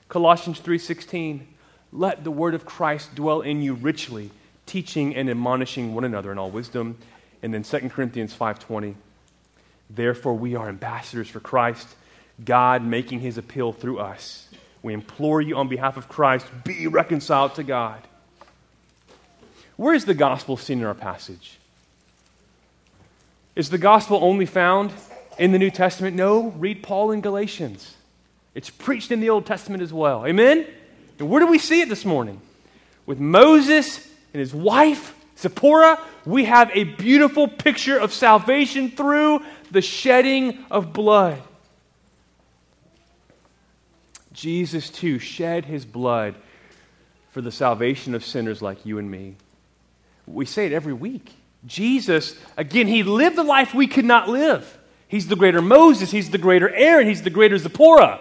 Colossians 0.09 0.59
3:16 0.59 1.47
Let 1.91 2.23
the 2.23 2.31
word 2.31 2.55
of 2.55 2.65
Christ 2.65 3.13
dwell 3.15 3.41
in 3.41 3.61
you 3.61 3.75
richly 3.75 4.31
teaching 4.65 5.15
and 5.15 5.29
admonishing 5.29 5.95
one 5.95 6.03
another 6.03 6.31
in 6.31 6.37
all 6.37 6.51
wisdom. 6.51 6.97
And 7.41 7.53
then 7.53 7.63
2 7.63 7.89
Corinthians 7.89 8.33
5:20. 8.33 8.95
Therefore 9.89 10.33
we 10.33 10.55
are 10.55 10.67
ambassadors 10.67 11.29
for 11.29 11.39
Christ, 11.39 11.87
God 12.43 12.83
making 12.83 13.21
his 13.21 13.37
appeal 13.37 13.71
through 13.71 13.99
us. 13.99 14.47
We 14.83 14.93
implore 14.93 15.41
you 15.41 15.55
on 15.57 15.67
behalf 15.67 15.97
of 15.97 16.07
Christ, 16.07 16.45
be 16.63 16.87
reconciled 16.87 17.55
to 17.55 17.63
God. 17.63 18.01
Where 19.75 19.93
is 19.93 20.05
the 20.05 20.13
gospel 20.13 20.57
seen 20.57 20.79
in 20.79 20.85
our 20.85 20.93
passage? 20.93 21.57
Is 23.55 23.69
the 23.69 23.77
gospel 23.77 24.19
only 24.21 24.45
found 24.45 24.91
in 25.39 25.51
the 25.51 25.59
New 25.59 25.71
Testament? 25.71 26.15
No, 26.15 26.49
read 26.51 26.83
Paul 26.83 27.11
in 27.11 27.21
Galatians. 27.21 27.95
It's 28.53 28.69
preached 28.69 29.11
in 29.11 29.19
the 29.19 29.29
Old 29.29 29.45
Testament 29.45 29.83
as 29.83 29.93
well. 29.93 30.25
Amen? 30.25 30.65
And 31.19 31.29
where 31.29 31.39
do 31.39 31.47
we 31.47 31.59
see 31.59 31.81
it 31.81 31.89
this 31.89 32.05
morning? 32.05 32.41
With 33.05 33.19
Moses 33.19 33.97
and 34.33 34.39
his 34.39 34.53
wife, 34.53 35.13
Zipporah, 35.37 35.99
we 36.25 36.45
have 36.45 36.71
a 36.73 36.83
beautiful 36.83 37.47
picture 37.47 37.97
of 37.97 38.11
salvation 38.11 38.89
through 38.89 39.43
the 39.71 39.81
shedding 39.81 40.65
of 40.71 40.93
blood. 40.93 41.41
Jesus, 44.33 44.89
too, 44.89 45.19
shed 45.19 45.65
his 45.65 45.85
blood 45.85 46.35
for 47.31 47.41
the 47.41 47.51
salvation 47.51 48.15
of 48.15 48.25
sinners 48.25 48.61
like 48.61 48.85
you 48.85 48.97
and 48.97 49.09
me. 49.09 49.35
We 50.25 50.45
say 50.45 50.65
it 50.65 50.73
every 50.73 50.93
week. 50.93 51.33
Jesus, 51.65 52.35
again, 52.55 52.87
he 52.87 53.03
lived 53.03 53.35
the 53.35 53.43
life 53.43 53.73
we 53.73 53.87
could 53.87 54.05
not 54.05 54.29
live. 54.29 54.77
He's 55.07 55.27
the 55.27 55.35
greater 55.35 55.61
Moses, 55.61 56.11
he's 56.11 56.29
the 56.29 56.37
greater 56.37 56.69
Aaron, 56.69 57.07
he's 57.07 57.21
the 57.21 57.29
greater 57.29 57.57
Zipporah. 57.57 58.19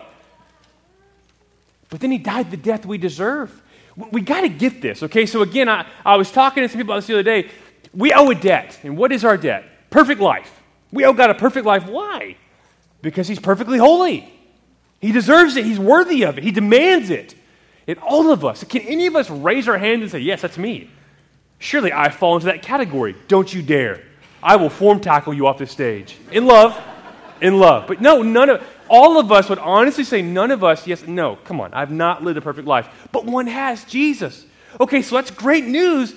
But 1.89 2.01
then 2.01 2.11
he 2.11 2.19
died 2.19 2.51
the 2.51 2.57
death 2.57 2.87
we 2.87 2.99
deserve. 2.99 3.63
We 3.97 4.21
got 4.21 4.43
to 4.43 4.49
get 4.49 4.83
this, 4.83 5.03
okay? 5.05 5.25
So, 5.27 5.43
again, 5.43 5.69
I, 5.69 5.87
I 6.05 6.17
was 6.17 6.31
talking 6.31 6.63
to 6.63 6.69
some 6.69 6.79
people 6.79 6.93
about 6.93 6.99
this 7.01 7.07
the 7.07 7.15
other 7.15 7.23
day. 7.23 7.51
We 7.95 8.13
owe 8.13 8.31
a 8.31 8.35
debt. 8.35 8.79
And 8.83 8.97
what 8.97 9.11
is 9.11 9.25
our 9.25 9.37
debt? 9.37 9.65
Perfect 9.91 10.21
life. 10.21 10.53
We 10.93 11.05
owe 11.05 11.15
God 11.15 11.31
a 11.31 11.35
perfect 11.35 11.65
life. 11.65 11.87
Why? 11.87 12.37
Because 13.01 13.27
He's 13.27 13.41
perfectly 13.41 13.79
holy. 13.79 14.33
He 15.01 15.13
deserves 15.13 15.57
it. 15.57 15.65
He's 15.65 15.79
worthy 15.79 16.25
of 16.25 16.39
it. 16.39 16.45
He 16.45 16.51
demands 16.51 17.11
it. 17.11 17.35
And 17.87 17.99
all 18.01 18.33
of 18.33 18.45
us, 18.45 18.65
can 18.65 18.83
any 18.83 19.07
of 19.07 19.17
us 19.17 19.31
raise 19.31 19.69
our 19.69 19.79
hand 19.79 20.03
and 20.03 20.11
say, 20.11 20.19
Yes, 20.19 20.43
that's 20.43 20.59
me? 20.59 20.91
Surely 21.59 21.93
I 21.93 22.11
fall 22.11 22.35
into 22.35 22.47
that 22.47 22.63
category. 22.63 23.15
Don't 23.29 23.53
you 23.53 23.63
dare. 23.63 24.03
I 24.43 24.57
will 24.57 24.69
form 24.69 25.01
tackle 25.01 25.33
you 25.33 25.47
off 25.47 25.59
this 25.59 25.73
stage. 25.73 26.17
In 26.31 26.47
love. 26.47 26.79
In 27.41 27.59
love. 27.59 27.87
But 27.87 28.01
no, 28.01 28.23
none 28.23 28.51
of 28.51 28.67
all 28.89 29.19
of 29.19 29.33
us 29.33 29.49
would 29.49 29.59
honestly 29.59 30.05
say, 30.05 30.23
none 30.23 30.51
of 30.51 30.63
us, 30.65 30.87
yes, 30.87 31.07
no, 31.07 31.37
come 31.37 31.61
on, 31.61 31.73
I've 31.75 31.91
not 31.91 32.23
lived 32.23 32.39
a 32.39 32.41
perfect 32.41 32.67
life. 32.67 32.89
But 33.13 33.25
one 33.25 33.47
has 33.47 33.85
Jesus. 33.85 34.45
Okay, 34.81 35.03
so 35.03 35.17
that's 35.17 35.31
great 35.31 35.65
news, 35.65 36.15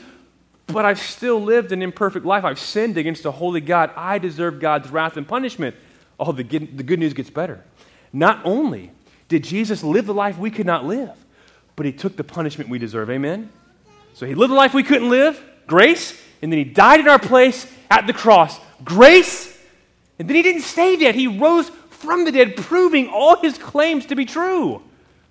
but 0.67 0.85
I've 0.85 0.99
still 0.99 1.41
lived 1.41 1.71
an 1.71 1.81
imperfect 1.81 2.25
life. 2.25 2.43
I've 2.43 2.59
sinned 2.59 2.97
against 2.97 3.25
a 3.25 3.31
holy 3.31 3.61
God. 3.61 3.91
I 3.95 4.17
deserve 4.17 4.59
God's 4.59 4.89
wrath 4.89 5.17
and 5.17 5.27
punishment. 5.27 5.75
Oh, 6.19 6.31
the 6.31 6.43
good, 6.43 6.77
the 6.77 6.83
good 6.83 6.99
news 6.99 7.13
gets 7.13 7.29
better. 7.29 7.63
Not 8.11 8.41
only 8.43 8.91
did 9.27 9.43
Jesus 9.43 9.83
live 9.83 10.05
the 10.05 10.13
life 10.13 10.37
we 10.37 10.51
could 10.51 10.65
not 10.65 10.85
live, 10.85 11.11
but 11.75 11.85
he 11.85 11.91
took 11.91 12.17
the 12.17 12.23
punishment 12.23 12.69
we 12.69 12.79
deserve. 12.79 13.09
Amen? 13.09 13.49
So 14.13 14.25
he 14.25 14.35
lived 14.35 14.51
the 14.51 14.55
life 14.55 14.73
we 14.73 14.83
couldn't 14.83 15.09
live, 15.09 15.41
grace, 15.65 16.19
and 16.41 16.51
then 16.51 16.57
he 16.57 16.65
died 16.65 16.99
in 16.99 17.07
our 17.07 17.19
place 17.19 17.71
at 17.89 18.05
the 18.05 18.13
cross, 18.13 18.59
grace, 18.83 19.57
and 20.17 20.27
then 20.27 20.35
he 20.35 20.41
didn't 20.41 20.63
stay 20.63 20.97
dead. 20.97 21.15
He 21.15 21.27
rose 21.27 21.71
from 21.99 22.25
the 22.25 22.31
dead, 22.31 22.55
proving 22.55 23.09
all 23.09 23.41
his 23.41 23.57
claims 23.57 24.05
to 24.07 24.15
be 24.15 24.25
true. 24.25 24.81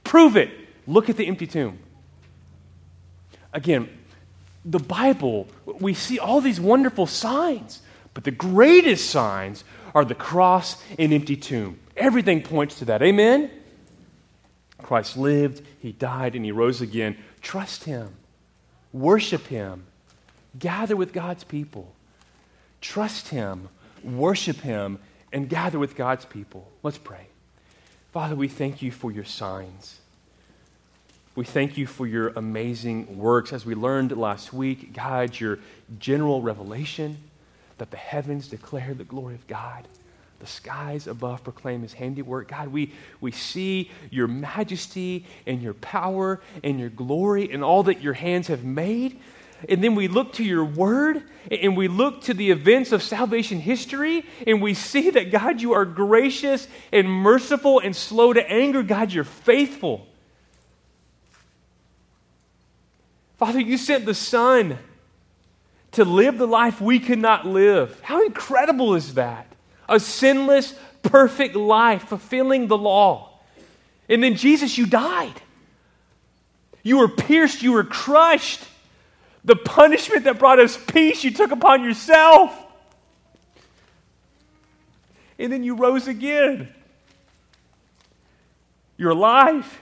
Prove 0.04 0.36
it. 0.36 0.50
Look 0.86 1.08
at 1.08 1.16
the 1.16 1.26
empty 1.26 1.46
tomb. 1.46 1.78
Again, 3.52 3.88
the 4.64 4.78
Bible, 4.78 5.48
we 5.64 5.94
see 5.94 6.18
all 6.18 6.40
these 6.40 6.60
wonderful 6.60 7.06
signs, 7.06 7.80
but 8.12 8.24
the 8.24 8.30
greatest 8.30 9.10
signs 9.10 9.64
are 9.94 10.04
the 10.04 10.14
cross 10.14 10.82
and 10.98 11.12
empty 11.12 11.36
tomb. 11.36 11.78
Everything 11.96 12.42
points 12.42 12.78
to 12.80 12.84
that. 12.86 13.02
Amen? 13.02 13.50
Christ 14.82 15.16
lived, 15.16 15.62
he 15.80 15.92
died, 15.92 16.34
and 16.34 16.44
he 16.44 16.52
rose 16.52 16.80
again. 16.80 17.16
Trust 17.40 17.84
him, 17.84 18.14
worship 18.92 19.46
him, 19.46 19.84
gather 20.58 20.96
with 20.96 21.12
God's 21.12 21.44
people. 21.44 21.92
Trust 22.80 23.28
him, 23.28 23.68
worship 24.04 24.60
him, 24.60 24.98
and 25.32 25.48
gather 25.48 25.78
with 25.78 25.96
God's 25.96 26.24
people. 26.24 26.70
Let's 26.82 26.98
pray. 26.98 27.26
Father, 28.12 28.34
we 28.34 28.48
thank 28.48 28.82
you 28.82 28.90
for 28.90 29.12
your 29.12 29.24
signs. 29.24 30.00
We 31.34 31.44
thank 31.44 31.76
you 31.76 31.86
for 31.86 32.06
your 32.06 32.30
amazing 32.30 33.18
works. 33.18 33.52
As 33.52 33.64
we 33.64 33.74
learned 33.74 34.16
last 34.16 34.52
week, 34.52 34.92
God, 34.92 35.38
your 35.38 35.60
general 35.98 36.42
revelation 36.42 37.18
that 37.76 37.90
the 37.92 37.96
heavens 37.96 38.48
declare 38.48 38.92
the 38.92 39.04
glory 39.04 39.36
of 39.36 39.46
God, 39.46 39.86
the 40.40 40.46
skies 40.46 41.06
above 41.06 41.44
proclaim 41.44 41.82
his 41.82 41.92
handiwork. 41.92 42.48
God, 42.48 42.68
we, 42.68 42.92
we 43.20 43.30
see 43.30 43.90
your 44.10 44.26
majesty 44.26 45.26
and 45.46 45.62
your 45.62 45.74
power 45.74 46.40
and 46.64 46.80
your 46.80 46.90
glory 46.90 47.52
and 47.52 47.62
all 47.62 47.84
that 47.84 48.00
your 48.02 48.14
hands 48.14 48.48
have 48.48 48.64
made. 48.64 49.20
And 49.66 49.82
then 49.82 49.94
we 49.94 50.06
look 50.06 50.34
to 50.34 50.44
your 50.44 50.64
word 50.64 51.22
and 51.50 51.76
we 51.76 51.88
look 51.88 52.22
to 52.22 52.34
the 52.34 52.50
events 52.50 52.92
of 52.92 53.02
salvation 53.02 53.58
history 53.58 54.24
and 54.46 54.62
we 54.62 54.74
see 54.74 55.10
that, 55.10 55.32
God, 55.32 55.60
you 55.60 55.72
are 55.72 55.84
gracious 55.84 56.68
and 56.92 57.10
merciful 57.10 57.80
and 57.80 57.96
slow 57.96 58.32
to 58.32 58.50
anger. 58.50 58.82
God, 58.82 59.12
you're 59.12 59.24
faithful. 59.24 60.06
Father, 63.38 63.60
you 63.60 63.78
sent 63.78 64.04
the 64.04 64.14
Son 64.14 64.78
to 65.92 66.04
live 66.04 66.38
the 66.38 66.46
life 66.46 66.80
we 66.80 67.00
could 67.00 67.18
not 67.18 67.46
live. 67.46 68.00
How 68.02 68.24
incredible 68.24 68.94
is 68.94 69.14
that? 69.14 69.46
A 69.88 69.98
sinless, 69.98 70.74
perfect 71.02 71.56
life, 71.56 72.04
fulfilling 72.04 72.66
the 72.66 72.76
law. 72.76 73.40
And 74.08 74.22
then, 74.22 74.36
Jesus, 74.36 74.76
you 74.76 74.86
died. 74.86 75.40
You 76.82 76.98
were 76.98 77.08
pierced, 77.08 77.62
you 77.62 77.72
were 77.72 77.84
crushed. 77.84 78.60
The 79.48 79.56
punishment 79.56 80.24
that 80.24 80.38
brought 80.38 80.58
us 80.58 80.76
peace, 80.76 81.24
you 81.24 81.30
took 81.30 81.52
upon 81.52 81.82
yourself. 81.82 82.54
And 85.38 85.50
then 85.50 85.64
you 85.64 85.74
rose 85.74 86.06
again. 86.06 86.68
You're 88.98 89.12
alive. 89.12 89.80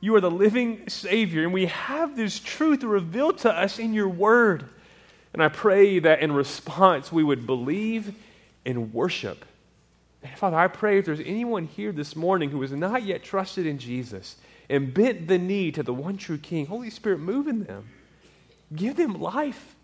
You 0.00 0.16
are 0.16 0.20
the 0.20 0.28
living 0.28 0.88
Savior. 0.88 1.44
And 1.44 1.52
we 1.52 1.66
have 1.66 2.16
this 2.16 2.40
truth 2.40 2.82
revealed 2.82 3.38
to 3.38 3.56
us 3.56 3.78
in 3.78 3.94
your 3.94 4.08
word. 4.08 4.64
And 5.32 5.40
I 5.40 5.50
pray 5.50 6.00
that 6.00 6.18
in 6.18 6.32
response, 6.32 7.12
we 7.12 7.22
would 7.22 7.46
believe 7.46 8.12
and 8.66 8.92
worship. 8.92 9.44
And 10.24 10.36
Father, 10.36 10.56
I 10.56 10.66
pray 10.66 10.98
if 10.98 11.04
there's 11.04 11.20
anyone 11.20 11.66
here 11.66 11.92
this 11.92 12.16
morning 12.16 12.50
who 12.50 12.60
has 12.62 12.72
not 12.72 13.04
yet 13.04 13.22
trusted 13.22 13.66
in 13.66 13.78
Jesus 13.78 14.34
and 14.68 14.92
bent 14.92 15.28
the 15.28 15.38
knee 15.38 15.70
to 15.70 15.84
the 15.84 15.94
one 15.94 16.16
true 16.16 16.38
King, 16.38 16.66
Holy 16.66 16.90
Spirit, 16.90 17.20
move 17.20 17.46
in 17.46 17.62
them. 17.62 17.88
Give 18.74 18.96
them 18.96 19.20
life. 19.20 19.74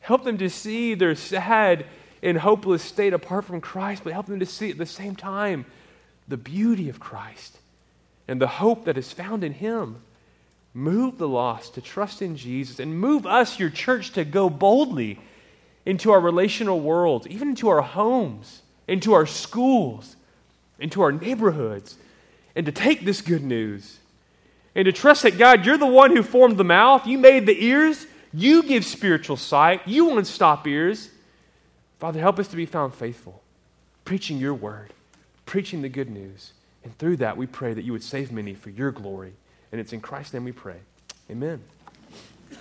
Help 0.00 0.24
them 0.24 0.38
to 0.38 0.48
see 0.48 0.94
their 0.94 1.14
sad 1.14 1.86
and 2.22 2.38
hopeless 2.38 2.82
state 2.82 3.12
apart 3.12 3.44
from 3.44 3.60
Christ, 3.60 4.02
but 4.04 4.12
help 4.12 4.26
them 4.26 4.40
to 4.40 4.46
see 4.46 4.70
at 4.70 4.78
the 4.78 4.86
same 4.86 5.16
time 5.16 5.66
the 6.28 6.36
beauty 6.36 6.88
of 6.88 7.00
Christ 7.00 7.58
and 8.28 8.40
the 8.40 8.46
hope 8.46 8.84
that 8.84 8.98
is 8.98 9.12
found 9.12 9.44
in 9.44 9.52
Him. 9.52 10.02
Move 10.74 11.18
the 11.18 11.28
lost 11.28 11.74
to 11.74 11.80
trust 11.80 12.20
in 12.20 12.36
Jesus 12.36 12.78
and 12.78 13.00
move 13.00 13.26
us, 13.26 13.58
your 13.58 13.70
church, 13.70 14.12
to 14.12 14.24
go 14.24 14.50
boldly 14.50 15.18
into 15.84 16.10
our 16.10 16.20
relational 16.20 16.80
world, 16.80 17.26
even 17.28 17.48
into 17.48 17.68
our 17.68 17.80
homes, 17.80 18.62
into 18.86 19.12
our 19.12 19.26
schools, 19.26 20.16
into 20.78 21.00
our 21.00 21.12
neighborhoods, 21.12 21.96
and 22.54 22.66
to 22.66 22.72
take 22.72 23.04
this 23.04 23.22
good 23.22 23.42
news 23.42 23.98
and 24.76 24.84
to 24.84 24.92
trust 24.92 25.22
that 25.22 25.38
God, 25.38 25.64
you're 25.64 25.78
the 25.78 25.86
one 25.86 26.14
who 26.14 26.22
formed 26.22 26.58
the 26.58 26.64
mouth, 26.64 27.06
you 27.06 27.16
made 27.16 27.46
the 27.46 27.64
ears, 27.64 28.06
you 28.34 28.62
give 28.62 28.84
spiritual 28.84 29.38
sight, 29.38 29.80
you 29.86 30.16
unstop 30.16 30.66
ears. 30.66 31.08
Father, 31.98 32.20
help 32.20 32.38
us 32.38 32.46
to 32.48 32.56
be 32.56 32.66
found 32.66 32.94
faithful, 32.94 33.42
preaching 34.04 34.36
your 34.36 34.52
word, 34.52 34.92
preaching 35.46 35.80
the 35.80 35.88
good 35.88 36.10
news. 36.10 36.52
And 36.84 36.96
through 36.98 37.16
that, 37.16 37.38
we 37.38 37.46
pray 37.46 37.72
that 37.72 37.84
you 37.84 37.92
would 37.92 38.04
save 38.04 38.30
many 38.30 38.52
for 38.52 38.68
your 38.68 38.92
glory. 38.92 39.32
And 39.72 39.80
it's 39.80 39.94
in 39.94 40.02
Christ's 40.02 40.34
name 40.34 40.44
we 40.44 40.52
pray. 40.52 40.76
Amen. 41.30 41.62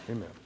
Amen. 0.09 0.44